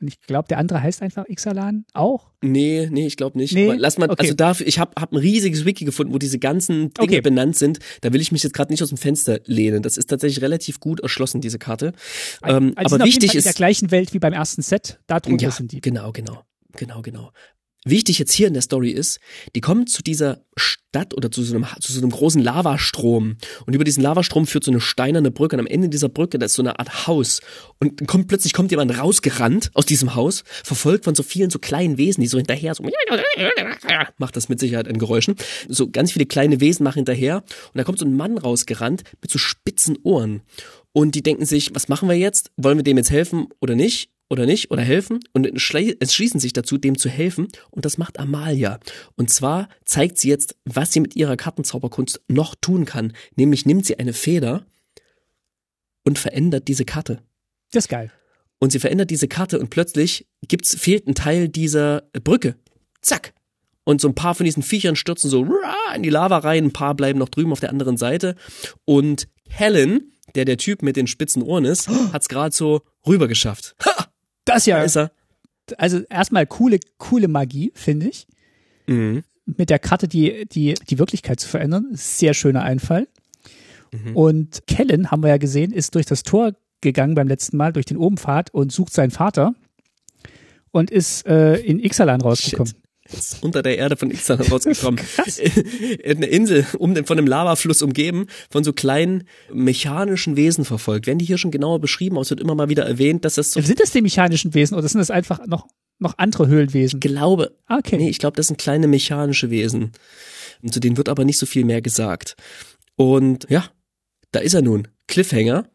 [0.00, 2.30] Und ich glaube, der andere heißt einfach Ixalan auch.
[2.40, 3.52] Nee, nee, ich glaube nicht.
[3.52, 3.66] Nee?
[3.68, 4.22] Aber lass mal, Okay.
[4.22, 7.20] also dafür, ich habe hab ein riesiges Wiki gefunden, wo diese ganzen Dinge Okay.
[7.20, 7.80] benannt sind.
[8.00, 9.82] Da will ich mich jetzt gerade nicht aus dem Fenster lehnen.
[9.82, 11.92] Das ist tatsächlich relativ gut erschlossen, diese Karte.
[12.42, 14.18] Ähm, Also die aber sind auf jeden wichtig Fall in der ist, gleichen Welt wie
[14.18, 15.00] beim ersten Set.
[15.06, 15.82] Darunter ja, sind die.
[15.82, 16.44] genau, genau,
[16.78, 17.30] genau, genau.
[17.86, 19.20] Wichtig jetzt hier in der Story ist,
[19.54, 23.36] die kommen zu dieser Stadt oder zu so einem, zu so einem großen Lavastrom.
[23.64, 25.56] Und über diesen Lavastrom führt so eine steinerne Brücke.
[25.56, 27.40] Und am Ende dieser Brücke, da ist so eine Art Haus.
[27.78, 31.96] Und kommt, plötzlich kommt jemand rausgerannt aus diesem Haus, verfolgt von so vielen so kleinen
[31.96, 32.84] Wesen, die so hinterher so,
[34.18, 35.36] macht das mit Sicherheit in Geräuschen.
[35.66, 37.36] So ganz viele kleine Wesen machen hinterher.
[37.36, 40.42] Und da kommt so ein Mann rausgerannt mit so spitzen Ohren.
[40.92, 42.50] Und die denken sich, was machen wir jetzt?
[42.58, 44.10] Wollen wir dem jetzt helfen oder nicht?
[44.30, 44.70] Oder nicht?
[44.70, 45.18] Oder helfen?
[45.32, 47.48] Und entschließen sich dazu, dem zu helfen.
[47.70, 48.78] Und das macht Amalia.
[49.16, 53.12] Und zwar zeigt sie jetzt, was sie mit ihrer Kartenzauberkunst noch tun kann.
[53.34, 54.64] Nämlich nimmt sie eine Feder
[56.04, 57.22] und verändert diese Karte.
[57.72, 58.12] Das ist geil.
[58.60, 62.56] Und sie verändert diese Karte und plötzlich gibt's, fehlt ein Teil dieser Brücke.
[63.02, 63.34] Zack.
[63.84, 65.44] Und so ein paar von diesen Viechern stürzen so
[65.94, 68.36] in die Lava rein, ein paar bleiben noch drüben auf der anderen Seite.
[68.84, 73.74] Und Helen, der der Typ mit den spitzen Ohren ist, hat's gerade so rüber geschafft.
[73.84, 74.06] Ha,
[74.50, 75.10] Das da ja, ist er.
[75.78, 78.26] also erstmal coole, coole Magie, finde ich.
[78.86, 79.22] Mhm.
[79.46, 81.88] Mit der Karte die, die, die Wirklichkeit zu verändern.
[81.92, 83.08] Sehr schöner Einfall.
[83.92, 84.16] Mhm.
[84.16, 87.86] Und Kellen, haben wir ja gesehen, ist durch das Tor gegangen beim letzten Mal, durch
[87.86, 89.54] den Obenpfad und sucht seinen Vater
[90.70, 92.72] und ist äh, in Ixalan rausgekommen.
[93.12, 95.00] Ist unter der Erde von Ixalan rausgekommen.
[96.04, 101.06] Eine Insel um den, von einem Lavafluss umgeben, von so kleinen mechanischen Wesen verfolgt.
[101.06, 103.52] Werden die hier schon genauer beschrieben, aber es wird immer mal wieder erwähnt, dass das
[103.52, 105.66] so Sind das die mechanischen Wesen oder sind das einfach noch,
[105.98, 107.00] noch andere Höhlenwesen?
[107.00, 107.96] glaube, Ah, Okay.
[107.96, 109.92] Nee, ich glaube, das sind kleine mechanische Wesen.
[110.62, 112.36] Und zu denen wird aber nicht so viel mehr gesagt.
[112.96, 113.64] Und ja,
[114.32, 114.88] da ist er nun.
[115.08, 115.68] Cliffhanger.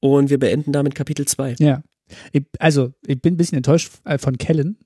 [0.00, 1.56] Und wir beenden damit Kapitel 2.
[1.58, 1.82] Ja.
[2.32, 4.78] Ich, also, ich bin ein bisschen enttäuscht äh, von Kellen.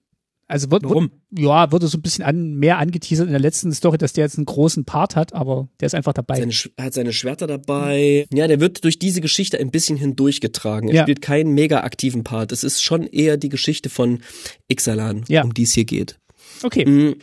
[0.50, 1.10] Also wird, Warum?
[1.30, 4.24] Wird, ja, wurde so ein bisschen an, mehr angeteasert in der letzten Story, dass der
[4.24, 6.36] jetzt einen großen Part hat, aber der ist einfach dabei.
[6.40, 8.26] Seine, hat seine Schwerter dabei.
[8.32, 10.88] Ja, der wird durch diese Geschichte ein bisschen hindurchgetragen.
[10.88, 11.02] Er Ja.
[11.02, 12.50] spielt keinen mega aktiven Part.
[12.52, 14.22] Es ist schon eher die Geschichte von
[14.68, 15.44] Ixalan, Ja.
[15.44, 16.18] um die es hier geht.
[16.62, 17.14] Okay, Mm.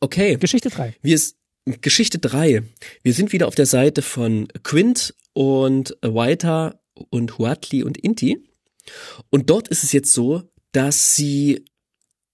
[0.00, 0.94] Okay, Geschichte 3.
[1.02, 1.36] wir ist
[1.80, 2.62] Geschichte drei.
[3.02, 6.78] Wir sind wieder auf der Seite von Quint und Waita
[7.10, 8.38] und Huatli und Inti.
[9.30, 10.42] Und dort ist es jetzt so,
[10.76, 11.64] dass sie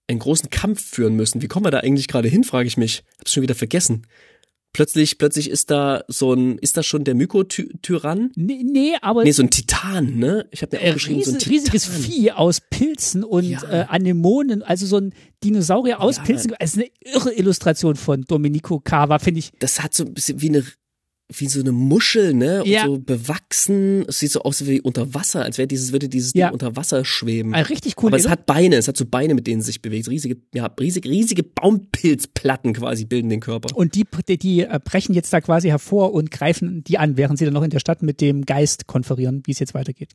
[0.08, 1.40] einen großen Kampf führen müssen.
[1.42, 3.04] Wie kommen wir da eigentlich gerade hin, frage ich mich.
[3.20, 4.06] Hab's schon wieder vergessen.
[4.74, 8.32] Plötzlich, plötzlich ist da so ein, ist da schon der Myko-Tyrann?
[8.36, 10.48] Nee, nee, aber Nee, so ein Titan, ne?
[10.50, 11.52] Ich habe mir äh, aufgeschrieben, so ein Titan.
[11.54, 13.62] riesiges Vieh aus Pilzen und Ja.
[13.70, 15.14] äh, Anemonen, also so ein
[15.44, 16.22] Dinosaurier aus Ja.
[16.24, 16.54] Pilzen.
[16.58, 19.52] Es ist eine irre Illustration von Domenico Cava, finde ich.
[19.58, 20.64] Das hat so ein bisschen wie eine,
[21.34, 22.62] wie so eine Muschel, ne?
[22.62, 22.84] Und Ja.
[22.86, 24.04] so bewachsen.
[24.08, 26.46] Es sieht so aus wie unter Wasser, als wäre dieses, würde dieses Ja.
[26.46, 27.52] Ding unter Wasser schweben.
[27.54, 28.08] Äh, richtig cool.
[28.08, 30.08] Aber es hat Beine, es hat so Beine, mit denen es sich bewegt.
[30.08, 33.74] Riesige, ja, riesige, riesige Baumpilzplatten quasi bilden den Körper.
[33.76, 37.38] und die, die, die äh, brechen jetzt da quasi hervor und greifen die an, während
[37.38, 40.12] sie dann noch in der Stadt mit dem Geist konferieren, wie es jetzt weitergeht.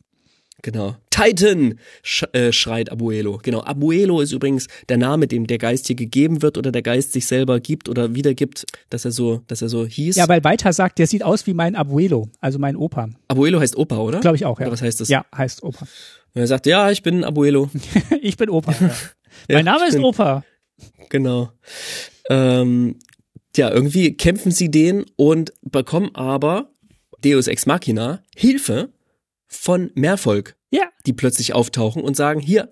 [0.64, 0.96] Genau.
[1.12, 3.40] Titan, sch äh, schreit Abuelo.
[3.44, 3.64] Genau.
[3.64, 7.28] Abuelo ist übrigens der Name, dem der Geist hier gegeben wird oder der Geist sich
[7.28, 10.16] selber gibt oder wiedergibt, dass er so, dass er so hieß.
[10.16, 13.10] Ja, weil Weiter sagt, der sieht aus wie mein Abuelo, also mein Opa.
[13.28, 14.20] Abuelo heißt Opa, oder?
[14.20, 14.66] Glaube ich auch, ja.
[14.66, 15.10] Oder was heißt das?
[15.10, 15.88] Ja, heißt Opa.
[16.34, 17.70] Und er sagt, ja, ich bin Abuelo.
[18.22, 18.74] ich bin Opa.
[18.80, 18.92] Ja.
[19.48, 20.06] Ja, mein Name ist stimmt.
[20.06, 20.44] Opa.
[21.10, 21.52] Genau.
[22.28, 22.96] Ähm,
[23.56, 26.72] ja, irgendwie kämpfen sie den und bekommen aber
[27.24, 28.90] Deus Ex Machina Hilfe
[29.48, 32.70] von Mehrvolk, Ja, die plötzlich auftauchen und sagen, hier,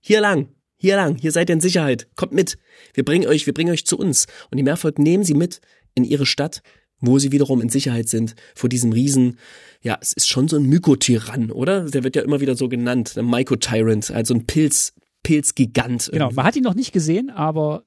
[0.00, 2.58] hier lang, hier lang, hier seid ihr in Sicherheit, kommt mit,
[2.94, 4.26] wir bringen euch, wir bringen euch zu uns.
[4.50, 5.60] Und die Mehrvolk nehmen sie mit
[5.94, 6.62] in ihre Stadt,
[7.00, 9.38] wo sie wiederum in Sicherheit sind vor diesem Riesen,
[9.82, 11.84] ja, es ist schon so ein Mykotyrann, oder?
[11.90, 16.08] Der wird ja immer wieder so genannt, ein Myko-Tyrant, also ein Pilz, Pilzgigant.
[16.12, 16.30] genau.
[16.30, 17.84] Man hat ihn noch nicht gesehen, aber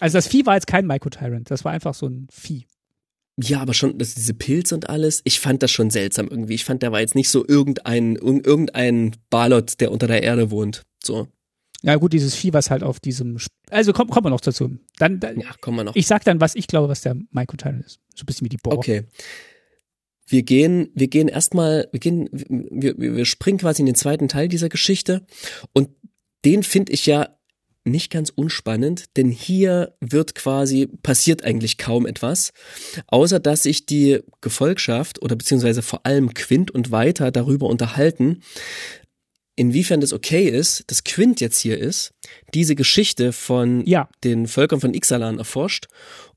[0.00, 2.66] also das Vieh war jetzt kein Myco-Tyrant, das war einfach so ein Vieh.
[3.40, 6.54] Ja, aber schon, dass diese Pilze und alles, ich fand das schon seltsam irgendwie.
[6.54, 10.50] Ich fand, der war jetzt nicht so irgendein, irg- irgendein Balot, der unter der Erde
[10.50, 10.82] wohnt.
[11.04, 11.28] So.
[11.82, 14.76] Ja gut, dieses Vieh, was halt auf diesem, Sp- also kommen kommen wir noch dazu.
[14.98, 15.94] Dann, dann Ja, kommen wir noch.
[15.94, 18.00] ich sag dann, was ich glaube, was der Myco-Tyrant ist.
[18.16, 18.72] So ein bisschen wie die Bohr.
[18.76, 19.04] Okay.
[20.26, 24.48] Wir gehen, wir gehen erstmal, wir gehen, wir wir springen quasi in den zweiten Teil
[24.48, 25.24] dieser Geschichte
[25.72, 25.88] und
[26.44, 27.37] den finde ich ja
[27.84, 32.52] nicht ganz unspannend, denn hier wird quasi, passiert eigentlich kaum etwas,
[33.06, 38.42] außer dass sich die Gefolgschaft oder beziehungsweise vor allem Quint und Weiter darüber unterhalten,
[39.56, 42.12] inwiefern das okay ist, dass Quint jetzt hier ist,
[42.54, 45.88] diese Geschichte von Ja, den Völkern von Ixalan erforscht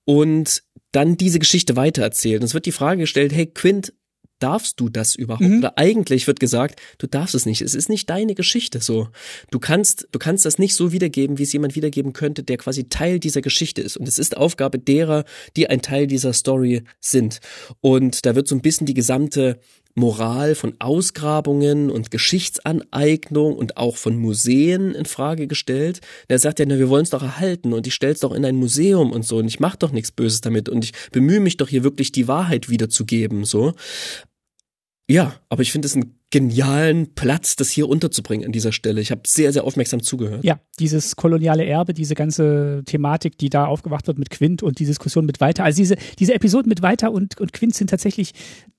[0.06, 2.42] und dann diese Geschichte weitererzählt.
[2.42, 3.94] Und es wird die Frage gestellt, hey Quint,
[4.42, 5.42] darfst du das überhaupt?
[5.42, 5.60] Mhm.
[5.60, 7.62] Oder eigentlich wird gesagt, du darfst es nicht.
[7.62, 9.08] Es ist nicht deine Geschichte so.
[9.52, 12.90] Du kannst, du kannst das nicht so wiedergeben, wie es jemand wiedergeben könnte, der quasi
[12.90, 13.98] Teil dieser Geschichte ist.
[13.98, 15.26] Und es ist Aufgabe derer,
[15.56, 17.40] die ein Teil dieser Story sind.
[17.82, 19.60] Und da wird so ein bisschen die gesamte
[19.96, 26.00] Moral von Ausgrabungen und Geschichtsaneignung und auch von Museen in Frage gestellt.
[26.30, 28.56] Der sagt ja, na, wir wollen es doch erhalten und ich stell's doch in ein
[28.56, 31.68] Museum und so und ich mach doch nichts Böses damit und ich bemühe mich doch
[31.68, 33.74] hier wirklich die Wahrheit wiederzugeben, so.
[35.10, 39.02] Ja, aber ich finde es einen genialen Platz, das hier unterzubringen an dieser Stelle.
[39.02, 40.44] Ich habe sehr, sehr aufmerksam zugehört.
[40.44, 44.86] ja, dieses koloniale Erbe, diese ganze Thematik, die da aufgewacht wird mit Quint und die
[44.86, 45.66] Diskussion mit Weiter.
[45.66, 48.32] Also diese, diese Episoden mit Weiter und, und Quint sind tatsächlich,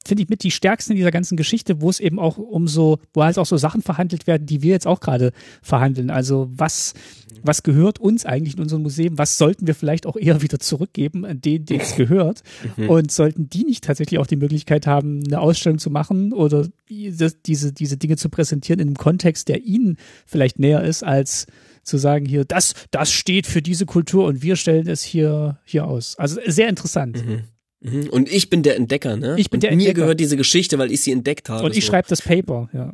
[0.05, 2.99] finde ich, mit die stärksten in dieser ganzen Geschichte, wo es eben auch um so,
[3.13, 6.11] wo halt auch so Sachen verhandelt werden, die wir jetzt auch gerade verhandeln.
[6.11, 6.95] Also was,
[7.43, 9.19] was gehört uns eigentlich in unserem Museum?
[9.19, 12.43] Was sollten wir vielleicht auch eher wieder zurückgeben an den, denen es gehört?
[12.89, 17.31] Und sollten die nicht tatsächlich auch die Möglichkeit haben, eine Ausstellung zu machen oder diese,
[17.47, 21.47] diese, diese Dinge zu präsentieren in einem Kontext, der ihnen vielleicht näher ist, als
[21.83, 25.87] zu sagen hier, das, das steht für diese Kultur und wir stellen es hier, hier
[25.87, 26.17] aus.
[26.17, 27.25] Also sehr interessant.
[27.25, 28.09] Mhm.
[28.11, 29.35] Und ich bin der Entdecker, ne?
[29.39, 30.03] Ich bin und der Mir Entdecker.
[30.03, 31.65] gehört diese Geschichte, weil ich sie entdeckt habe.
[31.65, 31.91] Und ich so.
[31.91, 32.93] schreibe das Paper, ja.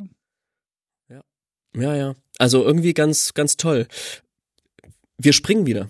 [1.75, 2.15] Ja, ja.
[2.37, 3.87] Also irgendwie ganz, ganz toll.
[5.17, 5.89] Wir springen wieder.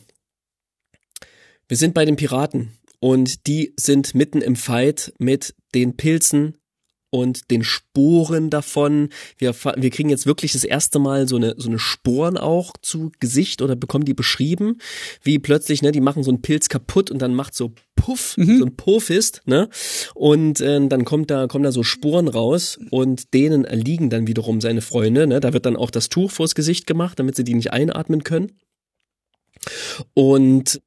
[1.68, 6.57] Wir sind bei den Piraten und die sind mitten im Fight mit den Pilzen
[7.12, 9.10] und den Sporen davon.
[9.38, 13.12] Wir, wir kriegen jetzt wirklich das erste Mal so eine, so eine Sporen auch zu
[13.20, 14.78] Gesicht oder bekommen die beschrieben,
[15.24, 18.60] wie plötzlich, ne, die machen so einen Pilz kaputt und dann macht so Puff, Mhm.
[18.60, 19.70] so ein Puff ist, ne?
[20.16, 24.62] Und äh, dann kommt da, kommen da so Sporen raus und denen erliegen dann wiederum
[24.62, 25.39] seine Freunde, ne?
[25.41, 28.53] Da wird dann auch das Tuch vors Gesicht gemacht, damit sie die nicht einatmen können.
[30.14, 30.82] Und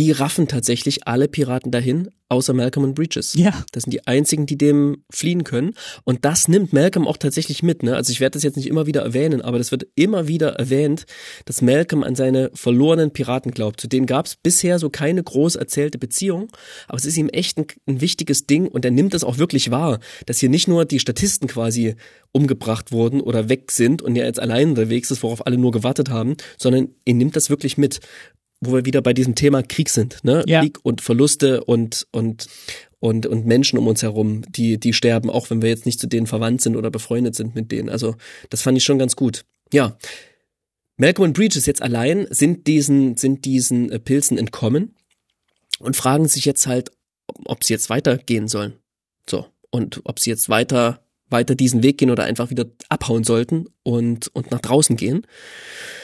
[0.00, 3.34] die raffen tatsächlich alle Piraten dahin, außer Malcolm und Breaches.
[3.34, 3.52] Ja.
[3.72, 5.74] Das sind die einzigen, die dem fliehen können.
[6.04, 7.82] Und das nimmt Malcolm auch tatsächlich mit.
[7.82, 7.94] Ne?
[7.94, 11.04] Also ich werde das jetzt nicht immer wieder erwähnen, aber das wird immer wieder erwähnt,
[11.44, 13.78] dass Malcolm an seine verlorenen Piraten glaubt.
[13.78, 16.48] Zu denen gab es bisher so keine groß erzählte Beziehung,
[16.88, 19.70] aber es ist ihm echt ein, ein wichtiges Ding und er nimmt das auch wirklich
[19.70, 21.94] wahr, dass hier nicht nur die Statisten quasi
[22.32, 26.08] umgebracht wurden oder weg sind und er jetzt allein unterwegs ist, worauf alle nur gewartet
[26.08, 28.00] haben, sondern er nimmt das wirklich mit
[28.60, 30.44] wo wir wieder bei diesem Thema Krieg sind, ne?
[30.46, 30.60] Ja.
[30.60, 32.46] Krieg und Verluste und und
[32.98, 36.06] und und Menschen um uns herum, die die sterben, auch wenn wir jetzt nicht zu
[36.06, 37.88] denen verwandt sind oder befreundet sind mit denen.
[37.88, 38.16] Also
[38.50, 39.44] das fand ich schon ganz gut.
[39.72, 39.96] Ja,
[40.96, 44.94] Malcolm und Breaches jetzt allein sind diesen sind diesen äh, Pilzen entkommen
[45.78, 46.90] und fragen sich jetzt halt,
[47.46, 48.74] ob sie jetzt weitergehen sollen.
[49.28, 53.66] So und ob sie jetzt weiter weiter diesen Weg gehen oder einfach wieder abhauen sollten
[53.82, 55.26] und und nach draußen gehen.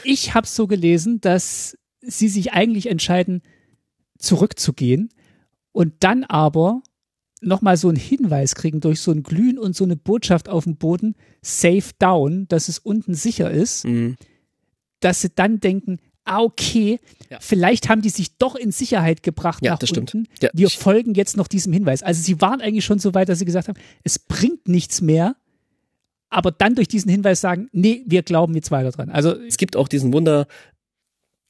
[0.02, 1.76] Ich habe so gelesen, dass
[2.08, 3.42] sie sich eigentlich entscheiden,
[4.18, 5.10] zurückzugehen
[5.72, 6.82] und dann aber
[7.42, 10.76] nochmal so einen Hinweis kriegen durch so ein Glühen und so eine Botschaft auf dem
[10.76, 14.16] Boden, safe down, dass es unten sicher ist, Mhm.
[15.00, 16.98] dass sie dann denken, ah, okay,
[17.30, 17.38] Ja.
[17.40, 20.14] vielleicht haben die sich doch in Sicherheit gebracht Ja, nach das stimmt.
[20.14, 20.28] unten.
[20.42, 22.02] Ja, Wir folgen jetzt noch diesem Hinweis.
[22.02, 25.36] Also sie waren eigentlich schon so weit, dass sie gesagt haben, es bringt nichts mehr,
[26.30, 29.10] aber dann durch diesen Hinweis sagen, nee, wir glauben jetzt weiter dran.
[29.10, 30.48] Also Es gibt auch diesen Wunder,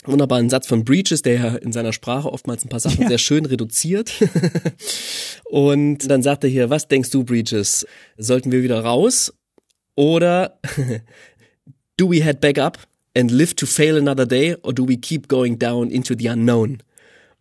[0.07, 3.09] wunderbaren Satz von Breaches, der ja in seiner Sprache oftmals ein paar Sachen Ja.
[3.09, 4.13] sehr schön reduziert.
[5.45, 7.87] Und dann sagt er hier, was denkst du, Breaches?
[8.17, 9.33] Sollten wir wieder raus?
[9.95, 10.59] Oder
[11.97, 12.79] do we head back up
[13.17, 14.57] and live to fail another day?
[14.63, 16.83] Or do we keep going down into the unknown?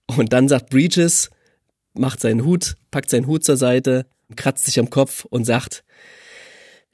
[0.07, 1.29] Und dann sagt Breaches,
[1.93, 4.05] macht seinen Hut, packt seinen Hut zur Seite,
[4.35, 5.83] kratzt sich am Kopf und sagt,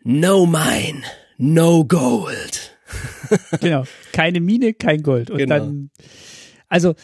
[0.04, 1.04] no mine,
[1.38, 2.71] no gold.
[3.62, 3.84] genau,
[4.14, 5.30] keine Mine, kein Gold.
[5.32, 5.56] Und Genau.
[5.58, 5.90] dann,
[6.68, 6.96] also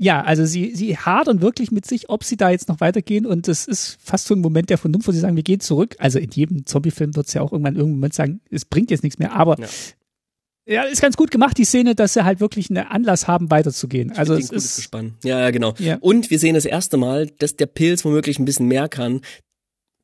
[0.00, 3.48] ja, also sie, sie hadern wirklich mit sich, ob sie da jetzt noch weitergehen und
[3.48, 5.96] das ist fast so ein Moment der Vernunft, wo sie sagen, wir gehen zurück.
[5.98, 9.02] Also in jedem Zombie-Film wird es ja auch irgendwann irgendein Moment sagen, es bringt jetzt
[9.02, 9.66] nichts mehr, aber Ja.
[10.66, 10.82] ja.
[10.82, 14.12] ist ganz gut gemacht, die Szene, dass sie halt wirklich einen Anlass haben, weiterzugehen.
[14.12, 15.14] Also Den es ist, Gespann.
[15.24, 15.74] Ja, ja, genau.
[15.78, 15.96] Ja.
[16.00, 19.20] Und wir sehen das erste Mal, dass der Pilz womöglich ein bisschen mehr kann,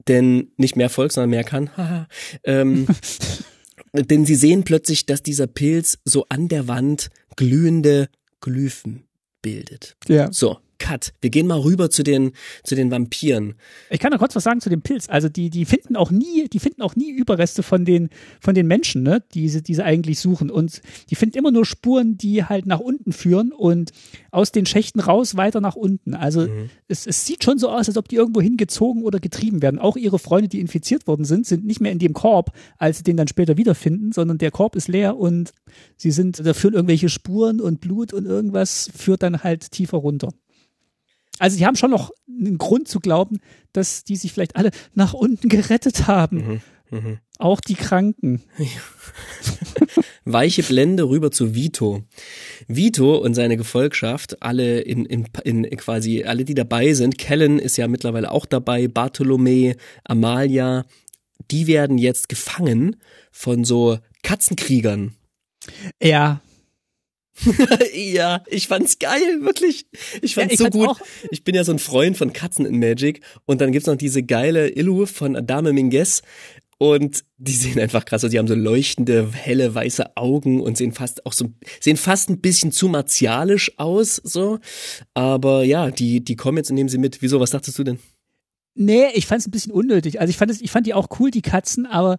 [0.08, 1.70] denn nicht mehr Volk, sondern mehr kann.
[1.76, 2.08] Haha.
[2.42, 2.88] ähm,
[3.94, 8.08] denn sie sehen plötzlich, dass dieser Pilz so an der Wand glühende
[8.40, 9.04] Glyphen
[9.42, 9.96] bildet.
[10.08, 10.32] ja.
[10.32, 11.14] So, Cut.
[11.22, 12.32] Wir gehen mal rüber zu den
[12.62, 13.54] zu den Vampiren.
[13.88, 15.08] Ich kann noch kurz was sagen zu dem Pilz.
[15.08, 18.66] Also die, die finden auch nie, die finden auch nie Überreste von den, von den
[18.66, 20.50] Menschen, ne, die sie, die sie eigentlich suchen.
[20.50, 23.92] Und die finden immer nur Spuren, die halt nach unten führen und
[24.30, 26.12] aus den Schächten raus weiter nach unten.
[26.12, 26.46] Also
[26.86, 29.78] es, es sieht schon so aus, als ob die irgendwo hingezogen oder getrieben werden.
[29.78, 33.04] Auch ihre Freunde, die infiziert worden sind, sind nicht mehr in dem Korb, als sie
[33.04, 35.54] den dann später wiederfinden, sondern der Korb ist leer und
[35.96, 40.28] sie sind, da führen irgendwelche Spuren und Blut und irgendwas führt dann halt tiefer runter.
[41.38, 43.40] Also die haben schon noch einen Grund zu glauben,
[43.72, 46.62] dass die sich vielleicht alle nach unten gerettet haben.
[46.90, 47.18] Mhm.
[47.38, 48.42] Auch die Kranken.
[50.24, 52.04] Weiche Blende rüber zu Vito.
[52.68, 57.76] Vito und seine Gefolgschaft, alle in, in, in quasi, alle, die dabei sind, Kellen ist
[57.76, 60.84] ja mittlerweile auch dabei, Bartolome, Amalia,
[61.50, 62.96] die werden jetzt gefangen
[63.32, 65.14] von so Katzenkriegern.
[66.00, 66.40] Ja,
[67.94, 69.86] ja, ich fand's geil, wirklich.
[70.22, 70.88] Ich fand's Ja, ich so fand's gut.
[70.88, 71.00] auch.
[71.30, 74.22] Ich bin ja so ein Freund von Katzen in Magic und dann gibt's noch diese
[74.22, 76.22] geile Illu von Adame Minguez
[76.78, 78.30] und die sehen einfach krass aus.
[78.30, 82.40] Die haben so leuchtende, helle, weiße Augen und sehen fast auch so, sehen fast ein
[82.40, 84.58] bisschen zu martialisch aus, so.
[85.14, 87.22] Aber ja, die, die kommen jetzt und nehmen sie mit.
[87.22, 87.98] Wieso, was dachtest du denn?
[88.74, 90.20] nee, ich fand es ein bisschen unnötig.
[90.20, 92.18] Also ich fand es, ich fand die auch cool, die Katzen, aber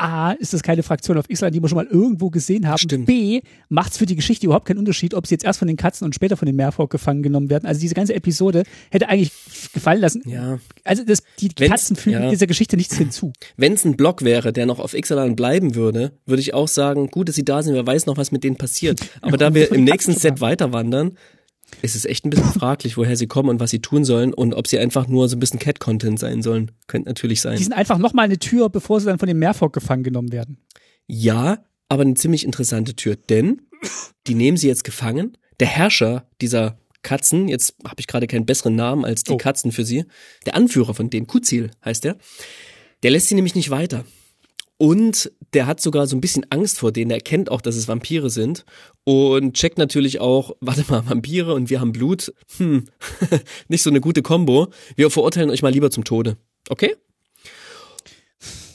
[0.00, 2.78] A, ist das keine Fraktion auf Island, die wir schon mal irgendwo gesehen haben.
[2.78, 3.06] Stimmt.
[3.06, 5.76] B, macht es für die Geschichte überhaupt keinen Unterschied, ob sie jetzt erst von den
[5.76, 7.66] Katzen und später von den Meerfolk gefangen genommen werden.
[7.66, 9.32] Also diese ganze Episode hätte eigentlich
[9.72, 10.22] gefallen lassen.
[10.26, 10.58] Ja.
[10.84, 12.30] Also das, die Wenn's- Katzen fügen ja.
[12.30, 13.32] dieser Geschichte nichts hinzu.
[13.56, 17.08] Wenn es ein Block wäre, der noch auf Ixalan bleiben würde, würde ich auch sagen,
[17.08, 19.00] gut, dass sie da sind, wer weiß noch, was mit denen passiert.
[19.20, 21.12] Aber da wir im nächsten Set weiter wandern,
[21.82, 24.54] ist es echt ein bisschen fraglich, woher sie kommen und was sie tun sollen und
[24.54, 26.70] ob sie einfach nur so ein bisschen Cat-Content sein sollen.
[26.86, 27.56] Könnte natürlich sein.
[27.56, 30.58] Die sind einfach nochmal eine Tür, bevor sie dann von dem Meerfolk gefangen genommen werden.
[31.06, 33.62] Ja, aber eine ziemlich interessante Tür, denn
[34.26, 35.36] die nehmen sie jetzt gefangen.
[35.58, 39.36] Der Herrscher dieser Katzen, jetzt habe ich gerade keinen besseren Namen als die Oh.
[39.38, 40.04] Katzen für sie,
[40.46, 42.16] der Anführer von denen, Kuzil heißt er,
[43.02, 44.04] der lässt sie nämlich nicht weiter.
[44.80, 47.10] Und der hat sogar so ein bisschen Angst vor denen.
[47.10, 48.64] Er erkennt auch, dass es Vampire sind
[49.04, 52.32] und checkt natürlich auch, warte mal, Vampire und wir haben Blut.
[52.56, 52.86] Hm,
[53.68, 54.68] nicht so eine gute Kombo.
[54.96, 56.38] Wir verurteilen euch mal lieber zum Tode.
[56.70, 56.96] Okay?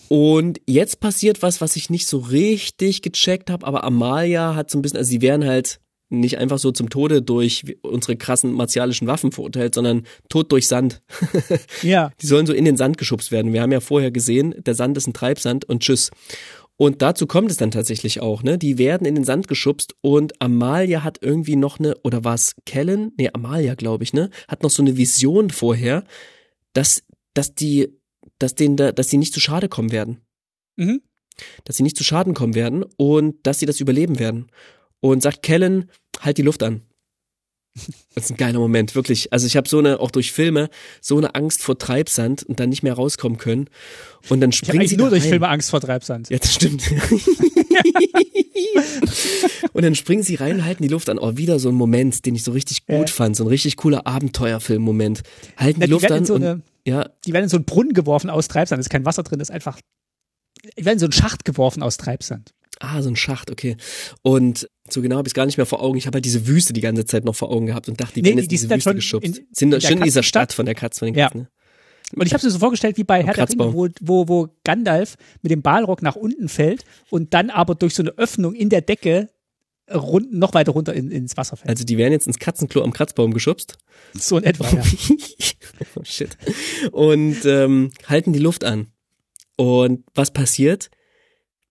[0.08, 4.78] Und jetzt passiert was, was ich nicht so richtig gecheckt habe, aber Amalia hat so
[4.78, 5.80] ein bisschen, also sie wären halt
[6.20, 11.02] nicht einfach so zum Tode durch unsere krassen martialischen Waffen verurteilt, sondern Tod durch Sand.
[11.82, 12.12] Ja.
[12.22, 13.54] Die sollen so in den Sand geschubst werden.
[13.54, 16.12] Wir haben ja vorher gesehen, der Sand ist ein Treibsand und tschüss.
[16.78, 18.58] Und dazu kommt es dann tatsächlich auch, ne?
[18.58, 22.56] Die werden in den Sand geschubst und Amalia hat irgendwie noch eine, oder war es
[22.66, 23.14] Kellen?
[23.18, 24.30] Nee, Amalia, glaube ich, ne?
[24.48, 26.04] Hat noch so eine Vision vorher,
[26.74, 27.04] dass,
[27.34, 27.98] dass die,
[28.40, 30.26] dass denen da, dass die nicht zu Schade kommen werden.
[30.76, 31.02] Mhm.
[31.64, 34.48] Dass sie nicht zu Schaden kommen werden und dass sie das überleben werden.
[35.02, 35.90] Und sagt Kellen,
[36.22, 36.82] halt die Luft an.
[38.14, 39.34] Das ist ein geiler Moment, wirklich.
[39.34, 40.70] Also ich habe so eine, auch durch Filme,
[41.02, 43.70] so eine Angst vor Treibsand und dann nicht mehr rauskommen können.
[44.30, 45.30] Und dann Ich springen eigentlich sie nur durch rein.
[45.32, 46.30] Filme Angst vor Treibsand.
[46.30, 46.84] Ja, das stimmt.
[49.74, 51.20] und dann springen sie rein, halten die Luft an.
[51.20, 53.14] Oh, wieder so ein Moment, den ich so richtig gut Ja.
[53.14, 53.36] fand.
[53.36, 55.24] So ein richtig cooler Abenteuerfilm-Moment.
[55.58, 57.66] Halten Na, die die Luft an so und, eine, ja, die werden in so einen
[57.66, 58.80] Brunnen geworfen aus Treibsand.
[58.80, 59.80] Ist kein Wasser drin, ist einfach.
[60.78, 62.54] Die werden in so einen Schacht geworfen aus Treibsand.
[62.80, 63.78] Ah, so ein Schacht, okay.
[64.22, 65.98] Und so genau habe ich es gar nicht mehr vor Augen.
[65.98, 68.22] Ich habe halt diese Wüste die ganze Zeit noch vor Augen gehabt und dachte, die
[68.22, 69.38] Nee, werden jetzt die in diese dann Wüste geschubst.
[69.40, 70.24] in- sind in schön in dieser.
[70.24, 71.00] Stadt von der Katze.
[71.00, 71.26] Von den Ja.
[71.26, 71.50] Katzen, ne?
[72.16, 75.16] Und ich habe mir so vorgestellt, wie bei Herr der Ringe, wo, wo, wo Gandalf
[75.42, 78.82] mit dem Balrog nach unten fällt und dann aber durch so eine Öffnung in der
[78.82, 79.30] Decke
[79.92, 81.70] rund, noch weiter runter in, ins Wasser fällt.
[81.70, 83.78] Also die werden jetzt ins Katzenklo am Kratzbaum geschubst.
[84.14, 84.84] So in etwa, ja.
[85.96, 86.38] oh, shit.
[86.92, 88.92] Und ähm, halten die Luft an.
[89.58, 90.90] Und was passiert?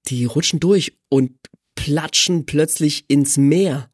[0.07, 1.33] Die rutschen durch und
[1.75, 3.91] platschen plötzlich ins Meer.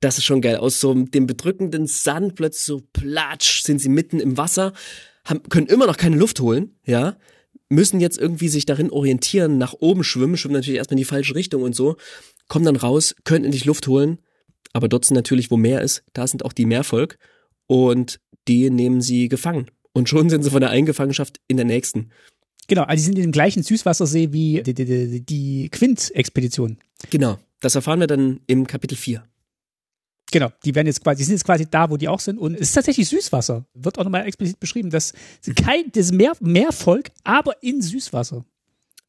[0.00, 0.56] Das ist schon geil.
[0.56, 4.72] Aus so dem bedrückenden Sand plötzlich so platsch sind sie mitten im Wasser,
[5.24, 7.16] haben, können immer noch keine Luft holen, ja,
[7.68, 11.34] müssen jetzt irgendwie sich darin orientieren, nach oben schwimmen, schwimmen natürlich erstmal in die falsche
[11.34, 11.96] Richtung und so,
[12.48, 14.18] kommen dann raus, können endlich Luft holen,
[14.72, 17.18] aber dort sind natürlich, wo Meer ist, da sind auch die Meervolk
[17.66, 19.70] und die nehmen sie gefangen.
[19.92, 22.10] Und schon sind sie von der einen Gefangenschaft in der nächsten.
[22.70, 26.78] Genau, also die sind in dem gleichen Süßwassersee wie die, die, die, Quint-Expedition.
[27.10, 27.36] Genau.
[27.58, 29.24] Das erfahren wir dann im Kapitel 4.
[30.30, 32.38] Genau, die werden jetzt quasi, die sind jetzt quasi da, wo die auch sind.
[32.38, 33.66] Und es ist tatsächlich Süßwasser.
[33.74, 35.12] Wird auch nochmal explizit beschrieben, dass
[35.56, 38.44] kein, das Meer, Meervolk, aber in Süßwasser.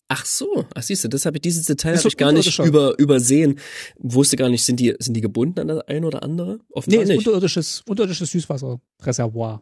[0.08, 2.98] Ach so, ach siehst du, das habe ich, dieses Detail habe ich gar nicht über,
[2.98, 3.60] übersehen.
[4.00, 6.56] Wusste gar nicht, sind die, sind die gebunden an das eine oder andere?
[6.56, 7.18] Nee, Offenbar ist nicht.
[7.20, 9.62] unterirdisches, unterirdisches Süßwasserreservoir.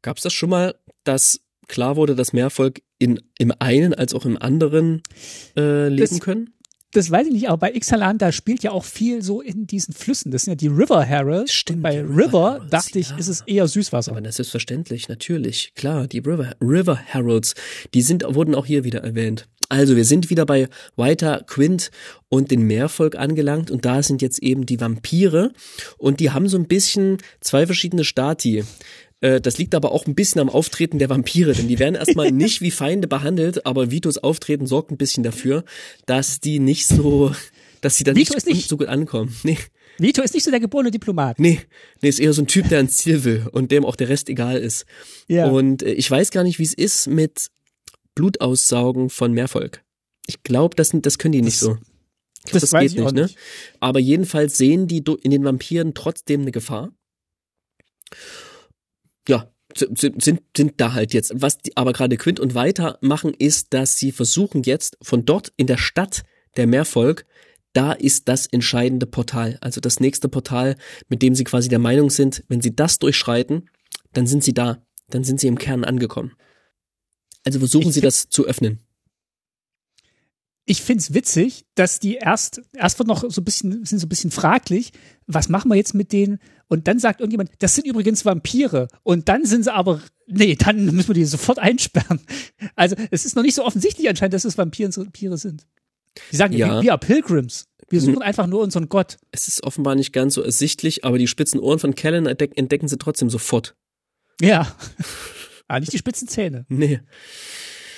[0.00, 0.74] Gab es das schon mal,
[1.04, 5.02] dass klar wurde, dass Meervolk in, im einen als auch im anderen
[5.56, 6.50] äh, leben Das- können?
[6.92, 9.94] Das weiß ich nicht, aber bei Ixalan, da spielt ja auch viel so in diesen
[9.94, 10.32] Flüssen.
[10.32, 11.52] Das sind ja die River Heralds.
[11.52, 13.16] Stimmt, bei River River Heralds, dachte ich, ja.
[13.16, 14.10] ist es eher Süßwasser.
[14.10, 17.54] Aber das ist selbstverständlich, natürlich, klar, die River, River Heralds,
[17.94, 19.46] die sind, wurden auch hier wieder erwähnt.
[19.68, 21.92] Also, wir sind wieder bei Whiter Quint
[22.28, 25.52] und den Meervolk angelangt und da sind jetzt eben die Vampire
[25.96, 28.64] und die haben so ein bisschen zwei verschiedene Stati.
[29.20, 32.30] Äh, Das liegt aber auch ein bisschen am Auftreten der Vampire, denn die werden erstmal
[32.32, 35.64] nicht wie Feinde behandelt, aber Vitos Auftreten sorgt ein bisschen dafür,
[36.06, 37.34] dass die nicht so,
[37.80, 39.34] dass sie da Vito nicht, nicht- so gut ankommen.
[39.42, 39.58] Nee.
[39.98, 41.38] Vito ist nicht so der geborene Diplomat.
[41.38, 41.60] Nee,
[42.00, 44.30] nee, ist eher so ein Typ, der ans Ziel will und dem auch der Rest
[44.30, 44.86] egal ist.
[45.28, 45.46] Ja.
[45.50, 47.48] Und äh, ich weiß gar nicht, wie es ist mit
[48.14, 49.82] Blutaussaugen von Meervolk.
[50.26, 51.76] Ich glaube, das, das können die nicht Das- so.
[52.46, 53.24] Ich glaub, das ich auch ne?
[53.24, 53.36] nicht.
[53.80, 56.90] Aber jedenfalls sehen die in den Vampiren trotzdem eine Gefahr.
[59.30, 61.32] Ja, sind, sind, sind da halt jetzt.
[61.36, 65.52] Was die, aber gerade Quint und weiter machen, ist, dass sie versuchen jetzt von dort
[65.56, 66.24] in der Stadt
[66.56, 67.26] der Meervolk,
[67.72, 69.56] da ist das entscheidende Portal.
[69.60, 70.74] Also das nächste Portal,
[71.08, 73.70] mit dem sie quasi der Meinung sind, wenn sie das durchschreiten,
[74.12, 74.84] dann sind sie da.
[75.10, 76.32] Dann sind sie im Kern angekommen.
[77.44, 78.80] Also versuchen Ich sie das zu öffnen.
[80.70, 84.08] Ich find's witzig, dass die erst, erst wird noch so ein bisschen, sind so ein
[84.08, 84.92] bisschen fraglich,
[85.26, 86.38] was machen wir jetzt mit denen?
[86.68, 88.86] Und dann sagt irgendjemand, das sind übrigens Vampire.
[89.02, 92.20] Und dann sind sie aber, nee, dann müssen wir die sofort einsperren.
[92.76, 95.66] Also es ist noch nicht so offensichtlich anscheinend, dass es Vampire, Vampire sind.
[96.30, 96.76] Die sagen, Ja.
[96.76, 96.82] ja.
[96.82, 97.66] wir are Pilgrims.
[97.88, 99.18] Wir suchen einfach nur unseren Gott.
[99.32, 102.86] Es ist offenbar nicht ganz so ersichtlich, aber die spitzen Ohren von Kellen entdeck entdecken
[102.86, 103.74] sie trotzdem sofort.
[104.40, 104.76] Ja.
[105.66, 106.64] Aber nicht die spitzen Zähne.
[106.68, 107.00] Nee.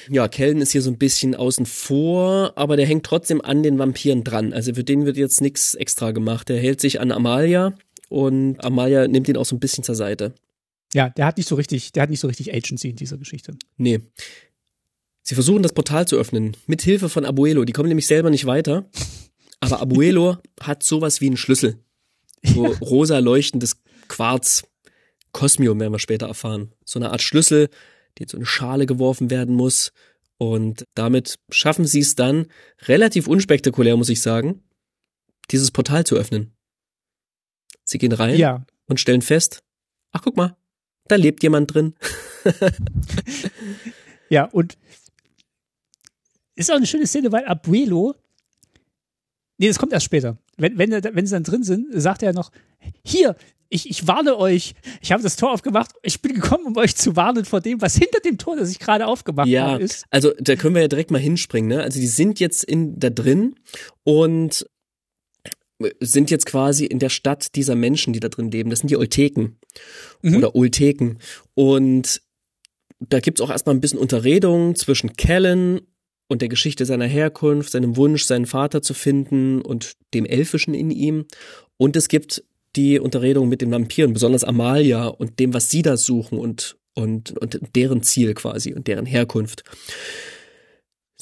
[0.09, 3.79] Ja, Kellen ist hier so ein bisschen außen vor, aber der hängt trotzdem an den
[3.79, 4.53] Vampiren dran.
[4.53, 6.49] Also für den wird jetzt nichts extra gemacht.
[6.49, 7.75] Der hält sich an Amalia
[8.09, 10.35] und Amalia nimmt ihn auch so ein bisschen zur Seite.
[10.95, 13.55] Ja, der hat nicht so richtig, der hat nicht so richtig Agency in dieser Geschichte.
[13.77, 14.01] Nee.
[15.23, 17.65] Sie versuchen das Portal zu öffnen, mit Hilfe von Abuelo.
[17.65, 18.91] Die kommen nämlich selber nicht weiter.
[19.61, 21.79] Aber Abuelo hat sowas wie einen Schlüssel.
[22.43, 23.77] So rosa leuchtendes
[24.09, 24.65] Quarz.
[25.31, 26.73] Cosmium werden wir später erfahren.
[26.85, 27.71] So eine Art Schlüssel,
[28.19, 29.93] die in so eine Schale geworfen werden muss.
[30.39, 32.47] Und damit schaffen sie es dann,
[32.83, 34.63] relativ unspektakulär, muss ich sagen,
[35.51, 36.53] dieses Portal zu öffnen.
[37.85, 38.65] Sie gehen rein Ja.
[38.87, 39.63] und stellen fest,
[40.13, 40.57] ach guck mal,
[41.09, 41.95] da lebt jemand drin.
[44.29, 44.79] Ja, und
[46.55, 48.15] ist auch eine schöne Szene, weil Abuelo,
[49.59, 50.39] nee, das kommt erst später.
[50.57, 52.51] Wenn, wenn, wenn sie dann drin sind, sagt er noch,
[53.05, 53.37] hier,
[53.69, 57.17] ich, ich warne euch, ich habe das Tor aufgemacht, ich bin gekommen, um euch zu
[57.17, 60.05] warnen vor dem, was hinter dem Tor, das ich gerade aufgemacht ja, habe, ist.
[60.11, 61.83] Also da können wir ja direkt mal hinspringen, ne?
[61.83, 63.55] Also die sind jetzt in da drin
[64.05, 64.67] und
[66.01, 68.71] sind jetzt quasi in der Stadt dieser Menschen, die da drin leben.
[68.71, 69.59] Das sind die Olteken
[70.21, 70.37] mhm.
[70.37, 71.19] oder Olteken.
[71.55, 72.23] Und
[73.01, 75.81] da gibt's auch erstmal ein bisschen Unterredung zwischen Kellen
[76.29, 80.91] und der Geschichte seiner Herkunft, seinem Wunsch, seinen Vater zu finden und dem Elfischen in
[80.91, 81.27] ihm.
[81.77, 82.45] Und es gibt
[82.77, 87.37] die Unterredung mit den Vampiren, besonders Amalia und dem, was sie da suchen und, und,
[87.39, 89.65] und deren Ziel quasi und deren Herkunft.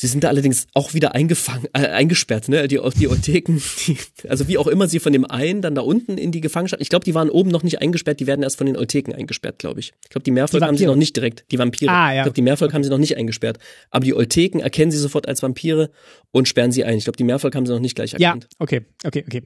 [0.00, 2.66] Sie sind da allerdings auch wieder eingefangen, äh, eingesperrt, ne?
[2.68, 3.98] Die, die Ortheken, die,
[4.28, 6.80] also wie auch immer sie von dem einen dann da unten in die Gefangenschaft.
[6.80, 9.58] Ich glaube, die waren oben noch nicht eingesperrt, die werden erst von den Oltheken eingesperrt,
[9.58, 9.92] glaube ich.
[10.02, 11.90] Ich glaube, die Meervolk haben sie noch nicht direkt, die Vampire.
[11.92, 12.20] Ah, ja.
[12.20, 13.58] Ich glaube, die Meervolk haben sie noch nicht eingesperrt.
[13.90, 15.90] Aber die Oltheken erkennen sie sofort als Vampire
[16.30, 16.96] und sperren sie ein.
[16.96, 18.44] Ich glaube, die Meervolk haben sie noch nicht gleich erkannt.
[18.50, 19.42] Ja, okay, okay, okay.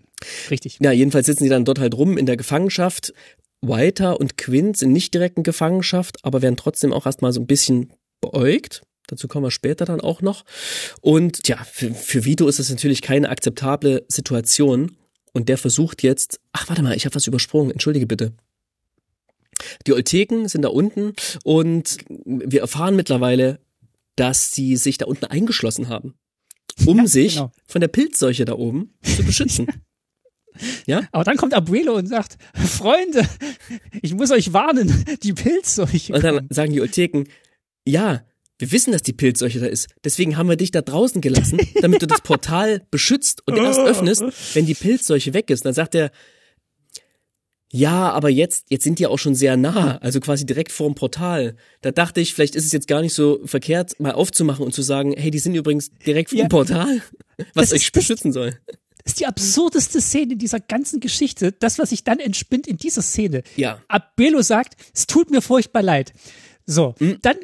[0.50, 0.78] Richtig.
[0.80, 3.12] Ja, jedenfalls sitzen sie dann dort halt rum in der Gefangenschaft.
[3.60, 7.48] Whiter und Quint sind nicht direkt in Gefangenschaft, aber werden trotzdem auch erstmal so ein
[7.48, 8.82] bisschen beäugt.
[9.06, 10.44] Dazu kommen wir später dann auch noch.
[11.00, 14.96] Und ja, für, für Vito ist das natürlich keine akzeptable Situation.
[15.32, 18.32] Und der versucht jetzt, ach warte mal, ich habe was übersprungen, entschuldige bitte.
[19.86, 23.60] Die Olteken sind da unten und wir erfahren mittlerweile,
[24.16, 26.14] dass sie sich da unten eingeschlossen haben,
[26.86, 27.52] um ja, sich genau.
[27.66, 29.66] von der Pilzseuche da oben zu beschützen.
[30.86, 31.02] Ja?
[31.10, 33.28] Aber dann kommt Abuelo und sagt, Freunde,
[34.02, 36.12] ich muss euch warnen, die Pilzseuche.
[36.12, 37.28] Und dann sagen die Olteken,
[37.84, 38.22] ja,
[38.58, 39.88] wir wissen, dass die Pilzseuche da ist.
[40.04, 44.24] Deswegen haben wir dich da draußen gelassen, damit du das Portal beschützt und erst öffnest,
[44.54, 45.64] wenn die Pilzseuche weg ist.
[45.64, 46.10] dann sagt er,
[47.76, 51.56] ja, aber jetzt, jetzt sind die auch schon sehr nah, also quasi direkt vorm Portal.
[51.80, 54.82] Da dachte ich, vielleicht ist es jetzt gar nicht so verkehrt, mal aufzumachen und zu
[54.82, 57.02] sagen, hey, die sind übrigens direkt vorm ja, Portal,
[57.54, 58.56] was euch beschützen soll.
[59.02, 61.50] Das ist die absurdeste Szene in dieser ganzen Geschichte.
[61.50, 63.42] Das, was sich dann entspinnt in dieser Szene.
[63.56, 63.82] Ja.
[63.88, 66.14] Abelo sagt, es tut mir furchtbar leid.
[66.66, 67.18] So, mhm.
[67.22, 67.36] dann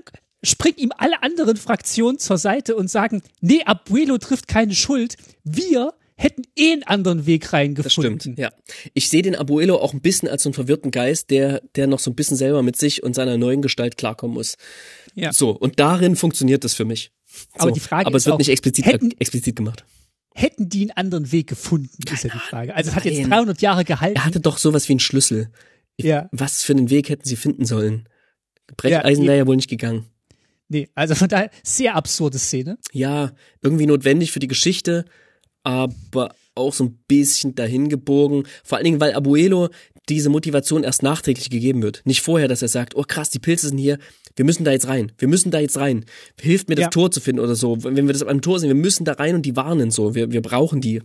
[0.42, 5.16] springen ihm alle anderen Fraktionen zur Seite und sagen, nee, Abuelo trifft keine Schuld.
[5.44, 8.14] Wir hätten eh einen anderen Weg reingefunden.
[8.16, 8.50] Das stimmt, ja.
[8.92, 11.98] Ich sehe den Abuelo auch ein bisschen als so einen verwirrten Geist, der, der noch
[11.98, 14.56] so ein bisschen selber mit sich und seiner neuen Gestalt klarkommen muss.
[15.14, 15.32] Ja.
[15.32, 17.10] So, und darin funktioniert das für mich.
[17.26, 19.84] So, aber die Frage aber es wird auch, nicht explizit, hätten, explizit gemacht.
[20.34, 22.74] Hätten die einen anderen Weg gefunden, ist ja die Frage.
[22.74, 24.16] Also es hat jetzt 300 Jahre gehalten.
[24.16, 25.50] Er hatte doch sowas wie einen Schlüssel.
[25.98, 26.28] Ja.
[26.32, 28.08] Was für einen Weg hätten sie finden sollen?
[28.76, 30.06] Brecheisen ja, wäre ja wohl nicht gegangen.
[30.70, 32.78] Nee, also von daher sehr absurde Szene.
[32.92, 35.04] Ja, irgendwie notwendig für die Geschichte,
[35.64, 38.44] aber auch so ein bisschen dahin gebogen.
[38.62, 39.68] Vor allen Dingen, weil Abuelo
[40.08, 42.02] diese Motivation erst nachträglich gegeben wird.
[42.04, 43.98] Nicht vorher, dass er sagt, oh krass, die Pilze sind hier,
[44.36, 46.04] wir müssen da jetzt rein, wir müssen da jetzt rein.
[46.40, 46.90] Hilft mir das ja.
[46.90, 47.82] Tor zu finden oder so.
[47.82, 50.30] Wenn wir das am Tor sehen, wir müssen da rein und die warnen so, wir,
[50.30, 51.02] wir brauchen die.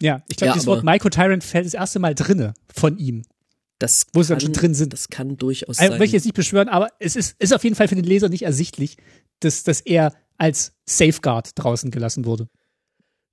[0.00, 3.24] Ja, ich glaube, ja, dieses Wort Micro Tyrant fällt das erste Mal drinne von ihm.
[3.82, 4.92] Das wo sie dann schon drin sind.
[4.92, 6.00] Das kann durchaus sein.
[6.00, 8.42] Ich jetzt nicht beschwören, aber es ist, ist auf jeden Fall für den Leser nicht
[8.42, 8.96] ersichtlich,
[9.40, 12.46] dass, dass er als Safeguard draußen gelassen wurde.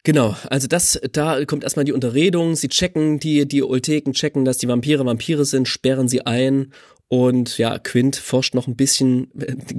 [0.03, 4.57] Genau, also das, da kommt erstmal die Unterredung, sie checken, die, die Olteken checken, dass
[4.57, 6.73] die Vampire Vampire sind, sperren sie ein
[7.09, 9.29] und ja, Quint forscht noch ein bisschen,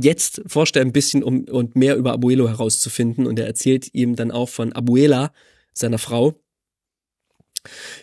[0.00, 4.14] jetzt forscht er ein bisschen, um und mehr über Abuelo herauszufinden und er erzählt ihm
[4.14, 5.32] dann auch von Abuela,
[5.72, 6.39] seiner Frau,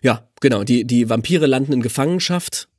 [0.02, 0.64] ja, genau.
[0.64, 2.70] Die, die Vampire landen in Gefangenschaft.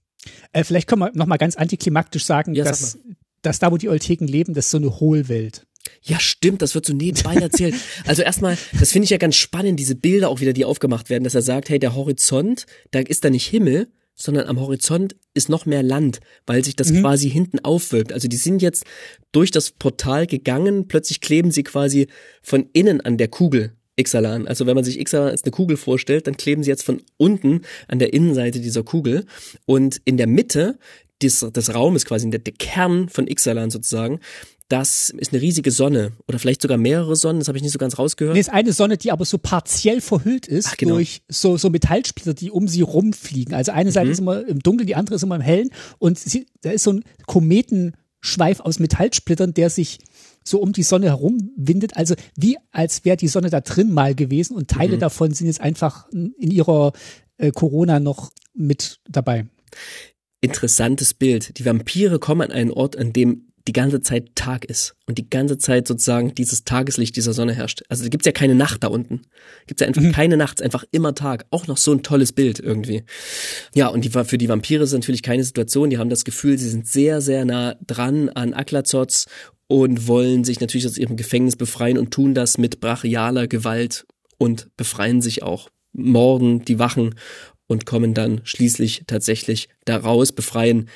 [0.52, 3.00] Äh, vielleicht können wir nochmal ganz antiklimaktisch sagen, ja, dass, sag
[3.42, 5.66] dass da, wo die Olteken leben, das ist so eine Hohlwelt.
[6.02, 7.74] Ja, stimmt, das wird so nebenbei erzählt.
[8.06, 11.24] Also erstmal, das finde ich ja ganz spannend, diese Bilder auch wieder, die aufgemacht werden,
[11.24, 15.48] dass er sagt, hey, der Horizont, da ist da nicht Himmel, sondern am Horizont ist
[15.48, 17.00] noch mehr Land, weil sich das mhm.
[17.00, 18.12] quasi hinten aufwölbt.
[18.12, 18.84] Also die sind jetzt
[19.30, 22.08] durch das Portal gegangen, plötzlich kleben sie quasi
[22.42, 23.77] von innen an der Kugel.
[23.98, 24.46] Ixalan.
[24.46, 27.62] Also wenn man sich Ixalan als eine Kugel vorstellt, dann kleben sie jetzt von unten
[27.88, 29.24] an der Innenseite dieser Kugel
[29.66, 30.78] und in der Mitte
[31.22, 34.20] des, des Raumes quasi, der, der Kern von Ixalan sozusagen,
[34.68, 37.78] das ist eine riesige Sonne oder vielleicht sogar mehrere Sonnen, das habe ich nicht so
[37.78, 38.34] ganz rausgehört.
[38.34, 40.94] Nee, ist eine Sonne, die aber so partiell verhüllt ist Ach, genau.
[40.96, 43.54] durch so, so Metallsplitter, die um sie rumfliegen.
[43.54, 44.12] Also eine Seite mhm.
[44.12, 46.92] ist immer im Dunkeln, die andere ist immer im Hellen und sie, da ist so
[46.92, 49.98] ein Kometenschweif aus Metallsplittern, der sich
[50.48, 51.96] so um die Sonne herum windet.
[51.96, 55.00] Also wie als wäre die Sonne da drin mal gewesen und Teile mhm.
[55.00, 56.92] davon sind jetzt einfach in ihrer
[57.36, 59.46] äh, Corona noch mit dabei.
[60.40, 61.58] Interessantes Bild.
[61.58, 65.28] Die Vampire kommen an einen Ort, an dem die ganze Zeit Tag ist und die
[65.28, 67.82] ganze Zeit sozusagen dieses Tageslicht dieser Sonne herrscht.
[67.90, 69.22] Also da gibt's ja keine Nacht da unten.
[69.66, 70.12] Gibt's ja einfach mhm.
[70.12, 71.44] keine Nacht, einfach immer Tag.
[71.50, 73.04] Auch noch so ein tolles Bild irgendwie.
[73.74, 75.90] Ja, und die, für die Vampire ist natürlich keine Situation.
[75.90, 79.26] Die haben das Gefühl, sie sind sehr, sehr nah dran an Aklazots
[79.68, 84.06] und wollen sich natürlich aus ihrem Gefängnis befreien und tun das mit brachialer Gewalt
[84.38, 87.14] und befreien sich auch morden die Wachen
[87.66, 90.88] und kommen dann schließlich tatsächlich daraus, befreien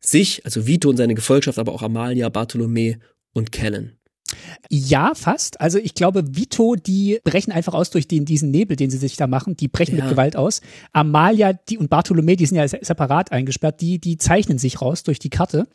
[0.00, 2.96] sich, also Vito und seine Gefolgschaft, aber auch Amalia, Bartolomä
[3.32, 3.98] und Kellen.
[4.70, 5.60] Ja, fast.
[5.60, 9.16] Also ich glaube, Vito, die brechen einfach aus durch den, diesen Nebel, den sie sich
[9.16, 9.56] da machen.
[9.56, 10.04] Die brechen ja.
[10.04, 10.60] mit Gewalt aus.
[10.92, 15.18] Amalia die und Bartolomä, die sind ja separat eingesperrt, die, die zeichnen sich raus durch
[15.18, 15.66] die Karte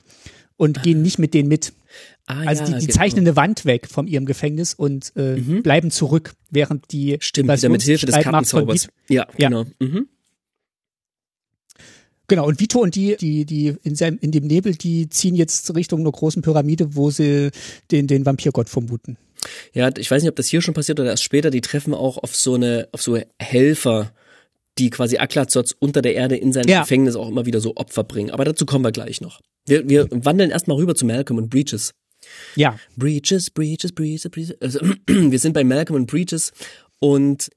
[0.59, 1.73] und gehen nicht mit denen mit.
[2.27, 2.97] Ah, also die, die genau.
[2.97, 5.63] zeichnen eine Wand weg von ihrem Gefängnis und äh, mhm.
[5.63, 8.89] bleiben zurück, während die Stimmt, wieder mit Hilfe des Kartenzaubers.
[9.07, 9.63] Ja, genau.
[9.63, 9.87] Ja.
[9.87, 10.07] Mhm.
[12.27, 15.73] Genau, und Vito und die, die, die in, seinem, in dem Nebel, die ziehen jetzt
[15.75, 17.49] Richtung einer großen Pyramide, wo sie
[17.89, 19.17] den, den Vampirgott vermuten.
[19.73, 22.17] Ja, ich weiß nicht, ob das hier schon passiert oder erst später, die treffen auch
[22.17, 24.11] auf so eine, auf so Helfer,
[24.77, 26.81] die quasi Aklazots unter der Erde in sein ja.
[26.81, 28.29] Gefängnis auch immer wieder so Opfer bringen.
[28.29, 29.41] Aber dazu kommen wir gleich noch.
[29.69, 31.93] Wir, wir wandeln erstmal rüber zu Malcolm und Breaches.
[32.55, 32.77] Ja.
[32.97, 34.61] Breaches, Breaches, Breaches, Breaches.
[34.61, 36.51] Also, wir sind bei Malcolm und Breaches
[36.99, 37.49] und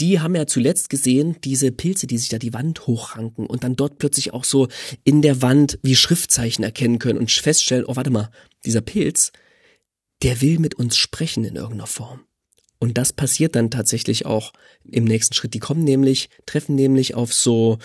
[0.00, 3.74] die haben ja zuletzt gesehen, diese Pilze, die sich da die Wand hochranken und dann
[3.74, 4.68] dort plötzlich auch so
[5.02, 8.30] in der Wand wie Schriftzeichen erkennen können und feststellen, oh warte mal,
[8.64, 9.32] dieser Pilz,
[10.22, 12.20] der will mit uns sprechen in irgendeiner Form.
[12.78, 14.52] Und das passiert dann tatsächlich auch
[14.84, 15.54] im nächsten Schritt.
[15.54, 17.78] Die kommen nämlich, treffen nämlich auf so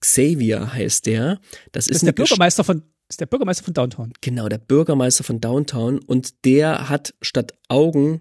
[0.00, 1.40] Xavier heißt der.
[1.72, 4.12] Das, das ist, ist der Bürgermeister von ist der Bürgermeister von Downtown.
[4.20, 8.20] Genau, der Bürgermeister von Downtown und der hat statt Augen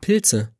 [0.00, 0.52] Pilze.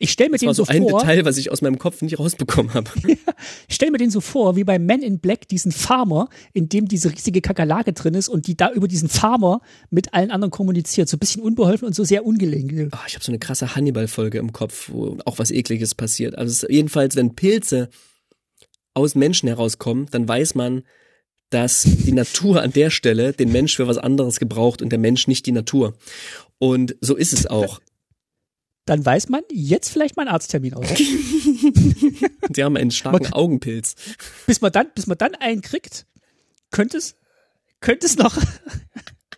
[0.00, 1.78] Ich stelle mir das den war so, so ein vor, Detail, was ich aus meinem
[1.78, 2.88] Kopf nicht rausbekommen habe.
[3.68, 6.86] ich stelle mir den so vor, wie bei Men in Black, diesen Farmer, in dem
[6.86, 9.60] diese riesige Kakerlake drin ist und die da über diesen Farmer
[9.90, 11.08] mit allen anderen kommuniziert.
[11.08, 12.92] So ein bisschen unbeholfen und so sehr ungelenk.
[12.92, 16.38] Oh, ich habe so eine krasse Hannibal-Folge im Kopf, wo auch was Ekliges passiert.
[16.38, 17.88] Also jedenfalls, wenn Pilze
[18.98, 20.82] aus Menschen herauskommen, dann weiß man,
[21.50, 25.28] dass die Natur an der Stelle den Mensch für was anderes gebraucht und der Mensch
[25.28, 25.94] nicht die Natur.
[26.58, 27.80] Und so ist es auch
[28.88, 30.86] dann weiß man jetzt vielleicht mal einen Arzttermin aus.
[30.96, 33.94] Sie haben einen starken man, Augenpilz.
[34.46, 36.06] Bis man dann, bis man dann einen kriegt,
[36.70, 37.16] könnte es,
[37.80, 38.38] könnte es noch,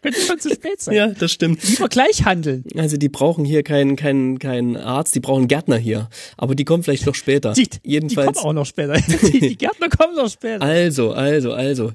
[0.02, 0.94] könnte schon zu spät sein.
[0.94, 1.62] Ja, das stimmt.
[1.68, 2.64] Lieber gleich handeln.
[2.76, 6.08] Also die brauchen hier keinen, keinen, keinen Arzt, die brauchen Gärtner hier.
[6.36, 7.52] Aber die kommen vielleicht noch später.
[7.52, 8.28] Die, Jedenfalls.
[8.28, 8.94] Die kommen auch noch später.
[9.30, 10.62] Die, die Gärtner kommen noch später.
[10.62, 11.92] Also, also, also.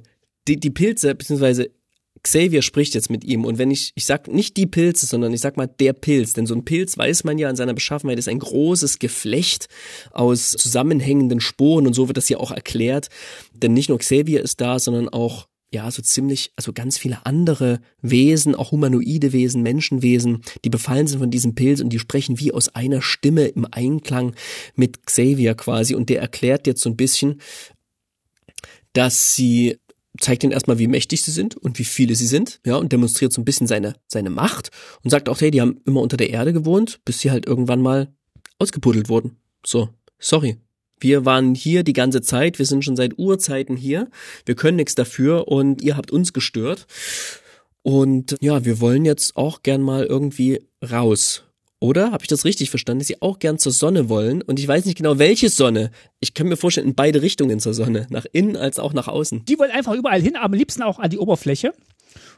[0.47, 1.71] Die, die Pilze, beziehungsweise
[2.25, 5.41] Xavier spricht jetzt mit ihm und wenn ich, ich sag nicht die Pilze, sondern ich
[5.41, 8.27] sag mal der Pilz, denn so ein Pilz weiß man ja an seiner Beschaffenheit ist
[8.27, 9.67] ein großes Geflecht
[10.11, 13.09] aus zusammenhängenden Sporen und so wird das ja auch erklärt,
[13.53, 17.81] denn nicht nur Xavier ist da, sondern auch ja, so ziemlich, also ganz viele andere
[18.01, 22.53] Wesen, auch humanoide Wesen, Menschenwesen, die befallen sind von diesem Pilz und die sprechen wie
[22.53, 24.35] aus einer Stimme im Einklang
[24.75, 27.41] mit Xavier quasi und der erklärt jetzt so ein bisschen,
[28.93, 29.77] dass sie
[30.17, 33.33] zeigt ihnen erstmal, wie mächtig sie sind und wie viele sie sind, ja, und demonstriert
[33.33, 34.71] so ein bisschen seine, seine Macht
[35.03, 37.81] und sagt auch, hey, die haben immer unter der Erde gewohnt, bis sie halt irgendwann
[37.81, 38.07] mal
[38.59, 39.35] ausgebuddelt wurden.
[39.65, 40.55] So, sorry.
[40.99, 44.09] Wir waren hier die ganze Zeit, wir sind schon seit Urzeiten hier,
[44.45, 46.87] wir können nichts dafür und ihr habt uns gestört.
[47.81, 51.43] Und ja, wir wollen jetzt auch gern mal irgendwie raus.
[51.79, 54.41] Oder habe ich das richtig verstanden, dass sie auch gern zur Sonne wollen?
[54.41, 55.91] Und ich weiß nicht genau, welche Sonne.
[56.19, 58.07] Ich kann mir vorstellen, in beide Richtungen zur Sonne.
[58.09, 59.45] Nach innen als auch nach außen.
[59.45, 61.73] Die wollen einfach überall hin, aber am liebsten auch an die Oberfläche.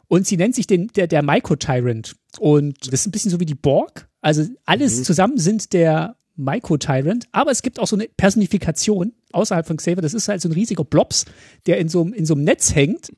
[0.09, 2.15] Und sie nennt sich den, der, der Micro-Tyrant.
[2.39, 4.09] Und das ist ein bisschen so wie die Borg.
[4.21, 5.03] Also alles mhm.
[5.03, 7.27] zusammen sind der Micro-Tyrant.
[7.31, 10.01] Aber es gibt auch so eine Personifikation außerhalb von Xavier.
[10.01, 11.25] Das ist halt so ein riesiger Blops,
[11.65, 13.11] der in so, in so einem Netz hängt.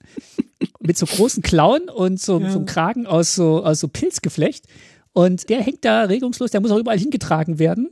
[0.80, 2.49] mit so großen Klauen und so, ja.
[2.49, 4.65] so einem Kragen aus so, aus so Pilzgeflecht.
[5.13, 7.89] Und der hängt da regungslos, der muss auch überall hingetragen werden.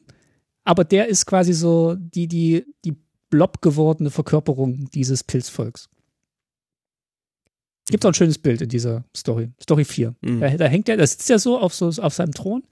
[0.64, 2.96] Aber der ist quasi so die, die, die
[3.30, 5.90] blob gewordene Verkörperung dieses Pilzvolks.
[7.90, 9.50] Gibt auch ein schönes Bild in dieser Story.
[9.62, 10.14] Story 4.
[10.22, 10.42] Mhm.
[10.42, 12.64] Da, da, hängt er, da sitzt er so auf, so auf seinem Thron,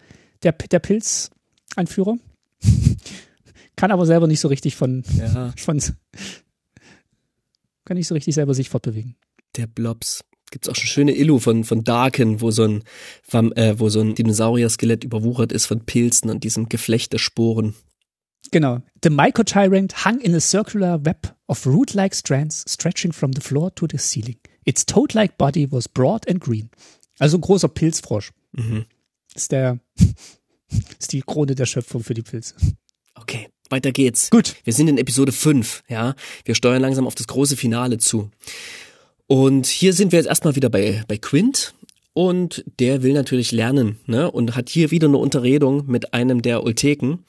[0.44, 2.18] der, der Pilzanführer.
[3.76, 5.54] kann aber selber nicht so richtig von, ja.
[5.58, 5.82] von
[7.86, 9.16] kann nicht so richtig selber sich fortbewegen.
[9.56, 12.84] Der Blobs gibt's auch schon schöne Illu von, von Darken, wo so ein,
[13.56, 17.76] äh, wo so ein Dinosaurier-Skelett überwuchert ist von Pilzen und diesem Geflecht der Sporen.
[18.52, 18.82] Genau.
[19.04, 23.88] The Microtyrant hung in a circular web of root-like strands stretching from the floor to
[23.90, 24.38] the ceiling.
[24.66, 26.70] Its toad-like body was broad and green.
[27.20, 28.32] Also ein großer Pilzfrosch.
[28.54, 28.86] Mhm.
[29.34, 29.80] Ist der,
[31.00, 32.56] ist die Krone der Schöpfung für die Pilze.
[33.16, 34.30] Okay, weiter geht's.
[34.30, 34.56] Gut.
[34.64, 36.16] Wir sind in Episode 5, ja.
[36.44, 38.30] Wir steuern langsam auf das große Finale zu.
[39.28, 41.74] Und hier sind wir jetzt erstmal wieder bei, bei Quint.
[42.14, 44.32] Und der will natürlich lernen, ne?
[44.32, 47.26] Und hat hier wieder eine Unterredung mit einem der Ulteken.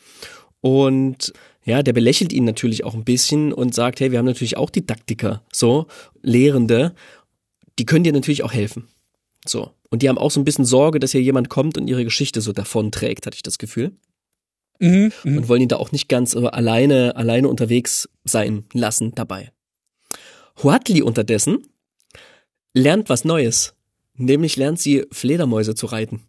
[0.60, 1.32] Und
[1.64, 4.70] ja, der belächelt ihn natürlich auch ein bisschen und sagt, hey, wir haben natürlich auch
[4.70, 5.86] Didaktiker, so,
[6.22, 6.94] Lehrende,
[7.78, 8.86] die können dir natürlich auch helfen.
[9.44, 9.72] So.
[9.90, 12.40] Und die haben auch so ein bisschen Sorge, dass hier jemand kommt und ihre Geschichte
[12.40, 13.92] so davonträgt, hatte ich das Gefühl.
[14.78, 19.12] Mhm, mhm, und wollen ihn da auch nicht ganz äh, alleine, alleine unterwegs sein lassen
[19.14, 19.52] dabei.
[20.62, 21.66] Huatli unterdessen
[22.74, 23.74] lernt was Neues.
[24.14, 26.22] Nämlich lernt sie Fledermäuse zu reiten.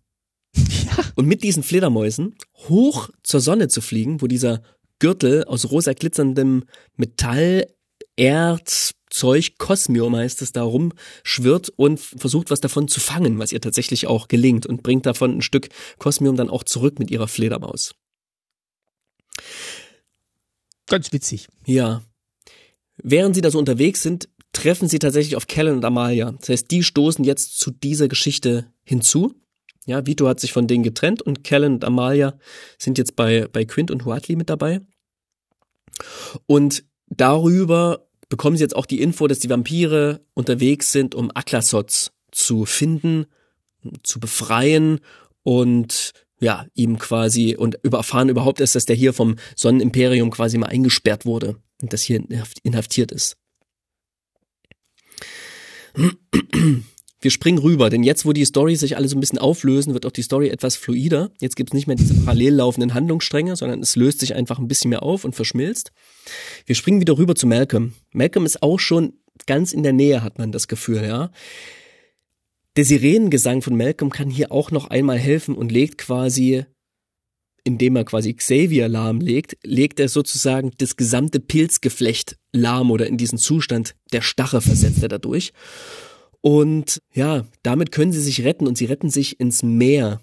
[0.55, 1.03] Ja.
[1.15, 2.35] Und mit diesen Fledermäusen
[2.69, 4.61] hoch zur Sonne zu fliegen, wo dieser
[4.99, 6.63] Gürtel aus rosa glitzerndem
[6.95, 7.67] Metall,
[8.15, 13.61] Erz, Zeug, Kosmium heißt es, da rumschwirrt und versucht, was davon zu fangen, was ihr
[13.61, 17.95] tatsächlich auch gelingt und bringt davon ein Stück Kosmium dann auch zurück mit ihrer Fledermaus.
[20.87, 21.47] Ganz witzig.
[21.65, 22.01] Ja.
[22.97, 26.31] Während sie da so unterwegs sind, treffen sie tatsächlich auf Kellen und Amalia.
[26.31, 29.35] Das heißt, die stoßen jetzt zu dieser Geschichte hinzu.
[29.85, 32.37] Ja, Vito hat sich von denen getrennt und Kellen und Amalia
[32.77, 34.81] sind jetzt bei, bei Quint und Huatli mit dabei.
[36.45, 42.11] Und darüber bekommen sie jetzt auch die Info, dass die Vampire unterwegs sind, um Aklasots
[42.31, 43.25] zu finden,
[44.03, 44.99] zu befreien
[45.43, 50.67] und ja, ihm quasi und erfahren überhaupt erst, dass der hier vom Sonnenimperium quasi mal
[50.67, 52.23] eingesperrt wurde und das hier
[52.63, 53.37] inhaftiert ist.
[57.19, 60.05] Wir springen rüber, denn jetzt, wo die Story sich alle so ein bisschen auflösen, wird
[60.05, 61.31] auch die Story etwas fluider.
[61.39, 64.67] Jetzt gibt es nicht mehr diese parallel laufenden Handlungsstränge, sondern es löst sich einfach ein
[64.67, 65.91] bisschen mehr auf und verschmilzt.
[66.67, 67.93] Wir springen wieder rüber zu Malcolm.
[68.11, 69.13] Malcolm ist auch schon
[69.47, 71.31] ganz in der Nähe, hat man das Gefühl, ja.
[72.75, 76.65] Der Sirenengesang von Malcolm kann hier auch noch einmal helfen und legt quasi
[77.67, 83.37] indem er quasi Xavier lahmlegt, legt er sozusagen das gesamte Pilzgeflecht lahm oder in diesen
[83.37, 85.51] Zustand der Stache versetzt er dadurch.
[86.41, 90.21] Und ja, damit können sie sich retten und sie retten sich ins Meer.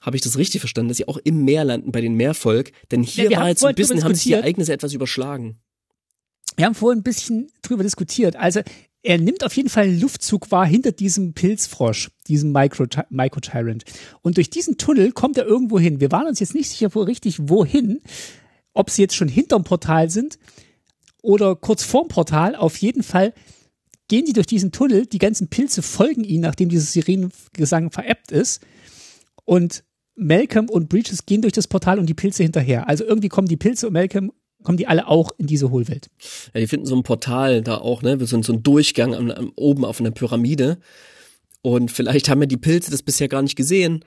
[0.00, 2.72] Habe ich das richtig verstanden, dass sie auch im Meer landen bei den Meervolk?
[2.90, 5.58] Denn hier ja, war jetzt ein bisschen, haben sich die Ereignisse etwas überschlagen.
[6.56, 8.36] Wir haben vorhin ein bisschen drüber diskutiert.
[8.36, 8.62] Also
[9.02, 13.84] er nimmt auf jeden Fall einen Luftzug wahr hinter diesem Pilzfrosch, diesem Micro-Tyrant.
[14.22, 16.00] Und durch diesen Tunnel kommt er irgendwo hin.
[16.00, 18.00] Wir waren uns jetzt nicht sicher, wo richtig wohin,
[18.72, 20.38] ob sie jetzt schon hinterm Portal sind
[21.22, 22.56] oder kurz vorm Portal.
[22.56, 23.34] Auf jeden Fall
[24.08, 28.62] gehen die durch diesen Tunnel, die ganzen Pilze folgen ihnen, nachdem dieses Sirenengesang veräppt ist.
[29.44, 29.84] Und
[30.16, 32.88] Malcolm und Breaches gehen durch das Portal und die Pilze hinterher.
[32.88, 34.32] Also irgendwie kommen die Pilze und Malcolm
[34.64, 36.10] kommen die alle auch in diese Hohlwelt.
[36.52, 38.18] Ja, die finden so ein Portal da auch, ne?
[38.26, 40.78] So, so ein Durchgang am, am, oben auf einer Pyramide.
[41.62, 44.04] Und vielleicht haben ja die Pilze das bisher gar nicht gesehen.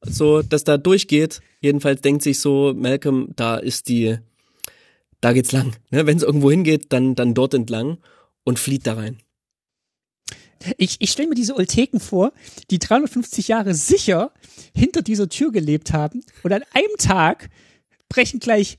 [0.00, 1.40] So, dass da durchgeht.
[1.60, 4.16] Jedenfalls denkt sich so, Malcolm, da ist die,
[5.20, 5.74] da geht's lang.
[5.90, 6.06] Ne?
[6.06, 7.98] Wenn es irgendwo hingeht, dann, dann dort entlang
[8.44, 9.18] und flieht da rein.
[10.76, 12.32] Ich, ich stelle mir diese Olteken vor,
[12.70, 14.32] die 350 Jahre sicher
[14.74, 17.48] hinter dieser Tür gelebt haben und an einem Tag
[18.08, 18.78] brechen gleich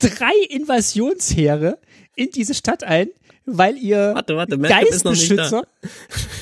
[0.00, 1.78] drei Invasionsheere
[2.16, 3.08] in diese Stadt ein,
[3.44, 5.66] weil ihr warte, warte, Geistbeschützer,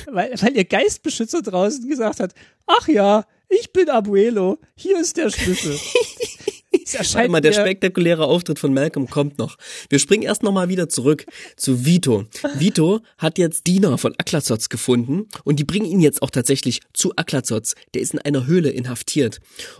[0.07, 2.33] weil, weil ihr Geistbeschützer draußen gesagt hat,
[2.65, 5.77] ach ja, ich bin Abuelo, hier ist der Schlüssel.
[6.93, 9.57] Es erscheint mal, der spektakuläre Auftritt von Malcolm kommt noch.
[9.89, 11.25] Wir springen erst nochmal wieder zurück
[11.57, 12.25] zu Vito.
[12.55, 17.13] Vito hat jetzt Diener von Aklazots gefunden und die bringen ihn jetzt auch tatsächlich zu
[17.15, 17.75] Aklazots.
[17.93, 19.39] Der ist in einer Höhle inhaftiert.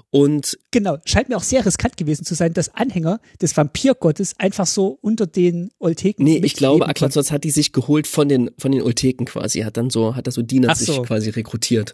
[0.09, 4.67] Und genau, scheint mir auch sehr riskant gewesen zu sein, dass Anhänger des Vampirgottes einfach
[4.67, 6.23] so unter den Olteken.
[6.23, 9.61] Nee, ich glaube, Aklazots hat die sich geholt von den, von den Olteken quasi.
[9.61, 10.85] Hat dann so, hat da so Diener so.
[10.85, 11.93] sich quasi rekrutiert.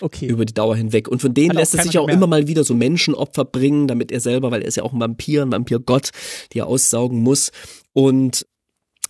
[0.00, 0.26] Okay.
[0.26, 1.08] Über die Dauer hinweg.
[1.08, 2.14] Und von denen lässt er sich auch mehr.
[2.14, 5.00] immer mal wieder so Menschenopfer bringen, damit er selber, weil er ist ja auch ein
[5.00, 6.10] Vampir, ein Vampirgott,
[6.54, 7.52] der aussaugen muss.
[7.92, 8.46] Und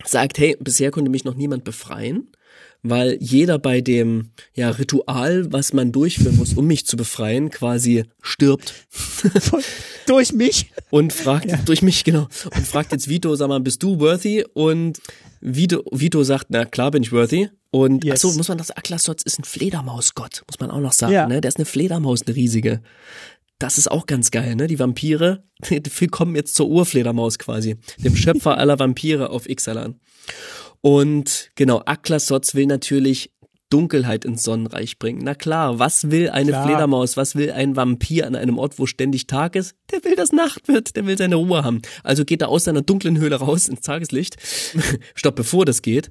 [0.05, 2.29] sagt, hey, bisher konnte mich noch niemand befreien
[2.81, 8.05] weil jeder bei dem ja, Ritual, was man durchführen muss, um mich zu befreien, quasi
[8.21, 8.73] stirbt.
[10.07, 10.71] durch mich?
[10.89, 11.57] Und fragt, ja.
[11.65, 12.27] durch mich, genau.
[12.55, 14.45] Und fragt jetzt Vito, sag mal, bist du worthy?
[14.53, 15.01] Und
[15.41, 17.49] Vito, Vito sagt, na klar bin ich worthy.
[17.71, 18.25] Und yes.
[18.25, 21.27] achso, muss man das, Aklasots ist ein Fledermausgott, muss man auch noch sagen, ja.
[21.27, 21.39] ne?
[21.39, 22.81] Der ist eine Fledermaus, eine riesige.
[23.59, 24.67] Das ist auch ganz geil, ne?
[24.67, 29.99] Die Vampire, die kommen jetzt zur Urfledermaus quasi, dem Schöpfer aller Vampire auf Ixalan.
[30.81, 33.31] Und genau, Aklasotz will natürlich
[33.69, 35.21] Dunkelheit ins Sonnenreich bringen.
[35.23, 36.65] Na klar, was will eine klar.
[36.65, 39.75] Fledermaus, was will ein Vampir an einem Ort, wo ständig Tag ist?
[39.91, 41.81] Der will, dass Nacht wird, der will seine Ruhe haben.
[42.03, 44.37] Also geht er aus seiner dunklen Höhle raus ins Tageslicht.
[45.13, 46.09] Stopp, bevor das geht,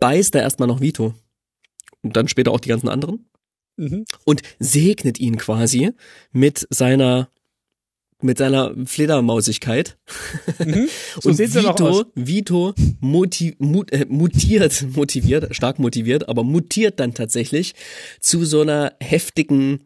[0.00, 1.14] beißt er erstmal noch Vito.
[2.02, 3.28] Und dann später auch die ganzen anderen.
[3.82, 4.04] Mhm.
[4.24, 5.90] Und segnet ihn quasi
[6.32, 7.28] mit seiner
[8.24, 9.98] mit seiner Fledermausigkeit.
[10.64, 10.88] Mhm.
[11.20, 17.74] So und Vito, Vito motiv, mut, äh, mutiert, motiviert, stark motiviert, aber mutiert dann tatsächlich
[18.20, 19.80] zu so einer heftigen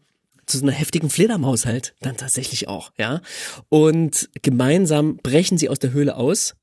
[0.45, 3.21] zu so einer heftigen Fledermaus halt dann tatsächlich auch, ja.
[3.69, 6.55] Und gemeinsam brechen sie aus der Höhle aus,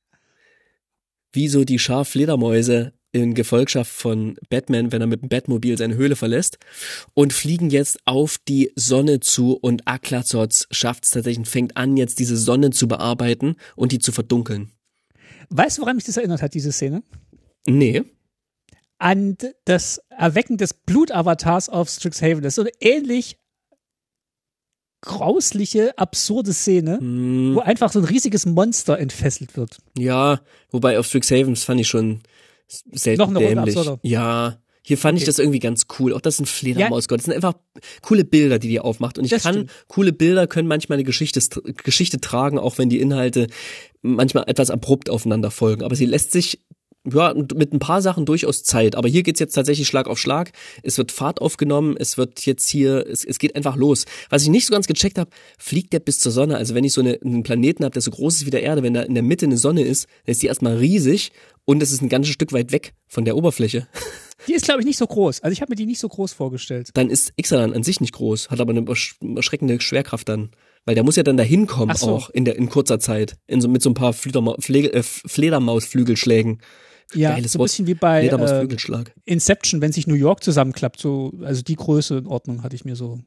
[1.34, 5.96] wie so die Schar Fledermäuse in Gefolgschaft von Batman, wenn er mit dem Batmobil seine
[5.96, 6.58] Höhle verlässt
[7.14, 11.96] und fliegen jetzt auf die Sonne zu und Aklazots schafft es tatsächlich und fängt an,
[11.96, 14.72] jetzt diese Sonne zu bearbeiten und die zu verdunkeln.
[15.50, 17.04] Weißt du, woran mich das erinnert hat, diese Szene?
[17.68, 18.04] Nee.
[18.98, 22.42] An das Erwecken des Blutavatars auf Strixhaven.
[22.42, 23.38] Das ist so eine ähnlich
[25.02, 29.78] grausliche, absurde Szene, Hm, wo einfach so ein riesiges Monster entfesselt wird.
[29.98, 30.40] ja,
[30.72, 32.22] wobei auf Strixhaven, das fand ich schon
[32.68, 33.78] selten Noch eine Runde dämlich.
[33.78, 34.00] absurder.
[34.04, 35.28] Ja, hier fand ich Okay.
[35.30, 36.14] das irgendwie ganz cool.
[36.14, 37.20] Auch das ist ein Fledermausgott.
[37.20, 37.54] Das sind einfach
[38.02, 39.18] coole Bilder, die die aufmacht.
[39.18, 39.72] Und ich Das kann, stimmt.
[39.88, 41.40] coole Bilder können manchmal eine Geschichte,
[41.84, 43.48] Geschichte tragen, auch wenn die Inhalte
[44.02, 45.84] manchmal etwas abrupt aufeinander folgen.
[45.84, 46.60] Aber sie lässt sich
[47.12, 48.96] ja, mit ein paar Sachen durchaus Zeit.
[48.96, 50.52] Aber hier geht's jetzt tatsächlich Schlag auf Schlag.
[50.84, 51.96] Es wird Fahrt aufgenommen.
[51.98, 54.06] Es wird jetzt hier, es, es geht einfach los.
[54.30, 56.58] Was ich nicht so ganz gecheckt habe, fliegt der bis zur Sonne.
[56.58, 58.84] Also wenn ich so eine, einen Planeten habe, der so groß ist wie der Erde,
[58.84, 61.32] wenn da in der Mitte eine Sonne ist, dann ist die erstmal riesig
[61.66, 63.88] und es ist ein ganzes Stück weit weg von der Oberfläche.
[64.48, 65.40] Die ist, glaube ich, nicht so groß.
[65.40, 66.90] Also ich habe mir die nicht so groß vorgestellt.
[66.96, 68.82] Dann ist Ixalan an sich nicht groß, hat aber eine
[69.22, 70.50] überschreckende Schwerkraft dann.
[70.86, 72.10] Weil der muss ja dann dahin kommen Ach so.
[72.10, 73.38] auch in der in kurzer Zeit.
[73.48, 76.60] In so, mit so ein paar Flederma äh, Fledermausflügelschlägen.
[77.16, 79.06] Ja, Geiles so ein bisschen wie bei äh.
[79.26, 81.00] Inception, wenn sich New York zusammenklappt.
[81.00, 83.20] So, also die Größe in Ordnung hatte ich mir so.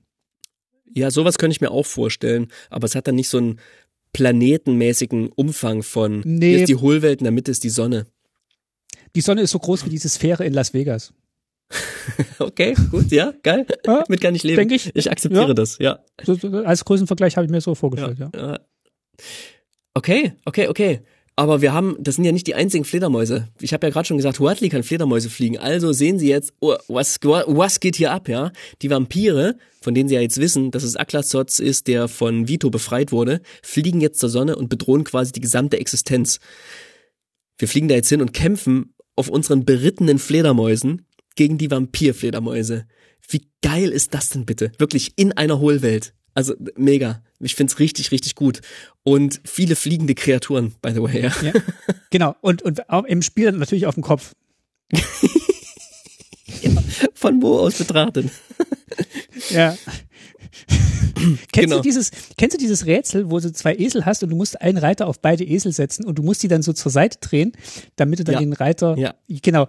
[0.92, 3.60] Ja, sowas könnte ich mir auch vorstellen, aber es hat dann nicht so einen
[4.12, 6.50] planetenmäßigen Umfang von Nee.
[6.50, 8.06] hier ist die Hohlwelt, in der Mitte ist die Sonne.
[9.14, 11.12] Die Sonne ist so groß wie diese Sphäre in Las Vegas.
[12.38, 13.66] Okay, gut, ja, geil.
[13.84, 14.56] Ja, Damit kann ich leben.
[14.56, 14.94] denk ich.
[14.94, 15.54] ich akzeptiere Ja.
[15.54, 15.98] das, ja.
[16.22, 18.30] So, so, als Größenvergleich habe ich mir so vorgestellt, ja.
[18.34, 18.60] Ja.
[19.94, 21.00] Okay, okay, okay.
[21.38, 23.48] Aber wir haben, das sind ja nicht die einzigen Fledermäuse.
[23.60, 25.58] Ich habe ja gerade schon gesagt, Huatli kann Fledermäuse fliegen.
[25.58, 28.52] Also sehen Sie jetzt, oh, was, was geht hier ab, ja?
[28.80, 32.70] Die Vampire, von denen Sie ja jetzt wissen, dass es Aklazots ist, der von Vito
[32.70, 36.40] befreit wurde, fliegen jetzt zur Sonne und bedrohen quasi die gesamte Existenz.
[37.58, 42.86] Wir fliegen da jetzt hin und kämpfen auf unseren berittenen Fledermäusen gegen die Vampirfledermäuse.
[43.28, 44.72] Wie geil ist das denn bitte?
[44.78, 46.14] Wirklich in einer Hohlwelt.
[46.36, 47.22] Also mega.
[47.40, 48.60] Ich find's richtig, richtig gut.
[49.02, 51.22] Und viele fliegende Kreaturen, by the way.
[51.22, 51.32] Ja.
[51.42, 51.52] ja.
[52.10, 52.36] Genau.
[52.42, 54.34] Und, und auch im Spiel natürlich auf dem Kopf.
[57.14, 58.30] Von wo aus betrachtet?
[59.50, 59.76] Ja.
[60.66, 61.76] kennst, Genau.
[61.76, 64.78] du dieses, kennst du dieses Rätsel, wo du zwei Esel hast und du musst einen
[64.78, 67.52] Reiter auf beide Esel setzen und du musst die dann so zur Seite drehen,
[67.96, 68.40] damit du dann Ja.
[68.40, 68.96] den Reiter.
[68.96, 69.14] Ja.
[69.28, 69.68] Genau.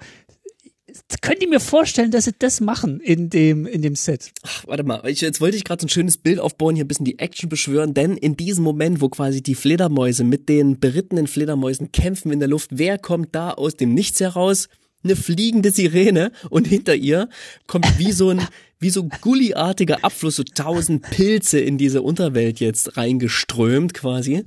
[1.21, 4.31] Könnt ihr mir vorstellen, dass sie das machen in dem, in dem Set?
[4.43, 6.87] Ach, warte mal, ich, jetzt wollte ich gerade so ein schönes Bild aufbauen, hier ein
[6.87, 11.27] bisschen die Action beschwören, denn in diesem Moment, wo quasi die Fledermäuse mit den berittenen
[11.27, 14.67] Fledermäusen kämpfen in der Luft, wer kommt da aus dem Nichts heraus?
[15.03, 17.29] Eine fliegende Sirene und hinter ihr
[17.67, 18.41] kommt wie so ein,
[18.79, 24.43] wie so gulliartiger Abfluss, so tausend Pilze in diese Unterwelt jetzt reingeströmt quasi.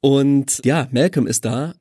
[0.00, 1.74] Und ja, Malcolm ist da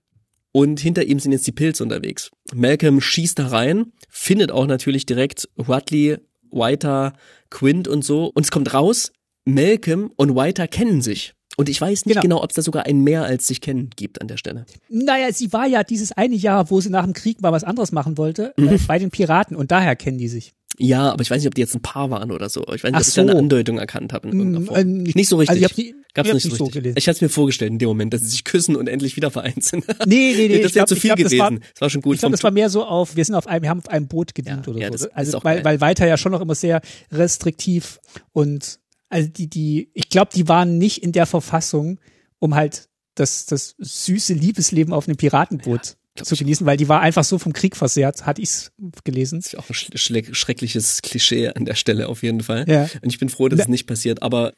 [0.52, 2.32] und hinter ihm sind jetzt die Pilze unterwegs.
[2.54, 6.18] Malcolm schießt da rein, findet auch natürlich direkt Watley,
[6.52, 7.14] Whiter,
[7.50, 8.26] Quint und so.
[8.28, 9.12] Und es kommt raus,
[9.46, 11.34] Malcolm und Whiter kennen sich.
[11.58, 12.22] Und ich weiß nicht Genau.
[12.22, 14.66] genau, ob es da sogar ein mehr als sich kennen gibt an der Stelle.
[14.90, 17.92] Naja, sie war ja dieses eine Jahr, wo sie nach dem Krieg mal was anderes
[17.92, 18.68] machen wollte, Mhm.
[18.70, 20.54] äh, bei den Piraten und daher kennen die sich.
[20.80, 22.62] Ja, aber ich weiß nicht, ob die jetzt ein Paar waren oder so.
[22.74, 23.38] Ich weiß nicht, Ach ob ich da eine so.
[23.38, 24.78] Andeutung erkannt habe in irgendeiner Mm, Form.
[24.78, 25.50] äh, nicht- nicht so richtig.
[25.50, 26.82] also ich hab die- Gab's ich hab's nicht so nicht so richtig.
[26.84, 26.98] gelesen.
[26.98, 29.32] ich hatte es mir vorgestellt in dem Moment, dass sie sich küssen und endlich wieder
[29.32, 29.86] vereint sind.
[30.06, 30.60] Nee, nee, nee.
[30.64, 31.40] das wäre zu viel glaub, das gewesen.
[31.40, 32.16] war- Das war schon gut.
[32.16, 34.08] Ich glaube, das war mehr so auf, wir sind auf einem, wir haben auf einem
[34.08, 35.06] Boot gedient Ja, oder ja, so.
[35.06, 35.66] das Also weil, geil.
[35.66, 36.82] weil Walter ja schon noch immer sehr
[37.12, 38.00] restriktiv
[38.34, 38.80] und
[39.10, 42.00] also die, die, ich glaube, die waren nicht in der Verfassung,
[42.40, 47.02] um halt das, das süße Liebesleben auf einem Piratenboot glaub zu genießen, weil die war
[47.02, 48.72] einfach so vom Krieg versehrt, hatte ich's
[49.04, 49.40] gelesen.
[49.40, 52.66] Das ist auch ein schreckliches Klischee an der Stelle auf jeden Fall.
[52.68, 52.90] Ja.
[53.02, 54.22] Und ich bin froh, dass Na- es nicht passiert.
[54.22, 54.54] Aber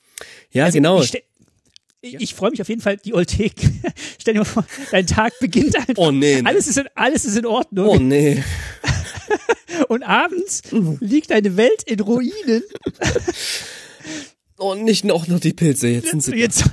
[0.52, 1.02] ja, Also genau.
[1.02, 1.14] Ich,
[2.02, 3.54] ich, ich freue mich auf jeden Fall, die Oltek.
[4.20, 5.94] Stell dir mal vor, dein Tag beginnt einfach.
[5.98, 6.42] Oh nee.
[6.44, 7.88] Alles ist in, alles ist in Ordnung.
[7.88, 8.44] Oh nee.
[9.88, 10.98] Und abends Mhm.
[11.02, 12.64] liegt deine Welt in Ruinen.
[14.58, 15.88] Oh, nicht noch noch die Pilze.
[15.90, 16.66] Jetzt sind sie Jetzt,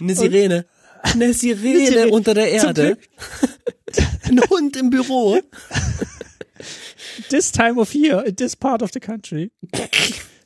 [0.00, 0.66] eine Sirene.
[1.02, 2.10] Eine Sirene Sirene.
[2.10, 2.96] unter der Erde.
[4.24, 5.38] Ein Hund im Büro.
[7.30, 9.50] this time of year, in this part of the country.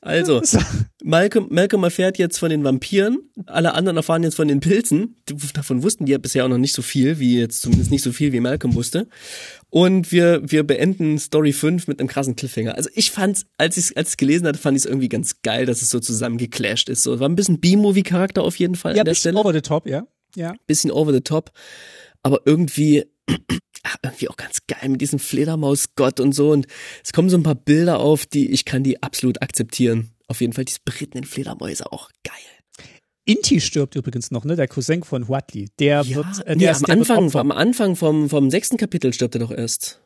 [0.05, 0.59] Also, So.
[1.05, 5.17] Malcolm, Malcolm erfährt jetzt von den Vampiren, alle anderen erfahren jetzt von den Pilzen.
[5.55, 8.11] Davon wussten die ja bisher auch noch nicht so viel, wie jetzt zumindest nicht so
[8.13, 9.09] viel, wie Malcolm wusste.
[9.71, 12.77] Und wir, wir beenden Story 5 mit einem krassen Cliffhanger.
[12.77, 15.67] Also ich fand's, als ich als ich's gelesen hatte, fand ich es irgendwie ganz geil,
[15.67, 17.05] dass es so zusammen geclasht ist.
[17.05, 19.39] So, war ein bisschen B-Movie-Charakter auf jeden Fall Ja, an der Stelle.
[19.39, 20.05] over the top, ja.
[20.37, 20.55] Ja.
[20.67, 21.53] bisschen over the top,
[22.23, 23.05] aber irgendwie,
[23.83, 26.51] ach, irgendwie auch ganz geil mit diesem Fledermausgott und so.
[26.51, 26.67] Und
[27.05, 30.11] es kommen so ein paar Bilder auf, die ich kann die absolut akzeptieren.
[30.29, 32.87] Auf jeden Fall diese berittenen Fledermäuse auch geil.
[33.25, 34.57] Inti stirbt übrigens noch, ne?
[34.57, 35.69] Der Cousin von Huatli.
[35.79, 37.41] Der wird, äh, der, nee, ist- am der wird Anfang, Opfer.
[37.41, 40.01] am Anfang vom, vom sechsten Kapitel stirbt er doch erst.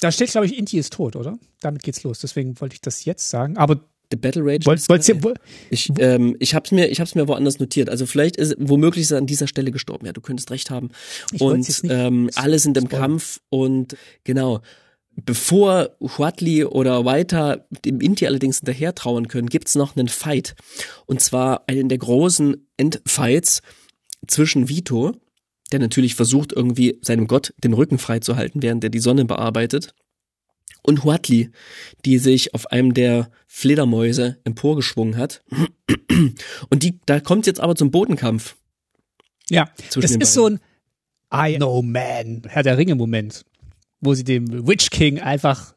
[0.00, 1.38] Da steht, glaube ich, Inti ist tot, oder?
[1.60, 2.20] Damit geht's los.
[2.20, 3.56] Deswegen wollte ich das jetzt sagen.
[3.56, 3.80] Aber
[4.16, 4.66] Battle Rage.
[4.66, 5.34] wollt, wollt ihr, wo,
[5.70, 7.88] Ich, ähm, ich hab's mir, ich hab's mir woanders notiert.
[7.88, 10.06] Also vielleicht ist, womöglich ist er an dieser Stelle gestorben.
[10.06, 10.90] Ja, du könntest recht haben.
[11.32, 12.88] Ich wollt's und ähm, alle sind im.
[12.88, 14.60] Kampf und genau.
[15.16, 20.56] Bevor Huatli oder Waita dem Inti allerdings hinterher trauern können, gibt's noch einen Fight.
[21.06, 23.62] Und zwar einen der großen Endfights
[24.26, 25.12] zwischen Vito,
[25.70, 29.94] der natürlich versucht, irgendwie seinem Gott den Rücken freizuhalten, während er die Sonne bearbeitet,
[30.84, 31.50] und Huatli,
[32.04, 35.42] die sich auf einem der Fledermäuse emporgeschwungen hat.
[36.70, 38.56] Und die, da kommt jetzt aber zum Bodenkampf.
[39.48, 40.60] ja, das ist so ein
[41.32, 43.44] I know man, Herr der Ringe Moment,
[44.00, 45.74] wo sie dem Witch King einfach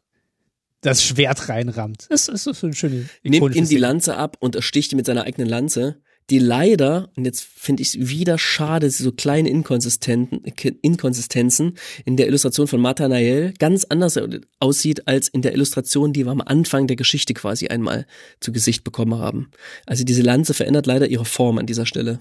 [0.82, 2.06] das Schwert reinrammt.
[2.10, 3.78] Das ist so eine schöne nimmt ihm die.
[3.78, 7.90] Lanze ab und ersticht ihn mit seiner eigenen Lanze, die leider, und jetzt finde ich
[7.90, 10.44] es wieder schade, so kleine Inkonsistenten,
[10.82, 14.20] Inkonsistenzen in der Illustration von Nathanael ganz anders
[14.60, 18.06] aussieht als in der Illustration, die wir am Anfang der Geschichte quasi einmal
[18.42, 19.52] zu Gesicht bekommen haben.
[19.86, 22.20] Also diese Lanze verändert leider ihre Form an dieser Stelle.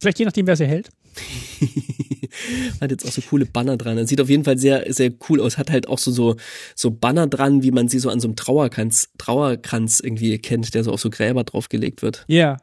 [0.00, 0.90] Vielleicht je nachdem, wer sie hält.
[2.80, 3.96] hat jetzt auch so coole Banner dran.
[3.96, 5.58] Das sieht auf jeden Fall sehr, sehr cool aus.
[5.58, 6.36] Hat halt auch so, so,
[6.74, 10.84] so Banner dran, wie man sie so an so einem Trauerkranz, Trauerkranz irgendwie kennt, der
[10.84, 12.24] so auf so Gräber draufgelegt wird.
[12.28, 12.58] Ja.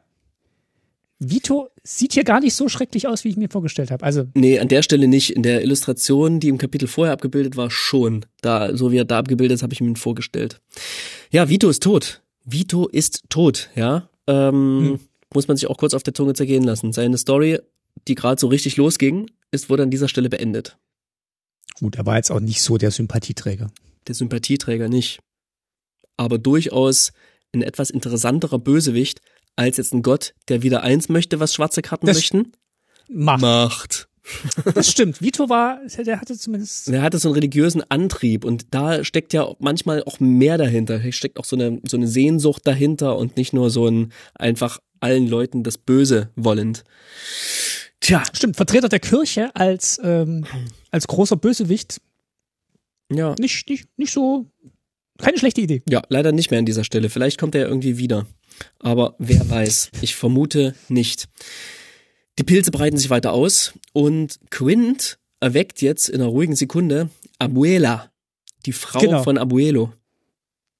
[1.18, 4.04] Vito sieht hier gar nicht so schrecklich aus, wie ich mir vorgestellt habe.
[4.04, 5.30] Also, Nee, an der Stelle nicht.
[5.30, 8.26] In der Illustration, die im Kapitel vorher abgebildet war, schon.
[8.40, 10.60] Da, so wie er da abgebildet ist, habe ich mir ihn vorgestellt.
[11.30, 12.22] Ja, Vito ist tot.
[12.44, 14.08] Vito ist tot, ja.
[14.26, 14.98] Ähm,
[15.32, 16.92] Muss man sich auch kurz auf der Zunge zergehen lassen.
[16.92, 17.58] Seine Story,
[18.08, 20.76] die gerade so richtig losging, ist wurde an dieser Stelle beendet.
[21.80, 23.70] gut, er war jetzt auch nicht so der Sympathieträger.
[24.06, 25.20] der Sympathieträger nicht.
[26.16, 27.12] Aber durchaus
[27.52, 29.20] ein etwas interessanterer Bösewicht
[29.56, 32.52] als jetzt ein Gott, der wieder eins möchte, was schwarze Karten Das- möchten.
[33.08, 33.40] Macht.
[33.42, 34.08] Macht.
[34.74, 35.20] Das stimmt.
[35.20, 36.88] Vito war, der hatte zumindest.
[36.88, 40.98] Er hatte so einen religiösen Antrieb und da steckt ja manchmal auch mehr dahinter.
[40.98, 44.78] Da steckt auch so eine, so eine Sehnsucht dahinter und nicht nur so ein einfach
[45.00, 46.84] allen Leuten das Böse wollend.
[48.04, 50.44] Tja, Stimmt, Vertreter der Kirche als, ähm,
[50.90, 52.02] als großer Bösewicht.
[53.10, 53.34] ja.
[53.38, 54.46] Nicht, nicht, nicht so.
[55.18, 55.82] Keine schlechte Idee.
[55.88, 57.08] Ja, leider nicht mehr an dieser Stelle.
[57.08, 58.26] Vielleicht kommt er ja irgendwie wieder.
[58.78, 59.90] Aber wer weiß.
[60.02, 61.28] Ich vermute nicht.
[62.38, 67.08] Die Pilze breiten sich weiter aus und Quint erweckt jetzt in einer ruhigen Sekunde
[67.38, 68.10] Abuela,
[68.66, 69.22] die Frau Genau.
[69.22, 69.92] von Abuelo.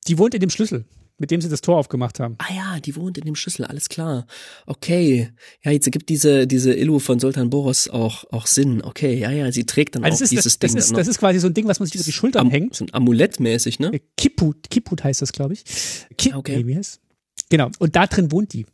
[0.09, 0.85] Die wohnt in dem Schlüssel,
[1.19, 2.37] mit dem sie das Tor aufgemacht haben.
[2.39, 4.27] Ah ja, die wohnt in dem Schlüssel, alles klar.
[4.67, 5.31] Okay.
[5.63, 8.83] Ja, jetzt ergibt diese, diese Illu von Sultan Boros auch, auch Sinn.
[8.83, 10.87] Okay, ja, ja, sie trägt dann Also auch das ist, dieses das, das, Ding ist,
[10.89, 10.99] dann noch.
[11.01, 12.75] das ist quasi so ein Ding, was man sich über die Schultern Am, hängt.
[12.75, 13.93] so ein Amulettmäßig, ne?
[13.95, 15.65] Äh, Kipput, Kipput heißt das, glaube ich.
[16.19, 16.59] Ki Okay.
[16.59, 17.01] Nee, wie heißt?
[17.49, 17.71] Genau.
[17.79, 18.67] Und da drin wohnt die.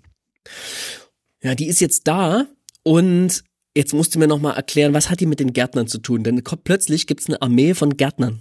[1.43, 2.47] Ja, die ist jetzt da
[2.83, 3.45] und
[3.77, 6.23] jetzt musst du mir noch mal erklären, was hat die mit den Gärtnern zu tun?
[6.23, 8.41] Denn plötzlich gibt's eine Armee von Gärtnern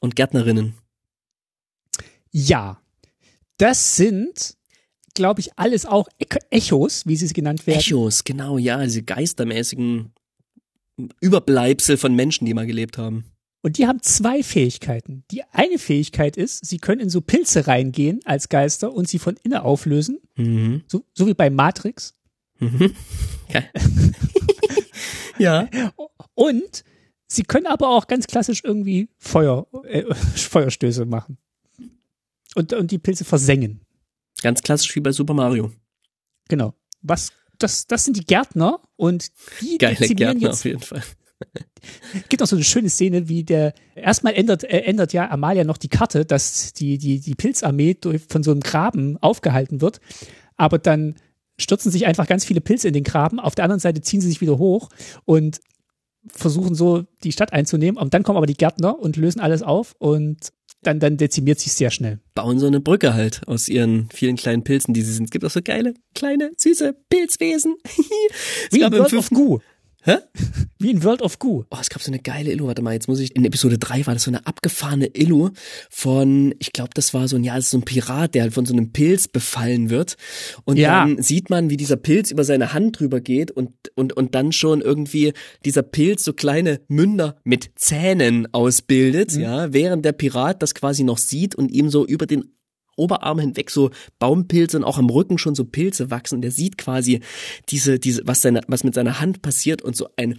[0.00, 0.74] und Gärtnerinnen.
[2.30, 2.80] Ja.
[3.58, 4.54] Das sind,
[5.14, 7.80] glaube ich, alles auch E- Echos, wie sie genannt werden.
[7.80, 10.12] Echos, genau, ja, diese geistermäßigen
[11.20, 13.24] Überbleibsel von Menschen, die mal gelebt haben.
[13.62, 15.24] Und die haben zwei Fähigkeiten.
[15.30, 19.36] Die eine Fähigkeit ist, sie können in so Pilze reingehen als Geister und sie von
[19.42, 20.84] innen auflösen, Mhm.
[20.86, 22.14] so, so wie bei Matrix.
[22.60, 22.94] Mhm.
[23.52, 23.68] Geil.
[25.38, 25.68] ja.
[26.34, 26.84] Und
[27.26, 31.38] sie können aber auch ganz klassisch irgendwie Feuer, äh, Feuerstöße machen.
[32.56, 33.82] Und, und die Pilze versengen.
[34.42, 35.72] Ganz klassisch wie bei Super Mario.
[36.48, 36.74] Genau.
[37.02, 39.30] Was, das, das sind die Gärtner und
[39.60, 41.02] die Geile Gärtner jetzt auf jeden Fall.
[42.28, 45.76] gibt auch so eine schöne Szene, wie der erstmal ändert, äh, ändert ja Amalia noch
[45.76, 50.00] die Karte, dass die, die, die Pilzarmee durch, von so einem Graben aufgehalten wird,
[50.56, 51.16] aber dann
[51.58, 54.28] stürzen sich einfach ganz viele Pilze in den Graben, auf der anderen Seite ziehen sie
[54.28, 54.88] sich wieder hoch
[55.24, 55.60] und
[56.28, 59.94] versuchen so die Stadt einzunehmen und dann kommen aber die Gärtner und lösen alles auf
[59.98, 60.52] und
[60.86, 62.20] dann, dann dezimiert sich sehr schnell.
[62.34, 65.24] Bauen so eine Brücke halt aus ihren vielen kleinen Pilzen, die sie sind.
[65.24, 67.76] Es gibt auch so geile, kleine, süße Pilzwesen.
[67.84, 69.36] es Wie gab im fünften.
[70.06, 70.18] Hä?
[70.78, 71.64] Wie in World of Goo.
[71.70, 74.06] Oh, es gab so eine geile Illu, warte mal, jetzt muss ich, in Episode 3
[74.06, 75.50] war das so eine abgefahrene Illu
[75.90, 78.54] von, ich glaube, das war so ein, ja, das ist so ein Pirat, der halt
[78.54, 80.16] von so einem Pilz befallen wird.
[80.64, 81.04] Und Ja.
[81.04, 84.52] dann sieht man, wie dieser Pilz über seine Hand drüber geht und, und, und dann
[84.52, 85.32] schon irgendwie
[85.64, 91.18] dieser Pilz so kleine Münder mit Zähnen ausbildet, ja, während der Pirat das quasi noch
[91.18, 92.55] sieht und ihm so über den
[92.96, 96.42] Oberarm hinweg so Baumpilze und auch am Rücken schon so Pilze wachsen.
[96.42, 97.20] Der sieht quasi
[97.68, 100.38] diese, diese, was seine, was mit seiner Hand passiert und so ein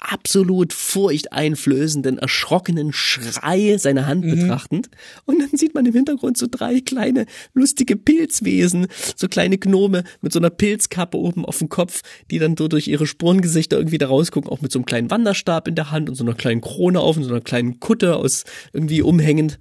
[0.00, 4.30] absolut furchteinflößenden, erschrockenen Schrei seine Hand mhm.
[4.30, 4.88] betrachtend.
[5.26, 10.32] Und dann sieht man im Hintergrund so drei kleine, lustige Pilzwesen, so kleine Gnome mit
[10.32, 12.00] so einer Pilzkappe oben auf dem Kopf,
[12.30, 15.68] die dann so durch ihre Spurengesichter irgendwie da rausgucken, auch mit so einem kleinen Wanderstab
[15.68, 18.44] in der Hand und so einer kleinen Krone auf und so einer kleinen Kutte aus
[18.72, 19.58] irgendwie umhängend.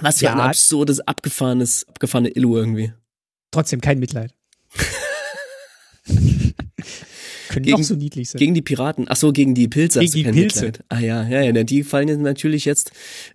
[0.00, 0.34] Was für ja.
[0.34, 2.92] ein absurdes, abgefahrenes, abgefahrene Illu irgendwie.
[3.50, 4.34] Trotzdem kein Mitleid.
[7.48, 8.38] Können gegen, auch so niedlich sein.
[8.40, 9.06] Gegen die Piraten.
[9.08, 10.00] Ach so, gegen die Pilze.
[10.00, 10.66] Gegen die Pilze.
[10.66, 10.84] Mitleid.
[10.88, 11.62] Ah ja, ja, ja.
[11.62, 12.90] Die fallen natürlich jetzt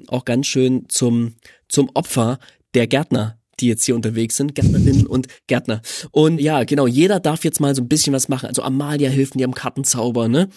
[0.08, 1.36] auch ganz schön zum,
[1.70, 2.40] zum Opfer
[2.74, 5.82] der Gärtner die jetzt hier unterwegs sind, Gärtnerinnen und Gärtner.
[6.12, 8.48] Und ja, genau, jeder darf jetzt mal so ein bisschen was machen.
[8.48, 10.50] Also Amalia hilft mir am Kartenzauber, ne?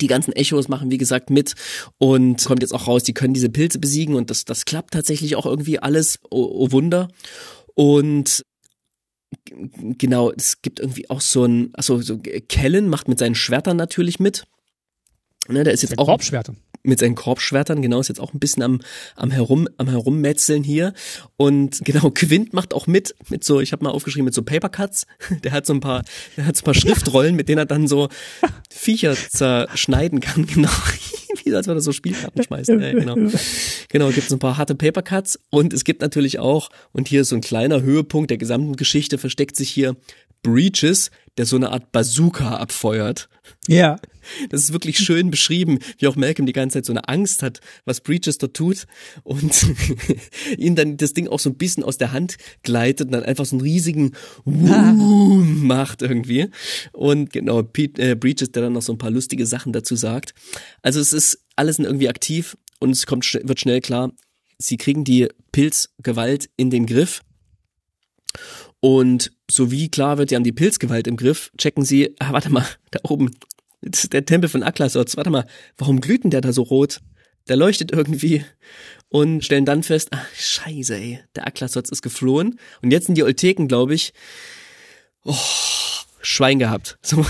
[0.00, 1.54] Die ganzen Echos machen, wie gesagt, mit
[1.98, 5.36] und kommt jetzt auch raus, die können diese Pilze besiegen und das, das klappt tatsächlich
[5.36, 6.18] auch irgendwie alles.
[6.30, 7.08] Oh, oh Wunder.
[7.74, 8.44] Und
[9.98, 14.20] genau, es gibt irgendwie auch so ein, also so Kellen macht mit seinen Schwertern natürlich
[14.20, 14.44] mit.
[15.48, 16.56] Ne, der ist jetzt auch Korbschwertern.
[16.84, 18.80] Mit seinen Korbschwertern, genau, ist jetzt auch ein bisschen am,
[19.16, 20.92] am herum, am herummetzeln hier.
[21.36, 25.06] Und genau, Quint macht auch mit, mit so, ich habe mal aufgeschrieben, mit so Papercuts.
[25.44, 26.04] Der hat so ein paar,
[26.36, 28.08] der hat so ein paar Schriftrollen, mit denen er dann so
[28.70, 30.70] Viecher zerschneiden kann, genau.
[31.42, 32.80] Wie als würde er so Spielkarten schmeißen.
[32.80, 33.16] Ja, genau.
[33.88, 37.30] Genau, gibt es ein paar harte Papercuts und es gibt natürlich auch, und hier ist
[37.30, 39.96] so ein kleiner Höhepunkt der gesamten Geschichte, versteckt sich hier
[40.44, 43.28] Breaches, der so eine Art Bazooka abfeuert.
[43.66, 43.98] Ja.
[44.48, 47.60] Das ist wirklich schön beschrieben, wie auch Malcolm die ganze Zeit so eine Angst hat,
[47.84, 48.86] was Breaches dort tut
[49.22, 49.66] und
[50.56, 53.44] ihn dann das Ding auch so ein bisschen aus der Hand gleitet und dann einfach
[53.44, 54.12] so einen riesigen
[54.44, 56.48] Woom macht irgendwie.
[56.92, 60.34] Und genau, Pete, äh, Breaches, der dann noch so ein paar lustige Sachen dazu sagt.
[60.82, 64.12] Also es ist alles irgendwie aktiv und es kommt, wird schnell klar,
[64.58, 67.20] sie kriegen die Pilzgewalt in den Griff.
[68.84, 72.50] Und so wie klar wird, sie haben die Pilzgewalt im Griff, checken sie, ah, warte
[72.50, 73.30] mal, da oben,
[73.80, 75.46] der Tempel von Aklasoz, warte mal,
[75.78, 77.00] warum glüht denn der da so rot?
[77.48, 78.44] Der leuchtet irgendwie
[79.08, 83.22] und stellen dann fest, ach scheiße ey, der Aklasoz ist geflohen und jetzt sind die
[83.22, 84.12] Olteken, glaube ich,
[85.24, 85.34] oh,
[86.20, 86.98] Schwein gehabt.
[87.06, 87.24] So.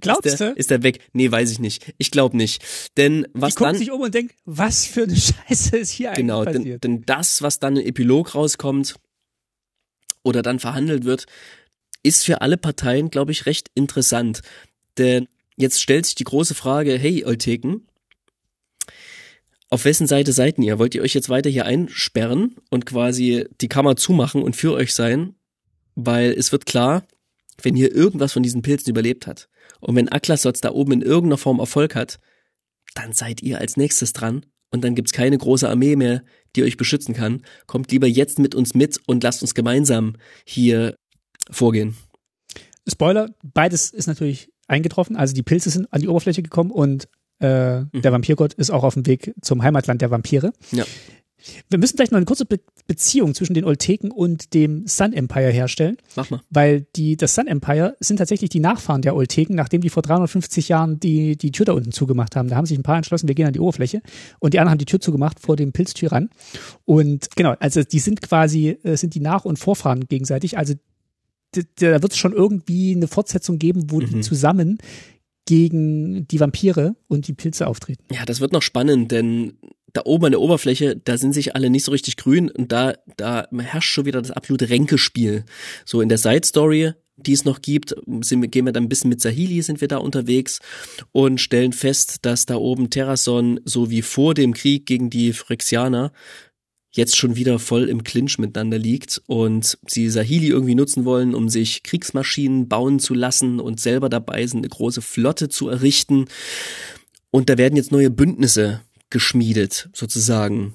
[0.00, 0.58] Glaubst ist der, du?
[0.58, 1.00] Ist der weg?
[1.12, 1.94] Nee, weiß ich nicht.
[1.98, 2.62] Ich glaube nicht.
[2.96, 5.16] Denn was die dann sich um und denken, was für eine
[5.48, 6.84] Scheiße ist hier genau, eigentlich denn, passiert?
[6.84, 8.94] denn das, was dann im Epilog rauskommt
[10.24, 11.26] oder dann verhandelt wird,
[12.02, 14.42] ist für alle Parteien, glaube ich, recht interessant.
[14.98, 17.86] Denn jetzt stellt sich die große Frage, hey Olteken,
[19.70, 20.78] auf wessen Seite seid ihr?
[20.78, 24.94] Wollt ihr euch jetzt weiter hier einsperren und quasi die Kammer zumachen und für euch
[24.94, 25.34] sein?
[25.96, 27.06] Weil es wird klar,
[27.62, 29.48] wenn hier irgendwas von diesen Pilzen überlebt hat
[29.80, 32.18] und wenn Aklasotz da oben in irgendeiner Form Erfolg hat,
[32.94, 36.24] dann seid ihr als nächstes dran und dann gibt's keine große Armee mehr,
[36.56, 37.42] die euch beschützen kann.
[37.66, 40.14] Kommt lieber jetzt mit uns mit und lasst uns gemeinsam
[40.44, 40.96] hier
[41.48, 41.96] vorgehen.
[42.90, 45.14] Spoiler, beides ist natürlich eingetroffen.
[45.14, 47.06] Also die Pilze sind an die Oberfläche gekommen und
[47.40, 47.88] äh, mhm.
[48.02, 50.52] der Vampirgott ist auch auf dem Weg zum Heimatland der Vampire.
[50.72, 50.84] Ja.
[51.68, 55.50] Wir müssen vielleicht noch eine kurze Be Beziehung zwischen den Olteken und dem Sun Empire
[55.50, 55.96] herstellen.
[56.16, 56.42] Mach mal.
[56.50, 60.68] Weil die, das Sun Empire sind tatsächlich die Nachfahren der Olteken, nachdem die vor 350
[60.68, 62.50] Jahren die, die Tür da unten zugemacht haben.
[62.50, 64.02] Da haben sich ein paar entschlossen, wir gehen an die Oberfläche.
[64.38, 66.28] Und die anderen haben die Tür zugemacht vor dem Pilztyrann.
[66.84, 70.58] Und genau, also die sind quasi, äh, sind die Nach- und Vorfahren gegenseitig.
[70.58, 70.74] Also
[71.52, 74.06] da wird es schon irgendwie eine Fortsetzung geben, wo mhm.
[74.06, 74.78] die zusammen
[75.46, 78.04] gegen die Vampire und die Pilze auftreten.
[78.12, 79.54] Ja, das wird noch spannend, denn
[79.94, 82.94] da oben an der Oberfläche, da sind sich alle nicht so richtig grün und da,
[83.16, 85.44] da herrscht schon wieder das absolute Ränkespiel.
[85.84, 89.08] So in der Side Story, die es noch gibt, sind, gehen wir dann ein bisschen
[89.08, 90.58] mit Sahili, sind wir da unterwegs
[91.12, 96.12] und stellen fest, dass da oben Terrason so wie vor dem Krieg gegen die Phyrexianer
[96.90, 101.48] jetzt schon wieder voll im Clinch miteinander liegt und sie Sahili irgendwie nutzen wollen, um
[101.48, 106.26] sich Kriegsmaschinen bauen zu lassen und selber dabei sind, eine große Flotte zu errichten.
[107.30, 110.74] Und da werden jetzt neue Bündnisse geschmiedet, sozusagen,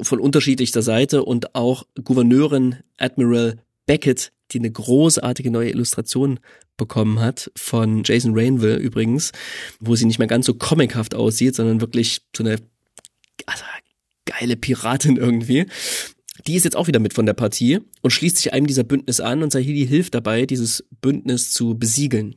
[0.00, 6.40] von unterschiedlichster Seite und auch Gouverneurin Admiral Beckett, die eine großartige neue Illustration
[6.76, 9.32] bekommen hat, von Jason Rainville übrigens,
[9.80, 12.56] wo sie nicht mehr ganz so comichaft aussieht, sondern wirklich so eine
[13.46, 13.64] also
[14.24, 15.66] geile Piratin irgendwie.
[16.46, 19.20] Die ist jetzt auch wieder mit von der Partie und schließt sich einem dieser Bündnis
[19.20, 22.36] an und Sahili hilft dabei, dieses Bündnis zu besiegeln.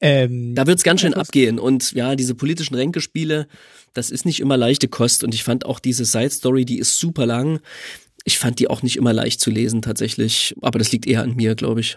[0.00, 3.48] Ähm, da wird's ganz schön abgehen und ja, diese politischen Ränkespiele,
[3.94, 6.98] das ist nicht immer leichte Kost und ich fand auch diese Side Story, die ist
[6.98, 7.60] super lang.
[8.24, 11.34] Ich fand die auch nicht immer leicht zu lesen tatsächlich, aber das liegt eher an
[11.34, 11.96] mir, glaube ich.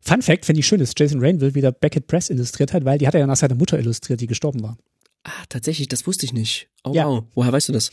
[0.00, 3.06] Fun Fact, finde ich schön, dass Jason Rainville wieder Beckett Press illustriert hat, weil die
[3.06, 4.78] hat er ja nach seiner Mutter illustriert, die gestorben war.
[5.24, 6.68] Ah, tatsächlich, das wusste ich nicht.
[6.84, 7.06] Oh ja.
[7.06, 7.90] wow, woher weißt du das?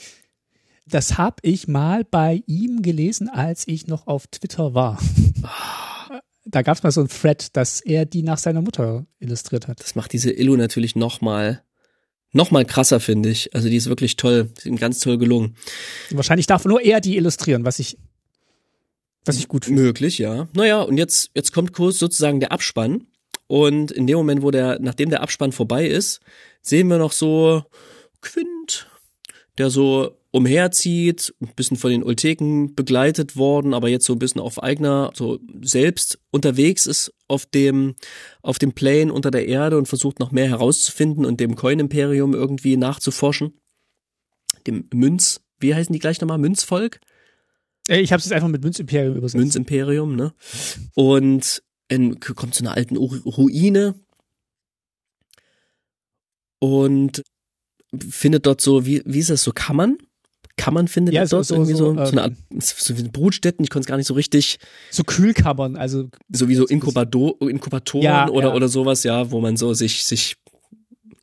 [0.88, 5.00] Das habe ich mal bei ihm gelesen, als ich noch auf Twitter war.
[6.46, 9.80] Da gab es mal so ein Thread, dass er die nach seiner Mutter illustriert hat.
[9.80, 11.64] Das macht diese Illu natürlich noch mal
[12.32, 13.56] noch mal krasser, finde ich.
[13.56, 15.56] Also die ist wirklich toll, ist ihm ganz toll gelungen.
[16.12, 17.98] Wahrscheinlich darf nur er die illustrieren, was ich
[19.24, 19.82] was ich gut finde.
[19.82, 20.48] Möglich, ja.
[20.54, 23.08] Naja, und jetzt jetzt kommt kurz sozusagen der Abspann
[23.48, 26.20] und in dem Moment, wo der nachdem der Abspann vorbei ist,
[26.62, 27.64] sehen wir noch so
[28.22, 28.88] Quint,
[29.58, 34.42] der so umherzieht, ein bisschen von den Ulteken begleitet worden, aber jetzt so ein bisschen
[34.42, 37.96] auf eigener, so selbst unterwegs ist auf dem,
[38.42, 42.76] auf dem Plane unter der Erde und versucht noch mehr herauszufinden und dem Coin-Imperium irgendwie
[42.76, 43.54] nachzuforschen.
[44.68, 46.38] Dem Münz, wie heißen die gleich nochmal?
[46.38, 47.00] Münzvolk?
[47.88, 49.38] Ich habe es jetzt einfach mit Münzimperium übersetzt.
[49.38, 50.34] Münzimperium, ne?
[50.96, 53.96] Und in, kommt zu einer alten Ruine
[56.60, 57.24] und
[58.10, 59.98] findet dort so, wie, wie ist das so, Kammern?
[60.58, 63.04] Kammern findet ja, so, dort so, irgendwie so, so, so eine Art ähm, so wie
[63.04, 64.58] Brutstätten, ich konnte es gar nicht so richtig.
[64.90, 66.10] So Kühlkammern, also.
[66.32, 68.54] Sowieso Inkubado, Inkubatoren ja, oder, ja.
[68.56, 70.38] oder sowas, ja, wo man so sich, sich,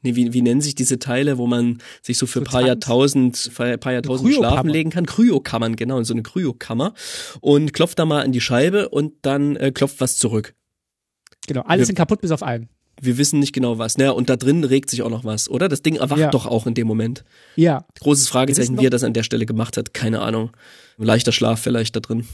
[0.03, 2.67] nee, wie, wie nennen sich diese Teile, wo man sich so für ein paar.
[2.67, 5.07] Jahrtausend, paar Jahrtausend schlafen legen kann?
[5.07, 6.93] Kryokammern, genau, so eine Kryokammer.
[7.41, 10.55] Und klopft da mal an die Scheibe und dann äh, klopft was zurück.
[11.47, 12.69] Genau, alles sind kaputt bis auf einen
[13.03, 13.99] wir wissen nicht genau was.
[13.99, 15.69] Naja, und da drin regt sich auch noch was, oder?
[15.69, 16.31] Das Ding erwacht ja.
[16.31, 17.25] doch auch in dem Moment.
[17.57, 17.85] Ja.
[18.01, 20.51] Großes Fragezeichen, wie er das an der Stelle gemacht hat, keine Ahnung.
[20.99, 22.29] Leichter Schlaf vielleicht da drin.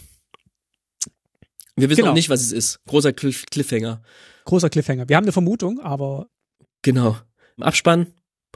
[1.76, 2.10] Wir wissen genau.
[2.10, 2.80] auch nicht, was es ist.
[2.86, 4.02] Großer Cliff Cliffhanger.
[4.44, 5.08] Großer Cliffhanger.
[5.08, 6.28] Wir haben eine Vermutung, aber.
[6.82, 7.16] Genau.
[7.60, 8.08] Abspann,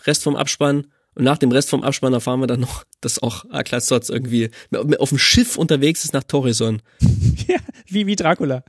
[0.05, 0.89] Rest vom Abspann.
[1.15, 4.51] Und nach dem Rest vom Abspann erfahren wir dann noch, dass auch Aklas Sotz irgendwie
[4.99, 6.81] auf dem Schiff unterwegs ist nach Torison.
[7.49, 8.65] ja, wie, wie Dracula.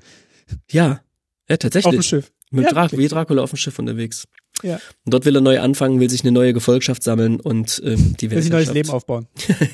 [0.70, 1.02] Ja,
[1.50, 1.88] ja, tatsächlich.
[1.88, 2.32] Auf dem Schiff.
[2.54, 4.26] Mit ja, Dra wie Dracula auf dem Schiff unterwegs.
[4.62, 4.76] Ja.
[5.06, 8.30] Und dort will er neu anfangen, will sich eine neue Gefolgschaft sammeln und ähm, die
[8.30, 8.38] Welt.
[8.38, 9.28] Will sich ein neues Leben aufbauen.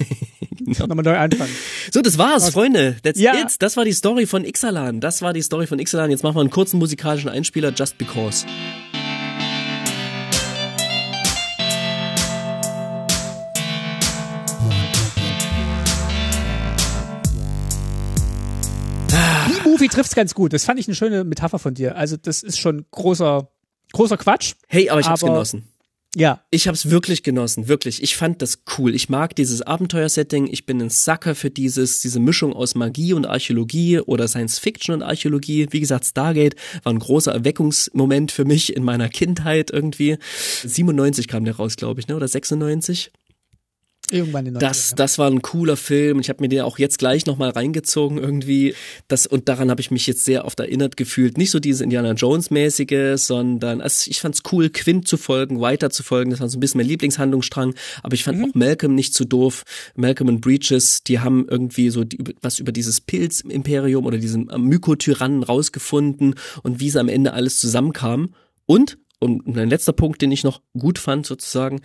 [0.58, 0.88] genau.
[0.88, 1.52] Nochmal neu anfangen.
[1.92, 2.54] So, das war's, Was?
[2.54, 2.96] Freunde.
[3.04, 3.36] That's ja.
[3.36, 3.56] it.
[3.60, 5.02] Das war die Story von Ixalan.
[5.02, 6.10] Das war die Story von Ixalan.
[6.10, 8.46] Jetzt machen wir einen kurzen musikalischen Einspieler, just because.
[19.80, 20.54] Movie trifft's ganz gut.
[20.54, 21.96] Das fand ich eine schöne Metapher von dir.
[21.96, 23.50] Also das ist schon großer,
[23.94, 24.54] großer Quatsch.
[24.68, 25.70] Hey, aber ich hab's aber, genossen.
[26.16, 26.44] Ja.
[26.50, 28.04] Ich hab's wirklich genossen, wirklich.
[28.04, 28.94] Ich fand das cool.
[28.94, 30.48] Ich mag dieses Abenteuersetting.
[30.48, 34.96] Ich bin ein Sucker für dieses, diese Mischung aus Magie und Archäologie oder Science Fiction
[34.96, 35.68] und Archäologie.
[35.70, 40.18] Wie gesagt, Stargate war ein großer Erweckungsmoment für mich in meiner Kindheit irgendwie.
[40.66, 42.16] 97 kam der raus, glaube ich, ne?
[42.16, 43.12] Oder 96?
[44.12, 46.20] Irgendwann in das, das war ein cooler Film.
[46.20, 48.74] Ich habe mir den auch jetzt gleich nochmal reingezogen irgendwie.
[49.08, 51.38] Das, und daran habe ich mich jetzt sehr oft erinnert gefühlt.
[51.38, 56.02] Nicht so dieses Indiana Jones-mäßige, sondern also ich fand's cool, Quint zu folgen, weiter zu
[56.02, 56.32] folgen.
[56.32, 57.76] Das war so ein bisschen mein Lieblingshandlungsstrang.
[58.02, 58.46] Aber ich fand mhm.
[58.46, 59.64] auch Malcolm nicht zu so doof.
[59.96, 65.44] Malcolm und Breaches, die haben irgendwie so die, was über dieses Pilz-Imperium oder diesen Mykotyrannen
[65.44, 68.34] rausgefunden und wie es am Ende alles zusammenkam.
[68.66, 71.82] Und, und ein letzter Punkt, den ich noch gut fand sozusagen,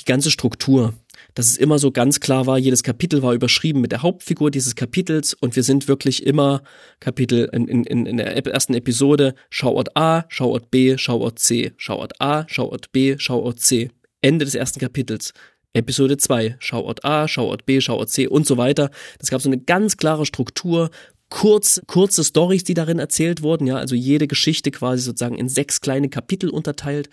[0.00, 0.94] die ganze Struktur
[1.34, 4.74] dass es immer so ganz klar war, jedes Kapitel war überschrieben mit der Hauptfigur dieses
[4.74, 6.62] Kapitels und wir sind wirklich immer
[7.00, 12.44] Kapitel in, in, in der ersten Episode Schauort A, Schauort B, Schauort C, Schauort A,
[12.48, 13.90] Schauort B, Schauort C.
[14.20, 15.32] Ende des ersten Kapitels.
[15.74, 18.90] Episode 2, Schauort A, Schauort B, Schauort C und so weiter.
[19.18, 20.90] Das gab so eine ganz klare Struktur,
[21.32, 25.80] kurz, kurze Stories, die darin erzählt wurden, ja, also jede Geschichte quasi sozusagen in sechs
[25.80, 27.08] kleine Kapitel unterteilt.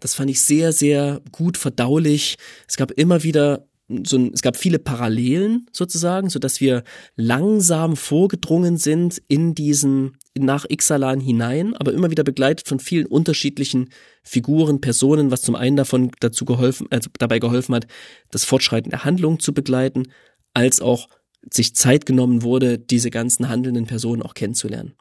[0.00, 2.38] Das fand ich sehr, sehr gut verdaulich.
[2.66, 3.66] Es gab immer wieder
[4.04, 6.82] so ein, es gab viele Parallelen sozusagen, so dass wir
[7.16, 13.90] langsam vorgedrungen sind in diesen nach Ixalan hinein, aber immer wieder begleitet von vielen unterschiedlichen
[14.22, 17.86] Figuren, Personen, was zum einen davon dazu geholfen, also dabei geholfen hat,
[18.30, 20.08] das Fortschreiten der Handlung zu begleiten,
[20.54, 21.08] als auch
[21.52, 24.94] sich Zeit genommen wurde, diese ganzen handelnden Personen auch kennenzulernen.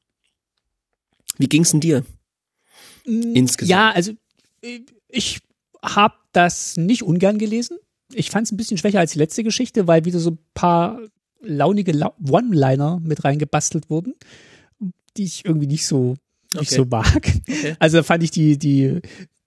[1.38, 2.04] Wie ging's denn dir?
[3.06, 3.70] Mm, Insgesamt.
[3.70, 4.14] Ja, also
[5.10, 5.40] ich
[5.84, 7.78] habe das nicht ungern gelesen.
[8.14, 11.00] Ich fand es ein bisschen schwächer als die letzte Geschichte, weil wieder so ein paar
[11.42, 11.92] launige
[12.28, 14.14] One-Liner mit reingebastelt wurden,
[15.18, 16.16] die ich irgendwie nicht so
[16.54, 16.76] nicht okay.
[16.76, 17.16] so mag.
[17.16, 17.76] Okay.
[17.80, 19.02] Also fand ich die die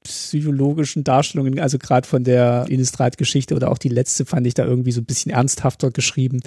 [0.04, 4.92] psychologischen Darstellungen, also gerade von der Innistrad-Geschichte oder auch die letzte, fand ich da irgendwie
[4.92, 6.40] so ein bisschen ernsthafter geschrieben.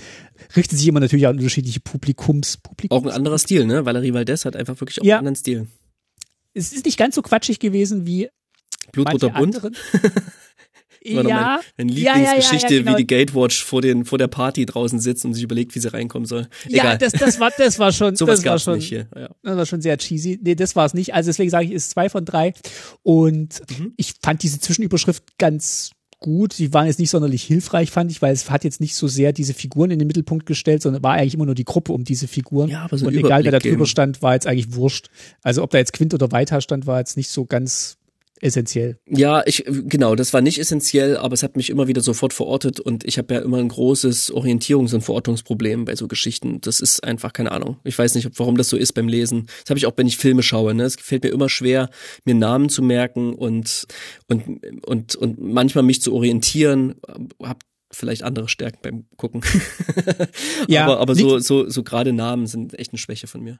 [0.55, 2.57] Richtet sich immer natürlich an unterschiedliche Publikums.
[2.57, 3.01] Publikums.
[3.01, 3.85] Auch ein anderer Stil, ne?
[3.85, 5.15] Valerie Valdez hat einfach wirklich auch ja.
[5.15, 5.67] einen anderen Stil.
[6.53, 8.29] Es ist nicht ganz so quatschig gewesen wie
[8.91, 9.61] Blutroter Bund.
[11.03, 12.91] ja, meine, meine Lieblingsgeschichte, ja, ja, genau.
[12.93, 15.91] wie die Gatewatch vor, den, vor der Party draußen sitzt und sich überlegt, wie sie
[15.91, 16.47] reinkommen soll.
[16.65, 16.85] Egal.
[16.85, 19.07] Ja, das, das, war, das war schon, so das war schon, nicht hier.
[19.15, 19.29] Ja.
[19.43, 20.39] das war schon sehr cheesy.
[20.41, 21.13] Nee, das war es nicht.
[21.13, 22.53] Also deswegen sage ich, ist zwei von drei.
[23.01, 23.93] Und mhm.
[23.97, 25.91] ich fand diese Zwischenüberschrift ganz
[26.23, 26.57] gut.
[26.57, 29.33] Die waren jetzt nicht sonderlich hilfreich, fand ich, weil es hat jetzt nicht so sehr
[29.33, 32.27] diese Figuren in den Mittelpunkt gestellt, sondern war eigentlich immer nur die Gruppe um diese
[32.27, 32.69] Figuren.
[32.69, 35.09] Ja, aber so Und egal, wer da drüber stand, war jetzt eigentlich wurscht.
[35.43, 37.97] Also ob da jetzt Quint oder Weiter stand, war jetzt nicht so ganz
[38.41, 38.99] essentiell.
[39.07, 42.79] Ja, ich genau, das war nicht essentiell, aber es hat mich immer wieder sofort verortet
[42.79, 46.59] und ich habe ja immer ein großes Orientierungs- und Verortungsproblem bei so Geschichten.
[46.61, 47.77] Das ist einfach keine Ahnung.
[47.83, 49.47] Ich weiß nicht, warum das so ist beim Lesen.
[49.61, 50.73] Das habe ich auch, wenn ich Filme schaue.
[50.73, 50.83] Ne?
[50.83, 51.89] Es fällt mir immer schwer,
[52.25, 53.87] mir Namen zu merken und
[54.27, 56.95] und und und manchmal mich zu orientieren.
[57.41, 59.41] Hab vielleicht andere Stärken beim Gucken.
[60.67, 63.59] Ja, aber aber so so so gerade Namen sind echt eine Schwäche von mir.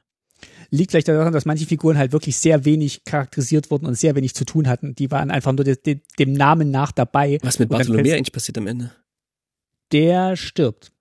[0.70, 4.34] Liegt vielleicht daran, dass manche Figuren halt wirklich sehr wenig charakterisiert wurden und sehr wenig
[4.34, 4.94] zu tun hatten.
[4.94, 7.38] Die waren einfach nur de, de, dem Namen nach dabei.
[7.42, 8.92] Was mit Bartholomew eigentlich passiert am Ende?
[9.92, 10.92] Der stirbt.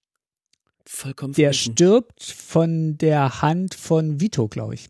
[0.85, 1.73] Vollkommen Der vergessen.
[1.73, 4.89] stirbt von der Hand von Vito, glaube ich.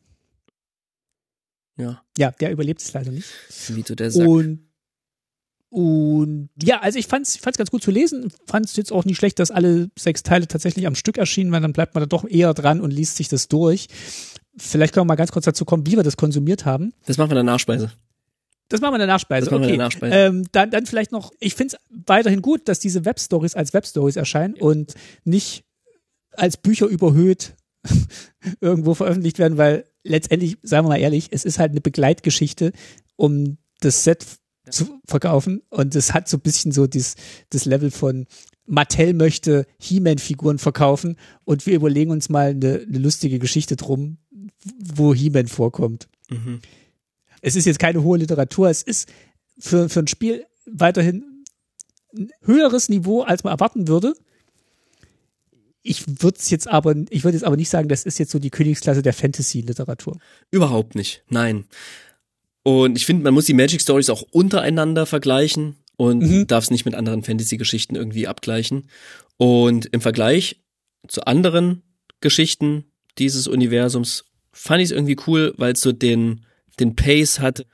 [1.77, 3.27] Ja, Ja, der überlebt es leider nicht.
[3.69, 4.27] Vito der Sack.
[4.27, 4.67] Und,
[5.69, 8.31] und ja, also ich fand's, ich fand's ganz gut zu lesen.
[8.45, 11.73] Fand's jetzt auch nicht schlecht, dass alle sechs Teile tatsächlich am Stück erschienen, weil dann
[11.73, 13.87] bleibt man da doch eher dran und liest sich das durch.
[14.57, 16.93] Vielleicht können wir mal ganz kurz dazu kommen, wie wir das konsumiert haben.
[17.05, 17.91] Das machen wir in der Nachspeise.
[18.69, 19.45] Das machen wir in der Nachspeise.
[19.45, 19.73] Das machen wir okay.
[19.73, 20.15] in der Nachspeise.
[20.15, 24.15] Ähm, dann, dann vielleicht noch, ich finde es weiterhin gut, dass diese Webstories als Webstories
[24.15, 24.93] erscheinen und
[25.23, 25.63] nicht
[26.31, 27.55] als Bücher überhöht
[28.61, 32.71] irgendwo veröffentlicht werden, weil letztendlich, sagen wir mal ehrlich, es ist halt eine Begleitgeschichte,
[33.15, 34.25] um das Set
[34.69, 37.15] zu verkaufen und es hat so ein bisschen so dieses,
[37.49, 38.27] das Level von
[38.65, 44.17] Mattel möchte He-Man-Figuren verkaufen und wir überlegen uns mal eine, eine lustige Geschichte drum,
[44.95, 46.61] wo He-Man vorkommt Mhm.
[47.41, 49.09] es ist jetzt keine hohe Literatur, es ist
[49.59, 51.23] für, für ein Spiel weiterhin
[52.17, 54.13] ein höheres Niveau, als man erwarten würde.
[55.81, 58.39] Ich würde es jetzt aber, ich würde jetzt aber nicht sagen, das ist jetzt so
[58.39, 60.17] die Königsklasse der Fantasy-Literatur.
[60.49, 61.23] Überhaupt nicht.
[61.27, 61.65] Nein.
[62.63, 66.47] Und ich finde, man muss die Magic Stories auch untereinander vergleichen und Mhm.
[66.47, 68.87] darf es nicht mit anderen Fantasy-Geschichten irgendwie abgleichen.
[69.35, 70.61] Und im Vergleich
[71.09, 71.81] zu anderen
[72.21, 72.85] Geschichten
[73.17, 74.23] dieses Universums
[74.53, 76.45] fand ich es irgendwie cool, weil es so den,
[76.79, 77.65] den Pace hat,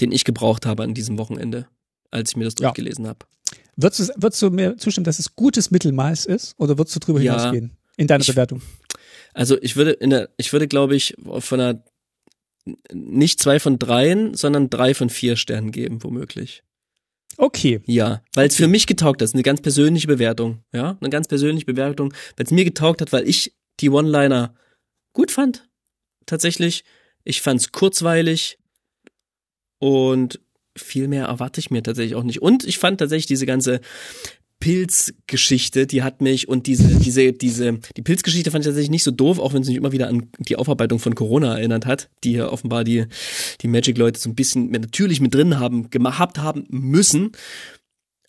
[0.00, 1.66] den ich gebraucht habe an diesem Wochenende,
[2.10, 2.68] als ich mir das Ja.
[2.68, 3.20] durchgelesen habe.
[3.76, 7.20] Würdest du, würdest du mir zustimmen, dass es gutes Mittelmaß ist oder würdest du drüber
[7.20, 7.36] Ja.
[7.38, 8.60] hinausgehen in deiner Ich- Bewertung?
[9.32, 11.84] Also ich würde in der, ich würde glaube ich von einer
[12.92, 16.62] nicht zwei von dreien, sondern drei von vier Sternen geben, womöglich.
[17.36, 17.80] Okay.
[17.86, 19.22] Ja, weil es für mich getaugt hat.
[19.22, 20.62] Das ist eine ganz persönliche Bewertung.
[20.72, 24.54] Ja, eine ganz persönliche Bewertung, weil es mir getaugt hat, weil ich die One-Liner
[25.14, 25.68] gut fand.
[26.26, 26.84] Tatsächlich.
[27.24, 28.58] Ich fand's kurzweilig
[29.78, 30.40] und
[30.76, 32.42] viel mehr erwarte ich mir tatsächlich auch nicht.
[32.42, 33.80] Und ich fand tatsächlich diese ganze
[34.60, 39.10] Pilzgeschichte, die hat mich und diese, diese, diese, die Pilzgeschichte fand ich tatsächlich nicht so
[39.10, 42.32] doof, auch wenn es mich immer wieder an die Aufarbeitung von Corona erinnert hat, die
[42.32, 43.06] ja offenbar die,
[43.62, 47.32] die Magic-Leute so ein bisschen natürlich mit drin haben, gehabt haben müssen.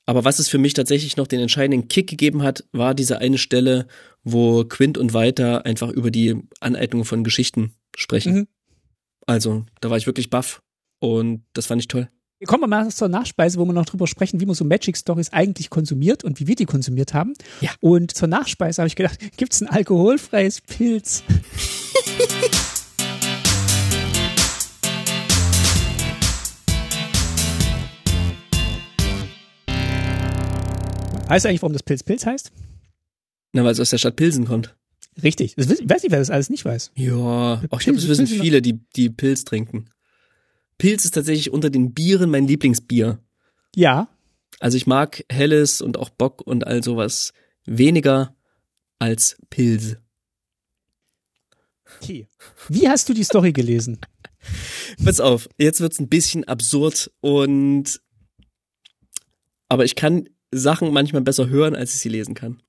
[0.06, 3.38] Aber was es für mich tatsächlich noch den entscheidenden Kick gegeben hat, war diese eine
[3.38, 3.88] Stelle,
[4.24, 8.34] wo Quint und Weiter einfach über die Aneignung von Geschichten sprechen.
[8.34, 8.48] Mhm.
[9.28, 10.62] Also, da war ich wirklich baff
[11.00, 12.10] und das fand ich toll.
[12.48, 15.32] Kommen wir mal zur Nachspeise, wo wir noch drüber sprechen, wie man so Magic Stories
[15.32, 17.34] eigentlich konsumiert und wie wir die konsumiert haben.
[17.62, 17.70] Ja.
[17.82, 21.24] Und zur Nachspeise habe ich gedacht, gibt's ein alkoholfreies Pilz?
[31.32, 32.52] Weißt du eigentlich, warum das Pilz Pilz heißt?
[33.54, 34.76] Na, weil es aus der Stadt Pilsen kommt.
[35.22, 35.54] Richtig.
[35.58, 36.92] Ich weiß nicht, wer das alles nicht weiß.
[36.96, 39.90] Ja, auch ich glaube, das wissen viele, die, die Pilz trinken.
[40.78, 43.20] Pilz ist tatsächlich unter den Bieren mein Lieblingsbier.
[43.76, 44.08] Ja.
[44.60, 47.34] Also ich mag Helles und auch Bock und all sowas
[47.66, 48.36] weniger
[49.00, 49.98] als Pilz.
[51.98, 52.28] Okay.
[52.70, 54.00] Wie hast du die Story gelesen?
[55.04, 58.02] Pass auf, jetzt wird's ein bisschen absurd und
[59.70, 62.62] aber ich kann Sachen manchmal besser hören, als ich sie lesen kann.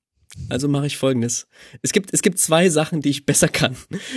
[0.49, 1.47] Also mache ich folgendes.
[1.81, 3.75] Es gibt, es gibt zwei Sachen, die ich besser kann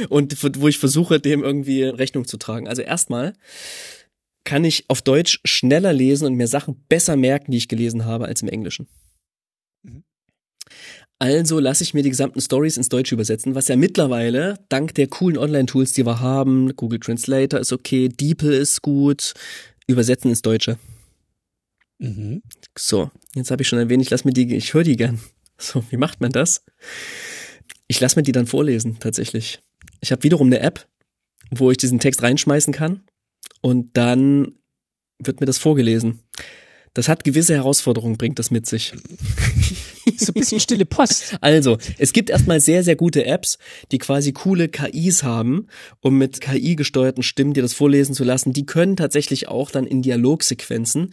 [0.09, 2.68] und wo ich versuche, dem irgendwie Rechnung zu tragen.
[2.68, 3.34] Also erstmal
[4.44, 8.26] kann ich auf Deutsch schneller lesen und mir Sachen besser merken, die ich gelesen habe,
[8.26, 8.86] als im Englischen.
[9.82, 10.05] Mhm.
[11.18, 15.09] Also lasse ich mir die gesamten Stories ins Deutsche übersetzen, was ja mittlerweile, dank der
[15.09, 19.32] coolen Online-Tools, die wir haben, Google Translator ist okay, DeepL ist gut,
[19.86, 20.78] übersetzen ins Deutsche.
[21.98, 22.43] Mhm.
[22.76, 25.18] So, jetzt habe ich schon erwähnt, ich lass mir die, ich höre die gern.
[25.58, 26.64] So, wie macht man das?
[27.88, 29.60] Ich lasse mir die dann vorlesen, tatsächlich.
[30.00, 30.86] Ich habe wiederum eine App,
[31.50, 33.02] wo ich diesen Text reinschmeißen kann
[33.60, 34.56] und dann
[35.18, 36.20] wird mir das vorgelesen.
[36.94, 38.92] Das hat gewisse Herausforderungen, bringt das mit sich.
[40.18, 41.36] So ein bisschen stille Post.
[41.40, 43.58] Also, es gibt erstmal sehr, sehr gute Apps,
[43.90, 45.66] die quasi coole KIs haben,
[46.00, 48.52] um mit KI gesteuerten Stimmen dir das vorlesen zu lassen.
[48.52, 51.10] Die können tatsächlich auch dann in Dialogsequenzen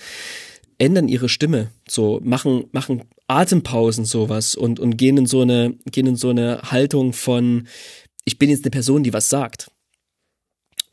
[0.77, 6.07] ändern ihre Stimme, so machen machen Atempausen sowas und und gehen in so eine gehen
[6.07, 7.67] in so eine Haltung von
[8.25, 9.69] ich bin jetzt eine Person, die was sagt.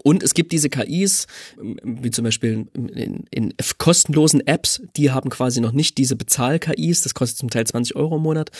[0.02, 1.26] Und es gibt diese KIs,
[1.60, 7.12] wie zum Beispiel in, in kostenlosen Apps, die haben quasi noch nicht diese Bezahl-KIs, das
[7.14, 8.50] kostet zum Teil 20 Euro im Monat.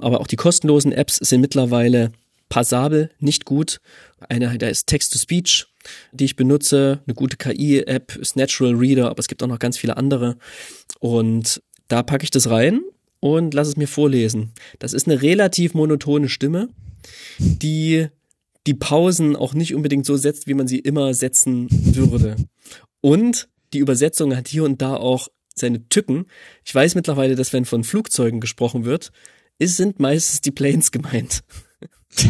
[0.00, 2.12] Aber auch die kostenlosen Apps sind mittlerweile
[2.50, 3.80] passabel, nicht gut.
[4.28, 5.68] Eine, da ist Text-to-Speech,
[6.12, 9.78] die ich benutze, eine gute KI-App ist Natural Reader, aber es gibt auch noch ganz
[9.78, 10.36] viele andere.
[10.98, 12.82] Und da packe ich das rein
[13.20, 14.52] und lasse es mir vorlesen.
[14.78, 16.68] Das ist eine relativ monotone Stimme,
[17.38, 18.08] die
[18.66, 22.36] die Pausen auch nicht unbedingt so setzt, wie man sie immer setzen würde.
[23.00, 26.26] Und die Übersetzung hat hier und da auch seine Tücken.
[26.64, 29.12] Ich weiß mittlerweile, dass wenn von Flugzeugen gesprochen wird,
[29.58, 31.42] es sind meistens die Planes gemeint.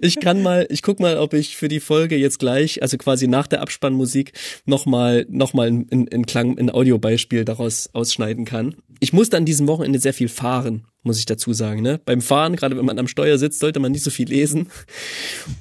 [0.00, 3.28] Ich kann mal, ich guck mal, ob ich für die Folge jetzt gleich, also quasi
[3.28, 4.32] nach der Abspannmusik,
[4.64, 8.76] nochmal noch mal in, in Klang, ein Audiobeispiel daraus ausschneiden kann.
[9.00, 11.82] Ich musste an diesem Wochenende sehr viel fahren, muss ich dazu sagen.
[11.82, 12.00] Ne?
[12.04, 14.68] Beim Fahren, gerade wenn man am Steuer sitzt, sollte man nicht so viel lesen.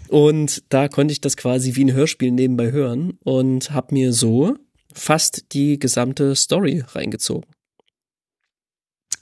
[0.07, 4.55] Und da konnte ich das quasi wie ein Hörspiel nebenbei hören und habe mir so
[4.93, 7.49] fast die gesamte Story reingezogen.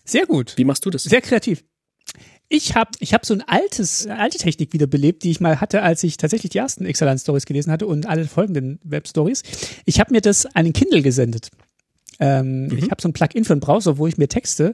[0.05, 0.53] Sehr gut.
[0.57, 1.03] Wie machst du das?
[1.03, 1.63] Sehr kreativ.
[2.55, 5.81] Ich habe ich hab so ein altes, eine alte Technik wiederbelebt, die ich mal hatte,
[5.81, 9.43] als ich tatsächlich die ersten Excellent Stories gelesen hatte und alle folgenden Web Stories.
[9.83, 11.49] Ich habe mir das an den Kindle gesendet.
[12.17, 12.77] Ähm, mhm.
[12.77, 14.73] Ich habe so ein Plugin für einen Browser, wo ich mir Texte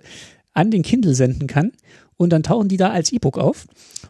[0.53, 1.71] an den Kindle senden kann
[2.17, 3.65] und dann tauchen die da als E-Book auf.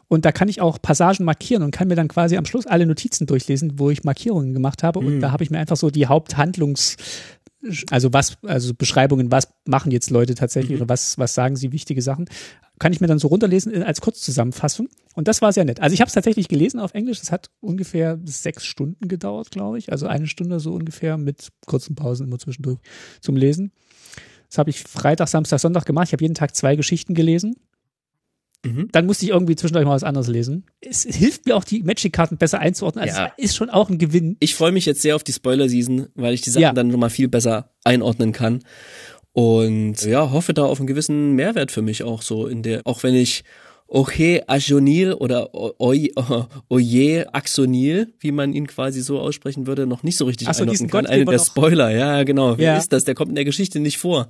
[0.10, 2.85] Und da kann ich auch Passagen markieren und kann mir dann quasi am Schluss alle
[2.85, 4.99] Notizen durchlesen, wo ich Markierungen gemacht habe.
[4.99, 5.19] Und mhm.
[5.22, 6.98] da habe ich mir einfach so die Haupthandlungs-
[7.91, 10.84] also was, also Beschreibungen, was machen jetzt Leute tatsächlich mhm.
[10.84, 12.27] oder was, was sagen sie wichtige Sachen,
[12.82, 14.90] kann ich mir dann so runterlesen als Kurzzusammenfassung.
[15.14, 15.80] Und das war sehr nett.
[15.82, 17.20] Also ich habe es tatsächlich gelesen auf Englisch.
[17.20, 19.91] Das hat ungefähr sechs Stunden gedauert, glaube ich.
[19.91, 22.80] Also eine Stunde so ungefähr mit kurzen Pausen immer zwischendurch
[23.22, 23.72] zum Lesen.
[24.49, 26.08] Das habe ich Freitag, Samstag, Sonntag gemacht.
[26.08, 27.56] Ich habe jeden Tag zwei Geschichten gelesen.
[28.66, 28.90] Mhm.
[28.91, 30.66] Dann musste ich irgendwie zwischendurch mal was anderes lesen.
[30.82, 33.03] Es hilft mir auch, die Magic-Karten besser einzuordnen.
[33.03, 33.32] Also ja.
[33.38, 34.38] es ist schon auch ein Gewinn.
[34.40, 36.74] Ich freue mich jetzt sehr auf die Spoiler-Season, weil ich die Sachen ja.
[36.74, 38.64] dann nochmal viel besser einordnen kann.
[39.34, 43.03] Und ja, hoffe da auf einen gewissen Mehrwert für mich auch so in der, auch
[43.03, 43.44] wenn ich
[43.94, 46.14] Oje Ajonil oder Oje
[47.34, 50.90] Axonil, wie man ihn quasi so aussprechen würde, noch nicht so richtig Ach so, einordnen
[50.90, 51.06] kann.
[51.06, 52.58] Eine der Spoiler, ja genau.
[52.58, 52.78] Wer ja.
[52.78, 53.03] ist das?
[53.03, 54.30] Der kommt in der Geschichte nicht vor.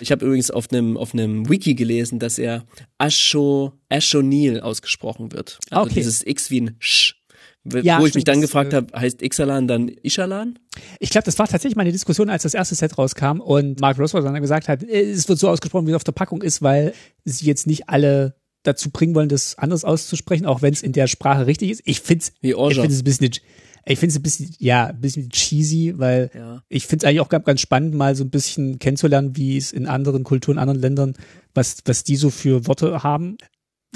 [0.00, 2.66] Ich habe übrigens auf einem auf einem Wiki gelesen, dass er
[2.96, 5.58] Asho Ashonil ausgesprochen wird.
[5.70, 5.94] Also okay.
[5.96, 7.16] dieses X wie ein Sch.
[7.64, 10.58] Wo ja, ich stimmt, mich dann gefragt habe, heißt Ixalan dann Ishalan?
[11.00, 14.22] Ich glaube, das war tatsächlich meine Diskussion, als das erste Set rauskam und Mark Roswell
[14.22, 16.92] dann gesagt hat, äh, es wird so ausgesprochen, wie es auf der Packung ist, weil
[17.24, 21.06] sie jetzt nicht alle dazu bringen wollen, das anders auszusprechen, auch wenn es in der
[21.06, 21.82] Sprache richtig ist.
[21.84, 23.30] Ich finde es ich find's ein bisschen
[23.86, 26.62] ich finde es ein bisschen, ja, ein bisschen cheesy, weil ja.
[26.68, 29.72] ich finde es eigentlich auch ganz, ganz spannend, mal so ein bisschen kennenzulernen, wie es
[29.72, 31.14] in anderen Kulturen, anderen Ländern,
[31.52, 33.36] was, was die so für Worte haben.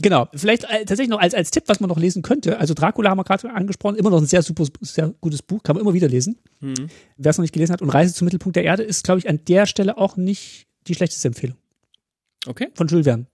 [0.00, 2.58] Genau, vielleicht äh, tatsächlich noch als, als Tipp, was man noch lesen könnte.
[2.58, 5.74] Also Dracula haben wir gerade angesprochen, immer noch ein sehr super, sehr gutes Buch, kann
[5.74, 6.38] man immer wieder lesen.
[6.60, 6.88] Mhm.
[7.16, 7.82] Wer es noch nicht gelesen hat.
[7.82, 10.94] Und Reise zum Mittelpunkt der Erde ist, glaube ich, an der Stelle auch nicht die
[10.94, 11.56] schlechteste Empfehlung.
[12.46, 12.68] Okay.
[12.74, 13.26] Von Jules Verne.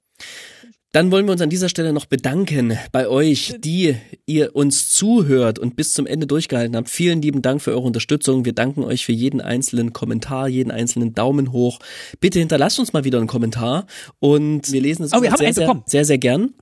[0.95, 3.97] Dann wollen wir uns an dieser Stelle noch bedanken bei euch, die
[4.27, 6.89] ihr uns zuhört und bis zum Ende durchgehalten habt.
[6.89, 8.45] Vielen lieben Dank für eure Unterstützung.
[8.45, 11.81] Wir danken euch für jeden einzelnen Kommentar, jeden einzelnen Daumen hoch.
[12.21, 13.89] Bitte hinterlasst uns mal wieder einen Kommentar
[14.21, 16.55] und wir lesen es oh, wir sehr, sehr, sehr, sehr gern.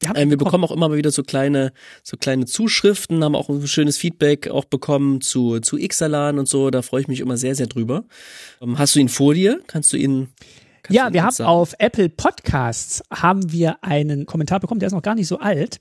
[0.00, 1.72] Wir, ähm, wir bekommen auch immer wieder so kleine,
[2.02, 6.68] so kleine Zuschriften, haben auch ein schönes Feedback auch bekommen zu, zu Ixalan und so.
[6.68, 8.04] Da freue ich mich immer sehr, sehr drüber.
[8.60, 9.62] Ähm, hast du ihn vor dir?
[9.66, 10.28] Kannst du ihn
[10.88, 11.48] ja, wir haben sagen?
[11.48, 15.80] auf Apple Podcasts haben wir einen Kommentar bekommen, der ist noch gar nicht so alt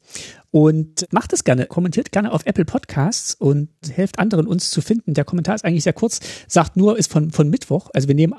[0.52, 5.14] und macht es gerne, kommentiert gerne auf Apple Podcasts und helft anderen uns zu finden.
[5.14, 8.36] Der Kommentar ist eigentlich sehr kurz, sagt nur, ist von, von Mittwoch, also wir nehmen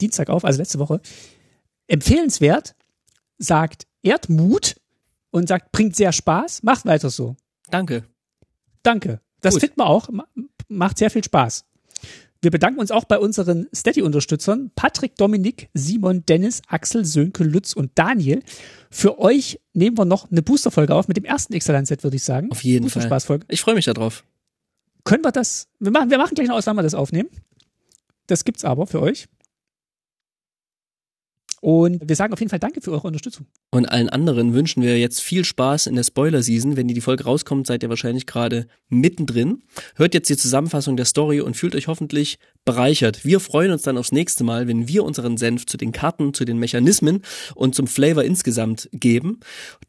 [0.00, 1.00] Dienstag auf, also letzte Woche.
[1.86, 2.74] Empfehlenswert,
[3.38, 4.76] sagt Erdmut
[5.30, 7.36] und sagt, bringt sehr Spaß, macht weiter so.
[7.70, 8.04] Danke.
[8.82, 9.20] Danke.
[9.40, 10.08] Das findet man auch,
[10.68, 11.64] macht sehr viel Spaß.
[12.42, 17.92] Wir bedanken uns auch bei unseren Steady-Unterstützern Patrick, Dominik, Simon, Dennis, Axel, Sönke, Lutz und
[17.94, 18.42] Daniel.
[18.90, 22.50] Für euch nehmen wir noch eine Booster-Folge auf mit dem ersten Excellent-Set, würde ich sagen.
[22.50, 23.02] Auf jeden Fall.
[23.02, 23.46] Spaßfolge.
[23.48, 24.24] Ich freue mich darauf.
[25.04, 25.68] Können wir das?
[25.78, 27.28] Wir machen, wir machen gleich noch aus, wann wir das aufnehmen.
[28.26, 29.28] Das gibt's aber für euch.
[31.62, 33.46] Und wir sagen auf jeden Fall Danke für eure Unterstützung.
[33.70, 36.76] Und allen anderen wünschen wir jetzt viel Spaß in der Spoiler-Season.
[36.76, 39.62] Wenn die, die Folge rauskommt, seid ihr wahrscheinlich gerade mittendrin.
[39.94, 43.24] Hört jetzt die Zusammenfassung der Story und fühlt euch hoffentlich bereichert.
[43.24, 46.44] Wir freuen uns dann aufs nächste Mal, wenn wir unseren Senf zu den Karten, zu
[46.44, 47.22] den Mechanismen
[47.54, 49.38] und zum Flavor insgesamt geben.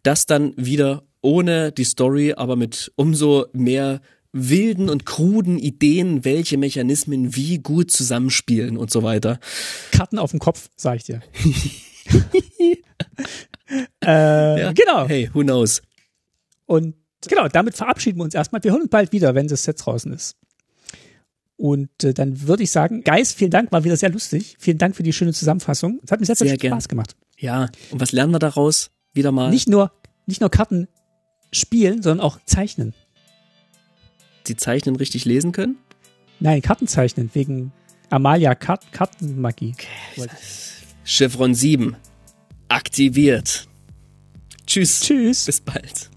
[0.04, 4.00] Das dann wieder ohne die Story, aber mit umso mehr
[4.34, 9.40] wilden und kruden Ideen, welche Mechanismen wie gut zusammenspielen und so weiter.
[9.92, 11.22] Karten auf dem Kopf, sag ich dir.
[14.04, 14.74] äh, ja.
[14.74, 15.08] Genau.
[15.08, 15.82] Hey, who knows?
[16.66, 16.96] Und
[17.28, 18.64] genau, damit verabschieden wir uns erstmal.
[18.64, 20.36] Wir hören uns bald wieder, wenn das Set draußen ist.
[21.56, 24.56] Und äh, dann würde ich sagen, Geist, vielen Dank, war wieder sehr lustig.
[24.60, 26.00] Vielen Dank für die schöne Zusammenfassung.
[26.04, 27.16] Es hat mir sehr, sehr, viel Spaß gemacht.
[27.38, 28.90] Ja, und was lernen wir daraus?
[29.14, 29.52] Wieder mal.
[29.52, 29.92] Nicht nur,
[30.26, 30.88] nicht nur Karten
[31.52, 32.96] spielen, sondern auch zeichnen.
[34.46, 35.78] Sie zeichnen richtig lesen können?
[36.40, 37.72] Nein, Karten zeichnen, wegen
[38.10, 39.74] Amalia Kart Kartenmagie.
[40.18, 40.30] Okay.
[41.06, 41.96] Chevron 7
[42.68, 43.68] aktiviert.
[44.66, 45.02] Tschüss.
[45.02, 45.46] Tschüss.
[45.46, 46.10] Bis bald.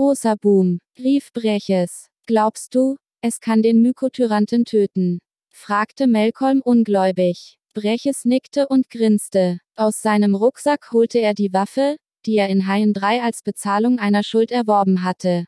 [0.00, 2.08] Großer Boom, rief Breches.
[2.26, 5.18] Glaubst du, es kann den Mykotyranten töten?
[5.50, 7.58] fragte Melkolm ungläubig.
[7.74, 9.58] Breches nickte und grinste.
[9.76, 14.22] Aus seinem Rucksack holte er die Waffe, die er in Haien 3 als Bezahlung einer
[14.22, 15.44] Schuld erworben hatte.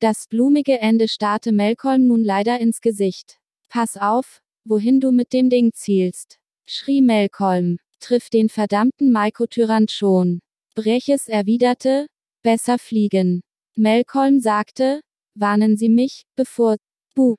[0.00, 3.38] Das blumige Ende starrte Melkolm nun leider ins Gesicht.
[3.70, 6.36] Pass auf, wohin du mit dem Ding zielst,
[6.66, 7.78] schrie Melkolm.
[8.00, 10.40] Triff den verdammten Maikotyrant schon.
[10.74, 12.06] Breches erwiderte,
[12.42, 13.40] besser fliegen.
[13.80, 15.00] Malcolm sagte,
[15.36, 16.78] warnen Sie mich, bevor,
[17.14, 17.36] Bu,